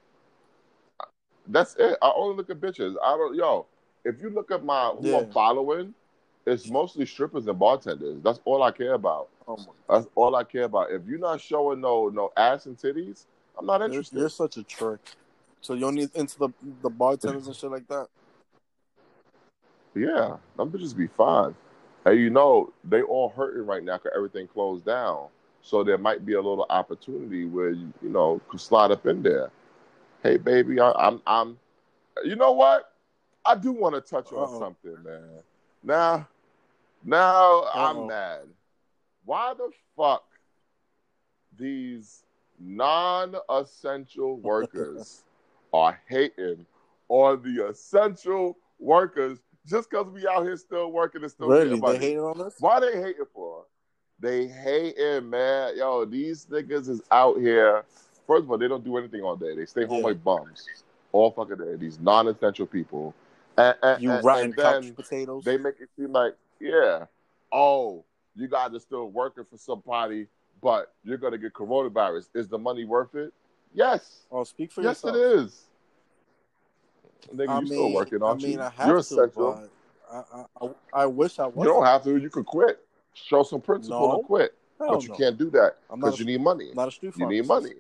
That's 1.49 1.75
it. 1.77 1.99
I 2.01 2.13
only 2.15 2.37
look 2.37 2.51
at 2.51 2.61
bitches. 2.61 2.95
I 3.03 3.17
don't. 3.17 3.35
Yo, 3.35 3.67
if 4.05 4.21
you 4.21 4.31
look 4.31 4.51
at 4.51 4.65
my 4.65 4.89
who 4.89 5.17
I'm 5.17 5.31
following, 5.33 5.95
it's 6.47 6.69
mostly 6.69 7.07
strippers 7.07 7.47
and 7.47 7.59
bartenders. 7.59 8.23
That's 8.23 8.41
all 8.45 8.63
I 8.63 8.71
care 8.71 8.95
about. 8.95 9.29
That's 9.89 10.07
all 10.15 10.37
I 10.37 10.45
care 10.45 10.65
about. 10.65 10.91
If 10.91 11.03
you're 11.07 11.19
not 11.19 11.41
showing 11.41 11.81
no 11.81 12.09
no 12.09 12.33
ass 12.37 12.67
and 12.67 12.77
titties, 12.77 13.27
I'm 13.59 13.67
not 13.67 13.81
you're, 13.81 13.89
interested. 13.89 14.19
you're 14.19 14.29
such 14.29 14.57
a 14.57 14.63
trick. 14.63 15.01
So 15.61 15.75
you 15.75 15.87
only 15.87 16.09
into 16.15 16.39
the 16.39 16.49
the 16.83 16.91
bartenders 16.91 17.47
and 17.47 17.57
shit 17.57 17.71
like 17.71 17.87
that? 17.89 18.09
Yeah, 19.95 20.37
them 20.57 20.71
bitches 20.71 20.97
be 20.97 21.07
fine. 21.09 21.55
And 22.05 22.19
you 22.19 22.31
know, 22.31 22.73
they 22.85 23.03
all 23.03 23.31
hurting 23.31 23.67
right 23.67 23.83
now 23.83 23.99
because 23.99 24.13
everything 24.15 24.47
closed 24.47 24.85
down. 24.85 25.29
So 25.63 25.85
there 25.85 25.99
might 25.99 26.25
be 26.25 26.35
a 26.35 26.41
little 26.41 26.67
opportunity 26.71 27.45
where 27.45 27.71
you, 27.71 27.93
you 28.03 28.09
know, 28.09 28.41
could 28.49 28.61
slide 28.61 28.91
up 28.91 29.07
in 29.07 29.23
there. 29.23 29.51
Hey, 30.23 30.37
baby, 30.37 30.81
I, 30.81 30.93
I'm, 30.93 31.21
I'm. 31.27 31.59
You 32.25 32.37
know 32.37 32.53
what? 32.53 32.93
I 33.45 33.55
do 33.55 33.73
want 33.73 33.95
to 33.95 34.01
touch 34.01 34.33
on 34.33 34.45
Uh-oh. 34.45 34.59
something, 34.59 34.97
man. 35.03 35.23
Now, 35.83 36.29
now 37.05 37.61
Uh-oh. 37.61 37.71
I'm 37.75 38.07
mad. 38.07 38.41
Why 39.31 39.55
the 39.57 39.71
fuck 39.97 40.25
these 41.57 42.25
non-essential 42.59 44.39
workers 44.39 45.23
are 45.73 46.01
hating 46.09 46.67
on 47.09 47.41
the 47.45 47.69
essential 47.69 48.57
workers 48.81 49.39
just 49.69 49.89
because 49.89 50.09
we 50.13 50.27
out 50.27 50.43
here 50.43 50.57
still 50.57 50.91
working 50.91 51.23
and 51.23 51.31
still 51.31 51.47
Really? 51.47 51.79
They 51.79 51.99
hating 51.99 52.19
on 52.19 52.41
us? 52.41 52.57
Why 52.59 52.81
they 52.81 53.01
hating 53.01 53.25
for? 53.33 53.67
They 54.19 54.49
hating, 54.49 55.31
man. 55.31 55.77
Yo, 55.77 56.05
these 56.07 56.47
niggas 56.47 56.89
is 56.89 57.01
out 57.13 57.39
here. 57.39 57.85
First 58.27 58.43
of 58.43 58.51
all, 58.51 58.59
they 58.59 58.67
don't 58.67 58.83
do 58.83 58.97
anything 58.97 59.23
all 59.23 59.37
day. 59.37 59.55
They 59.55 59.65
stay 59.67 59.85
home 59.87 59.99
Yeah. 60.01 60.07
like 60.07 60.25
bums 60.25 60.67
all 61.13 61.31
fucking 61.31 61.57
day. 61.59 61.77
These 61.77 62.01
non-essential 62.01 62.67
people, 62.67 63.15
And, 63.57 63.77
and, 63.81 64.03
You 64.03 64.11
and- 64.11 64.25
rotten 64.25 64.45
and 64.47 64.57
couch 64.57 64.97
potatoes. 64.97 65.45
they 65.45 65.57
make 65.57 65.77
it 65.81 65.89
seem 65.97 66.11
like, 66.11 66.35
yeah, 66.59 67.05
oh, 67.53 68.05
you 68.35 68.49
guys 68.49 68.75
are 68.75 68.81
still 68.81 69.11
working 69.11 69.45
for 69.51 69.57
somebody, 69.57 70.27
but 70.63 70.93
you're 71.05 71.19
gonna 71.19 71.39
get 71.39 71.53
coronavirus. 71.53 72.29
Is 72.35 72.49
the 72.49 72.59
money 72.59 72.85
worth 72.85 73.15
it? 73.15 73.33
Yes. 73.73 74.25
oh, 74.31 74.45
speak 74.45 74.73
for 74.73 74.83
yes, 74.83 75.03
yourself. 75.03 75.17
Yes, 75.17 75.25
it 75.25 75.45
is. 75.45 75.65
Nigga, 77.35 77.49
I 77.49 77.55
you 77.57 77.61
mean, 77.61 77.67
still 77.67 77.93
working, 77.93 78.23
I 78.23 78.27
aren't 78.27 78.43
mean, 78.43 78.53
you? 78.53 78.61
I 78.61 78.71
have 78.71 78.87
You're 78.87 78.97
to, 78.97 79.01
essential. 79.01 79.69
I, 80.11 80.17
I, 80.17 80.45
I, 80.61 80.69
I 80.95 81.07
wish 81.07 81.39
I 81.39 81.47
You 81.47 81.65
don't 81.65 81.85
have 81.85 82.03
to. 82.05 82.17
You 82.17 82.31
could 82.31 82.47
quit. 82.47 82.81
Show 83.15 83.43
some 83.43 83.61
principle 83.61 84.09
No. 84.09 84.15
and 84.19 84.25
quit. 84.25 84.55
but 84.79 85.03
you 85.03 85.11
no. 85.11 85.15
can't 85.17 85.39
do 85.39 85.51
that 85.51 85.77
because 85.95 86.19
you 86.19 86.25
need 86.25 86.41
money. 86.41 86.71
Not 86.75 86.89
a 86.89 86.91
street 86.91 87.15
You 87.17 87.27
need 87.27 87.47
money. 87.47 87.75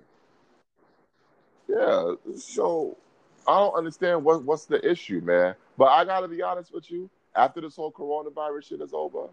Yeah. 1.69 2.15
So 2.37 2.97
I 3.47 3.59
don't 3.59 3.75
understand 3.75 4.25
what 4.25 4.45
what's 4.45 4.67
the 4.67 4.87
issue, 4.89 5.21
man. 5.21 5.55
But 5.79 5.87
I 5.87 6.05
gotta 6.05 6.29
be 6.29 6.43
honest 6.43 6.73
with 6.75 6.91
you. 6.91 7.09
After 7.35 7.61
this 7.61 7.77
whole 7.77 7.93
coronavirus 7.93 8.65
shit 8.65 8.81
is 8.81 8.93
over, 8.93 9.29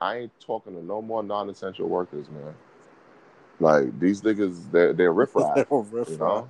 I 0.00 0.16
ain't 0.18 0.32
talking 0.40 0.74
to 0.74 0.82
no 0.84 1.02
more 1.02 1.22
non-essential 1.22 1.88
workers, 1.88 2.28
man. 2.30 2.54
Like 3.58 3.98
these 4.00 4.22
niggas, 4.22 4.70
they're 4.70 4.92
they're 4.92 5.12
riffraff. 5.12 5.66
Oh, 5.70 5.80
riff 5.90 6.08
You 6.08 6.16
know? 6.16 6.48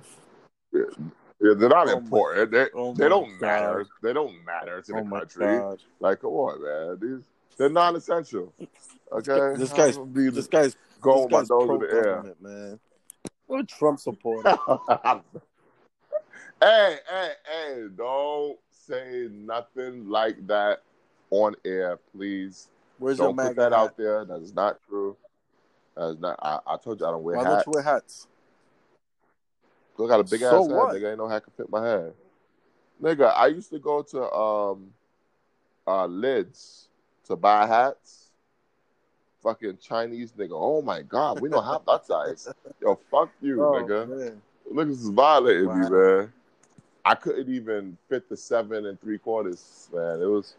Yeah, 0.73 1.53
they're 1.55 1.69
not 1.69 1.87
Oh 1.89 1.95
my- 1.95 1.97
important. 1.97 2.51
They 2.51 2.67
oh 2.75 2.93
they 2.93 3.09
don't 3.09 3.37
God. 3.39 3.41
matter. 3.41 3.87
They 4.01 4.13
don't 4.13 4.45
matter 4.45 4.81
to 4.81 4.93
Oh 4.93 5.03
the 5.03 5.09
country. 5.09 5.45
god. 5.45 5.79
Like, 5.99 6.21
come 6.21 6.29
on, 6.31 6.63
man. 6.63 6.97
These 7.01 7.25
they're 7.57 7.69
non-essential. 7.69 8.53
Okay, 9.11 9.59
This 9.59 9.73
guy's- 9.73 9.97
I'm 9.97 10.03
gonna 10.03 10.29
be 10.29 10.29
This 10.29 10.47
guy's 10.47 10.75
going 11.01 11.27
this 11.29 11.39
with 11.41 11.49
my 11.49 11.55
nose 11.55 11.69
in 11.69 11.79
the 11.79 11.93
air. 11.93 12.35
man. 12.39 12.79
What 13.47 13.59
a 13.59 13.63
Trump 13.65 13.99
supporter. 13.99 14.57
hey, 16.61 16.97
hey, 17.09 17.31
hey! 17.45 17.87
Don't 17.97 18.57
say 18.69 19.27
nothing 19.29 20.07
like 20.07 20.47
that 20.47 20.83
on 21.31 21.55
air, 21.65 21.99
please. 22.15 22.69
Where's 23.01 23.17
don't 23.17 23.35
put 23.35 23.55
that 23.55 23.71
hat? 23.73 23.79
out 23.79 23.97
there. 23.97 24.25
That's 24.25 24.53
not 24.53 24.77
true. 24.87 25.17
That's 25.97 26.19
not. 26.19 26.37
I, 26.39 26.59
I 26.67 26.77
told 26.77 26.99
you 26.99 27.07
I 27.07 27.11
don't 27.11 27.23
wear 27.23 27.35
Why 27.35 27.43
hats. 27.43 27.63
don't 27.65 27.65
you 27.65 27.71
wear 27.73 27.81
hats? 27.83 28.27
I 29.99 30.07
got 30.07 30.19
a 30.19 30.23
big 30.23 30.41
So 30.41 30.61
ass 30.61 30.67
what? 30.67 30.91
head, 30.91 31.01
nigga. 31.01 31.09
Ain't 31.09 31.17
no 31.17 31.27
hat 31.27 31.43
can 31.43 31.53
fit 31.57 31.69
my 31.69 31.87
head. 31.87 32.13
Nigga, 33.01 33.33
I 33.35 33.47
used 33.47 33.71
to 33.71 33.79
go 33.79 34.03
to 34.03 34.31
um 34.31 34.93
uh 35.87 36.05
lids 36.05 36.89
to 37.25 37.35
buy 37.35 37.65
hats. 37.65 38.27
Fucking 39.41 39.79
Chinese 39.81 40.31
nigga. 40.33 40.51
Oh 40.53 40.83
my 40.83 41.01
god, 41.01 41.41
we 41.41 41.49
don't 41.49 41.65
have 41.65 41.81
that 41.87 42.05
size. 42.05 42.47
Yo, 42.79 42.99
fuck 43.09 43.31
you, 43.41 43.57
Oh, 43.57 43.73
nigga. 43.73 44.07
man. 44.07 44.41
Niggas 44.71 44.91
is 44.91 45.09
violating 45.09 45.65
Wow. 45.65 45.89
me, 45.89 45.89
man. 45.89 46.33
I 47.03 47.15
couldn't 47.15 47.49
even 47.51 47.97
fit 48.07 48.29
the 48.29 48.37
seven 48.37 48.85
and 48.85 49.01
three 49.01 49.17
quarters, 49.17 49.89
man. 49.91 50.21
It 50.21 50.25
was 50.27 50.55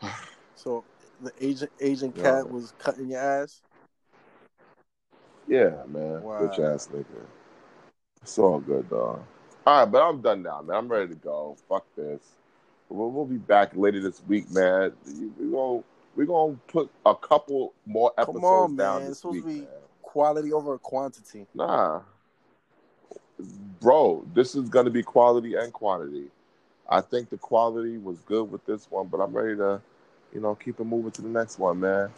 So 0.54 0.84
the 1.22 1.32
Asian 1.40 1.68
Asian 1.80 2.12
Yeah. 2.16 2.22
cat 2.22 2.50
was 2.50 2.72
cutting 2.78 3.10
your 3.10 3.20
ass. 3.20 3.60
yeah, 5.46 5.82
man. 5.88 6.22
Wow. 6.22 6.40
Bitch 6.42 6.58
ass 6.58 6.88
nigga. 6.92 7.04
It's 8.22 8.38
all 8.38 8.60
good, 8.60 8.88
dog. 8.88 9.22
All 9.66 9.80
right, 9.80 9.84
but 9.90 10.02
I'm 10.02 10.20
done 10.20 10.42
now, 10.42 10.62
man. 10.62 10.76
I'm 10.76 10.88
ready 10.88 11.08
to 11.08 11.14
go. 11.14 11.56
Fuck 11.68 11.84
this. 11.96 12.20
We'll, 12.88 13.10
we'll 13.10 13.24
be 13.26 13.36
back 13.36 13.74
later 13.76 14.00
this 14.00 14.22
week, 14.26 14.50
man. 14.50 14.92
We 15.38 15.50
gonna 15.50 15.82
we 16.16 16.26
gonna 16.26 16.56
put 16.66 16.90
a 17.06 17.14
couple 17.14 17.72
more 17.86 18.12
Come 18.18 18.36
episodes 18.36 18.44
on, 18.44 18.76
down 18.76 18.94
man. 19.00 19.02
this 19.02 19.10
It's 19.10 19.20
supposed 19.20 19.34
week, 19.36 19.44
to 19.44 19.48
be- 19.50 19.60
man. 19.66 19.68
Quality 20.02 20.52
over 20.52 20.76
quantity. 20.76 21.46
Nah, 21.54 22.00
bro, 23.80 24.26
this 24.34 24.56
is 24.56 24.68
gonna 24.68 24.90
be 24.90 25.04
quality 25.04 25.54
and 25.54 25.72
quantity. 25.72 26.24
I 26.88 27.00
think 27.00 27.30
the 27.30 27.36
quality 27.38 27.96
was 27.96 28.18
good 28.20 28.50
with 28.50 28.64
this 28.66 28.90
one, 28.90 29.06
but 29.06 29.18
I'm 29.18 29.32
ready 29.32 29.54
to, 29.56 29.80
you 30.34 30.40
know, 30.40 30.54
keep 30.54 30.80
it 30.80 30.84
moving 30.84 31.10
to 31.12 31.22
the 31.22 31.28
next 31.28 31.58
one, 31.58 31.80
man. 31.80 32.10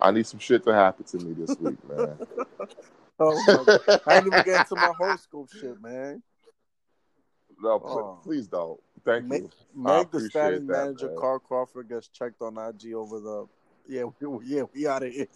I 0.00 0.10
need 0.10 0.26
some 0.26 0.40
shit 0.40 0.64
to 0.64 0.72
happen 0.72 1.04
to 1.04 1.18
me 1.18 1.34
this 1.34 1.58
week, 1.58 1.78
man. 1.88 2.18
Oh. 3.22 3.66
I 4.06 4.16
ain't 4.16 4.28
even 4.28 4.42
get 4.42 4.60
into 4.60 4.76
my 4.76 4.94
horoscope 4.96 5.50
shit, 5.52 5.78
man. 5.82 6.22
no, 7.62 7.78
pl- 7.78 7.98
Oh. 7.98 8.18
please 8.22 8.46
don't. 8.46 8.80
Thank 9.04 9.26
Meg, 9.26 9.42
you. 9.42 9.50
Meg 9.74 10.10
Thee 10.10 10.28
that, 10.32 10.62
manager, 10.66 11.08
man. 11.08 11.16
Carl 11.16 11.38
Crawford, 11.38 11.90
gets 11.90 12.08
checked 12.08 12.40
on 12.40 12.56
IG 12.56 12.94
over 12.94 13.20
the. 13.20 13.46
Yeah, 13.86 14.04
we, 14.04 14.46
yeah, 14.46 14.62
we 14.72 14.86
out 14.86 15.02
of 15.02 15.12
here. 15.12 15.26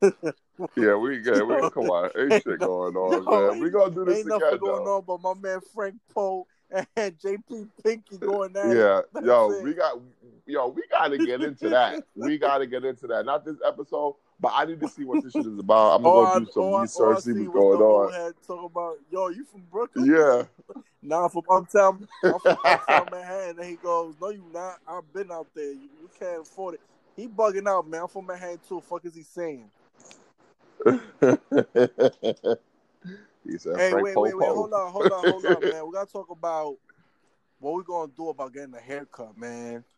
Yeah, 0.76 0.94
we 0.94 1.18
good. 1.18 1.42
We 1.42 1.70
come 1.70 1.90
on. 1.90 2.10
Ain't 2.16 2.42
shit 2.42 2.60
going 2.60 2.94
on, 2.94 3.24
No, 3.30 3.50
man. 3.50 3.60
We 3.60 3.70
gonna 3.70 3.92
do 3.92 4.04
this 4.04 4.18
Ain't 4.18 4.26
again, 4.26 4.40
nothing 4.40 4.58
going 4.58 4.84
though. 4.84 4.96
on, 4.98 5.04
but 5.04 5.20
my 5.20 5.34
man 5.34 5.60
Frank 5.74 5.96
Poe 6.14 6.46
and 6.96 7.18
JP 7.18 7.68
Pinky 7.84 8.18
going 8.18 8.52
it. 8.54 8.76
Yeah, 8.76 9.02
That's 9.12 9.26
yo, 9.26 9.50
it. 9.52 9.62
we 9.62 9.74
got, 9.74 9.98
yo, 10.46 10.68
we 10.68 10.82
gotta 10.90 11.18
get 11.18 11.42
into 11.42 11.68
that. 11.70 12.02
We 12.14 12.38
gotta 12.46 12.66
get 12.66 12.84
into 12.84 13.06
that. 13.08 13.26
Not 13.26 13.44
this 13.44 13.56
episode, 13.66 14.16
but 14.40 14.52
I 14.54 14.64
need 14.64 14.80
to 14.80 14.88
see 14.88 15.04
what 15.04 15.22
this 15.22 15.32
shit 15.32 15.46
is 15.46 15.58
about. 15.58 15.96
I'm 15.96 16.02
gonna 16.02 16.14
go 16.14 16.24
I- 16.26 16.38
do 16.40 16.46
some 16.52 16.62
all 16.62 16.68
I- 16.68 16.72
all 16.72 16.78
I 16.78 16.82
research, 16.82 17.18
see 17.24 17.32
see 17.34 17.48
what's 17.48 17.78
going 17.78 17.80
on. 17.80 18.34
talking 18.46 18.64
about, 18.66 18.94
yo, 19.10 19.28
you 19.28 19.44
from 19.44 19.62
Brooklyn? 19.70 20.06
Yeah, 20.06 20.44
Nah, 21.04 21.24
I'm 21.24 21.30
from 21.30 21.42
uptown, 21.50 22.08
I'm 22.22 22.38
from 22.38 22.56
uptown 22.64 23.08
Manhattan. 23.10 23.58
And 23.58 23.68
he 23.68 23.74
goes, 23.76 24.14
no, 24.20 24.28
you 24.30 24.44
not. 24.52 24.78
I've 24.86 25.12
been 25.12 25.32
out 25.32 25.48
there. 25.54 25.72
You, 25.72 25.88
you 26.00 26.08
can't 26.18 26.42
afford 26.42 26.74
it. 26.74 26.80
He 27.16 27.26
bugging 27.26 27.68
out, 27.68 27.88
man. 27.88 28.02
I'm 28.02 28.08
from 28.08 28.26
Manhattan 28.26 28.60
too. 28.68 28.80
Fuck 28.80 29.04
is 29.04 29.14
he 29.16 29.22
saying? 29.24 29.68
He 33.44 33.58
said, 33.58 33.76
Hey, 33.76 33.90
Frank 33.90 34.04
wait, 34.04 34.16
wait, 34.16 34.36
wait. 34.36 34.48
Hold 34.48 34.72
on, 34.72 34.92
hold 34.92 35.12
on, 35.12 35.30
hold 35.30 35.46
on, 35.46 35.60
man. 35.62 35.86
We 35.86 35.92
gotta 35.92 36.10
talk 36.10 36.30
about 36.30 36.76
what 37.58 37.74
we 37.74 37.84
gonna 37.84 38.10
do 38.16 38.28
about 38.28 38.52
getting 38.52 38.74
a 38.74 38.80
haircut, 38.80 39.36
man. 39.36 39.84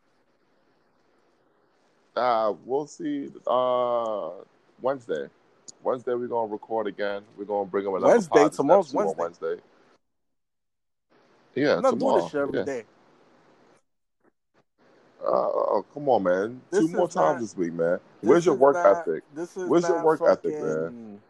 Uh, 2.16 2.54
we'll 2.64 2.86
see. 2.86 3.28
Uh, 3.44 4.30
Wednesday. 4.80 5.26
Wednesday 5.82 6.14
we're 6.14 6.28
gonna 6.28 6.52
record 6.52 6.86
again. 6.86 7.22
We're 7.36 7.44
gonna 7.44 7.68
bring 7.68 7.84
them 7.84 7.94
another 7.94 8.12
Wednesday? 8.12 8.48
Tomorrow's 8.50 8.94
on 8.94 9.14
Wednesday. 9.16 9.56
Yeah, 11.56 11.76
I'm 11.76 11.82
not 11.82 11.90
tomorrow. 11.90 12.12
doing 12.12 12.24
this 12.24 12.30
shit 12.30 12.40
every 12.40 12.58
yeah. 12.60 12.64
day. 12.64 12.84
Uh, 15.24 15.30
oh, 15.30 15.84
come 15.94 16.08
on, 16.08 16.22
man. 16.22 16.60
This 16.70 16.80
Two 16.80 16.88
more 16.88 17.08
times 17.08 17.40
this 17.40 17.56
week, 17.56 17.72
man. 17.72 17.98
Where's 18.20 18.44
your 18.44 18.56
work 18.56 18.76
not- 18.76 18.98
ethic? 18.98 19.24
This 19.34 19.56
is 19.56 19.68
Where's 19.68 19.88
your 19.88 20.04
work 20.04 20.20
ethic, 20.26 20.60
man? 20.60 21.20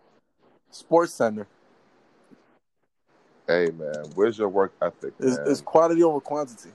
Sports 0.70 1.12
Center. 1.14 1.46
Hey, 3.46 3.70
man. 3.76 4.06
Where's 4.14 4.38
your 4.38 4.48
work 4.48 4.72
ethic, 4.80 5.12
It's, 5.18 5.36
it's 5.46 5.60
quality 5.60 6.02
over 6.02 6.20
quantity. 6.20 6.70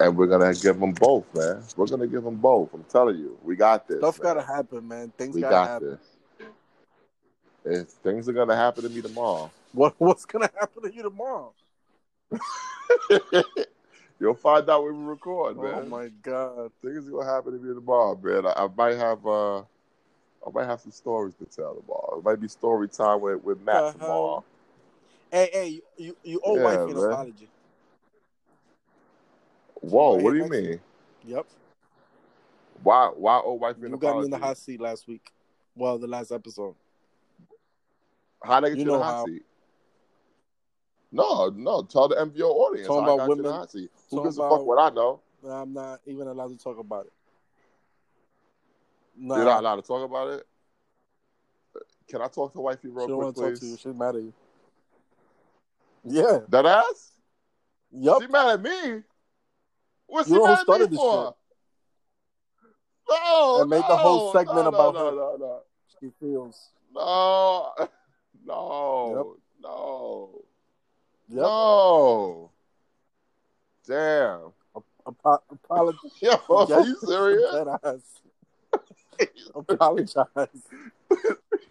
And 0.00 0.16
we're 0.16 0.26
gonna 0.26 0.54
give 0.54 0.80
them 0.80 0.92
both, 0.92 1.26
man. 1.34 1.62
We're 1.76 1.86
gonna 1.86 2.06
give 2.06 2.24
them 2.24 2.36
both. 2.36 2.72
I'm 2.72 2.84
telling 2.84 3.18
you, 3.18 3.36
we 3.42 3.56
got 3.56 3.86
this. 3.86 3.98
Stuff 3.98 4.18
man. 4.22 4.34
gotta 4.34 4.46
happen, 4.46 4.88
man. 4.88 5.12
Things 5.18 5.34
We 5.34 5.42
gotta 5.42 5.54
got 5.54 5.68
happen. 5.68 5.98
this. 7.64 7.94
Things 8.02 8.28
are 8.28 8.32
gonna 8.32 8.56
happen 8.56 8.84
to 8.84 8.88
me 8.88 9.02
tomorrow. 9.02 9.50
What 9.72 9.94
what's 9.98 10.24
gonna 10.24 10.50
happen 10.58 10.82
to 10.82 10.94
you 10.94 11.02
tomorrow? 11.02 11.52
You'll 14.20 14.34
find 14.34 14.68
out 14.70 14.84
when 14.84 15.04
we 15.04 15.10
record, 15.10 15.56
man. 15.58 15.74
Oh 15.74 15.84
my 15.84 16.08
god. 16.22 16.70
Things 16.80 17.08
are 17.08 17.10
gonna 17.10 17.30
happen 17.30 17.52
to 17.52 17.58
me 17.58 17.74
tomorrow, 17.74 18.18
man. 18.22 18.46
I, 18.46 18.64
I 18.64 18.68
might 18.74 18.96
have 18.96 19.26
uh 19.26 19.58
I 19.58 20.50
might 20.52 20.66
have 20.66 20.80
some 20.80 20.92
stories 20.92 21.34
to 21.34 21.44
tell 21.44 21.74
tomorrow. 21.74 22.18
It 22.18 22.24
might 22.24 22.40
be 22.40 22.48
story 22.48 22.88
time 22.88 23.20
with, 23.20 23.42
with 23.44 23.60
Matt 23.60 23.92
The 23.94 23.98
tomorrow. 23.98 24.44
Hey, 25.32 25.48
hey, 25.50 25.68
you 25.68 25.82
you, 25.96 26.16
you 26.22 26.40
owe 26.44 26.56
Yeah, 26.56 26.64
wifey 26.64 26.90
an 26.92 26.96
man. 26.98 27.12
apology. 27.12 27.48
Whoa, 29.80 30.16
what 30.16 30.32
do 30.32 30.36
you 30.36 30.48
mean? 30.48 30.80
Yep. 31.24 31.46
Why 32.82 33.06
why 33.16 33.38
old 33.38 33.60
wife 33.60 33.76
You 33.80 33.86
an 33.86 33.96
got 33.96 34.18
me 34.18 34.24
in 34.26 34.30
the 34.30 34.36
hot 34.38 34.58
seat 34.58 34.78
last 34.78 35.08
week. 35.08 35.32
Well, 35.74 35.98
the 35.98 36.06
last 36.06 36.32
episode. 36.32 36.74
How 38.44 38.60
they 38.60 38.70
get 38.70 38.78
You 38.80 38.84
you, 38.84 38.92
in 38.94 38.98
the 38.98 39.04
hot 39.04 39.14
how. 39.14 39.24
seat? 39.26 39.42
No, 41.10 41.48
no. 41.48 41.82
Tell 41.82 42.08
the 42.08 42.16
MVO 42.16 42.42
audience. 42.42 42.86
Talking 42.88 43.04
about 43.04 43.16
got 43.18 43.26
you 43.28 43.32
in 43.32 43.38
the 43.38 43.44
women- 43.44 43.58
hot 43.60 43.70
seat. 43.70 43.90
Who 44.10 44.22
gives 44.22 44.36
a 44.38 44.42
fuck 44.42 44.66
what 44.66 44.78
I 44.78 44.94
know? 44.94 45.20
I'm 45.48 45.72
not 45.72 46.00
even 46.06 46.28
allowed 46.28 46.48
to 46.50 46.58
talk 46.62 46.78
about 46.78 47.06
it. 47.06 47.12
Nah, 49.16 49.36
You're 49.36 49.44
not 49.46 49.60
allowed 49.60 49.76
to 49.76 49.82
talk 49.82 50.04
about 50.04 50.28
it. 50.28 50.46
Can 52.08 52.20
I 52.20 52.28
talk 52.28 52.52
to 52.52 52.60
wifey 52.60 52.80
she 52.82 52.88
real 52.88 53.08
don't 53.08 53.34
quick, 53.34 53.54
talk 53.54 53.60
to 53.60 53.66
you. 53.66 53.72
please? 53.72 53.80
She's 53.80 53.94
mad 53.94 54.16
at 54.16 54.22
you. 54.22 54.32
Yeah. 56.04 56.40
That 56.48 56.66
ass? 56.66 57.12
Yup. 57.92 58.22
She 58.22 58.28
mad 58.28 58.54
at 58.54 58.62
me? 58.62 59.02
What's 60.06 60.28
she 60.28 60.38
mad 60.38 60.58
at 60.68 60.90
me 60.90 60.96
for? 60.96 61.34
No, 63.08 63.60
And 63.60 63.70
made 63.70 63.78
the 63.88 63.96
whole 63.96 64.26
no, 64.26 64.32
segment 64.32 64.62
no, 64.64 64.68
about 64.68 64.94
no, 64.94 65.00
her. 65.10 65.16
no, 65.16 65.36
no, 65.38 65.60
She 66.00 66.10
feels. 66.18 66.70
no, 66.94 67.72
no, 68.46 69.36
no, 69.60 70.30
Yep. 71.28 71.40
no. 71.42 72.50
Damn. 73.86 74.52
Apo- 75.06 75.42
apologize. 75.50 75.98
Yo, 76.20 76.32
are 76.48 76.86
you 76.86 76.96
serious? 77.04 77.50
Dead 77.52 77.68
ass. 77.84 78.20
Apologize. 79.54 80.26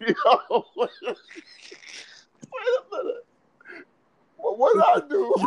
Yo, 0.00 0.64
wait 0.76 0.90
a 1.02 2.96
minute. 2.96 3.26
What, 4.42 4.74
did 4.74 4.82
I 4.82 5.00
do? 5.08 5.34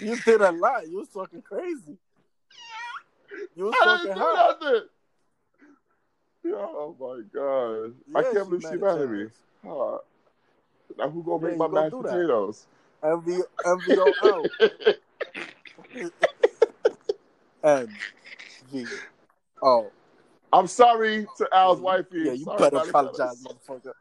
you 0.06 0.16
did 0.24 0.40
a 0.40 0.52
lot. 0.52 0.88
You 0.88 0.98
was 0.98 1.08
talking 1.08 1.42
crazy. 1.42 1.98
You 3.56 3.64
was 3.64 3.74
I 3.80 3.84
talking 3.84 4.06
didn't 4.06 4.16
do 4.16 4.20
hot. 4.20 4.60
nothing. 4.60 4.82
Oh 6.46 6.94
my 7.00 7.22
god! 7.32 7.94
I 8.14 8.22
can't 8.32 8.48
believe 8.48 8.62
she 8.62 8.76
mad 8.76 8.98
at 8.98 9.10
me. 9.10 9.26
Huh. 9.66 9.98
Now 10.98 11.08
who 11.10 11.22
gonna 11.22 11.42
Yeah, 11.44 11.50
make 11.56 11.58
my 11.58 11.68
mashed 11.68 11.96
potatoes? 11.96 12.66
MV, 13.02 13.42
MVO 13.64 14.14
out. 14.22 14.50
MV. 18.72 18.88
Oh, 19.62 19.90
I'm 20.52 20.66
sorry 20.66 21.26
to 21.38 21.48
Al's 21.52 21.80
wifey. 21.80 22.18
yeah, 22.18 22.32
you 22.32 22.44
Sorry 22.44 22.70
better 22.70 22.88
apologize, 22.88 23.42
motherfucker. 23.42 23.92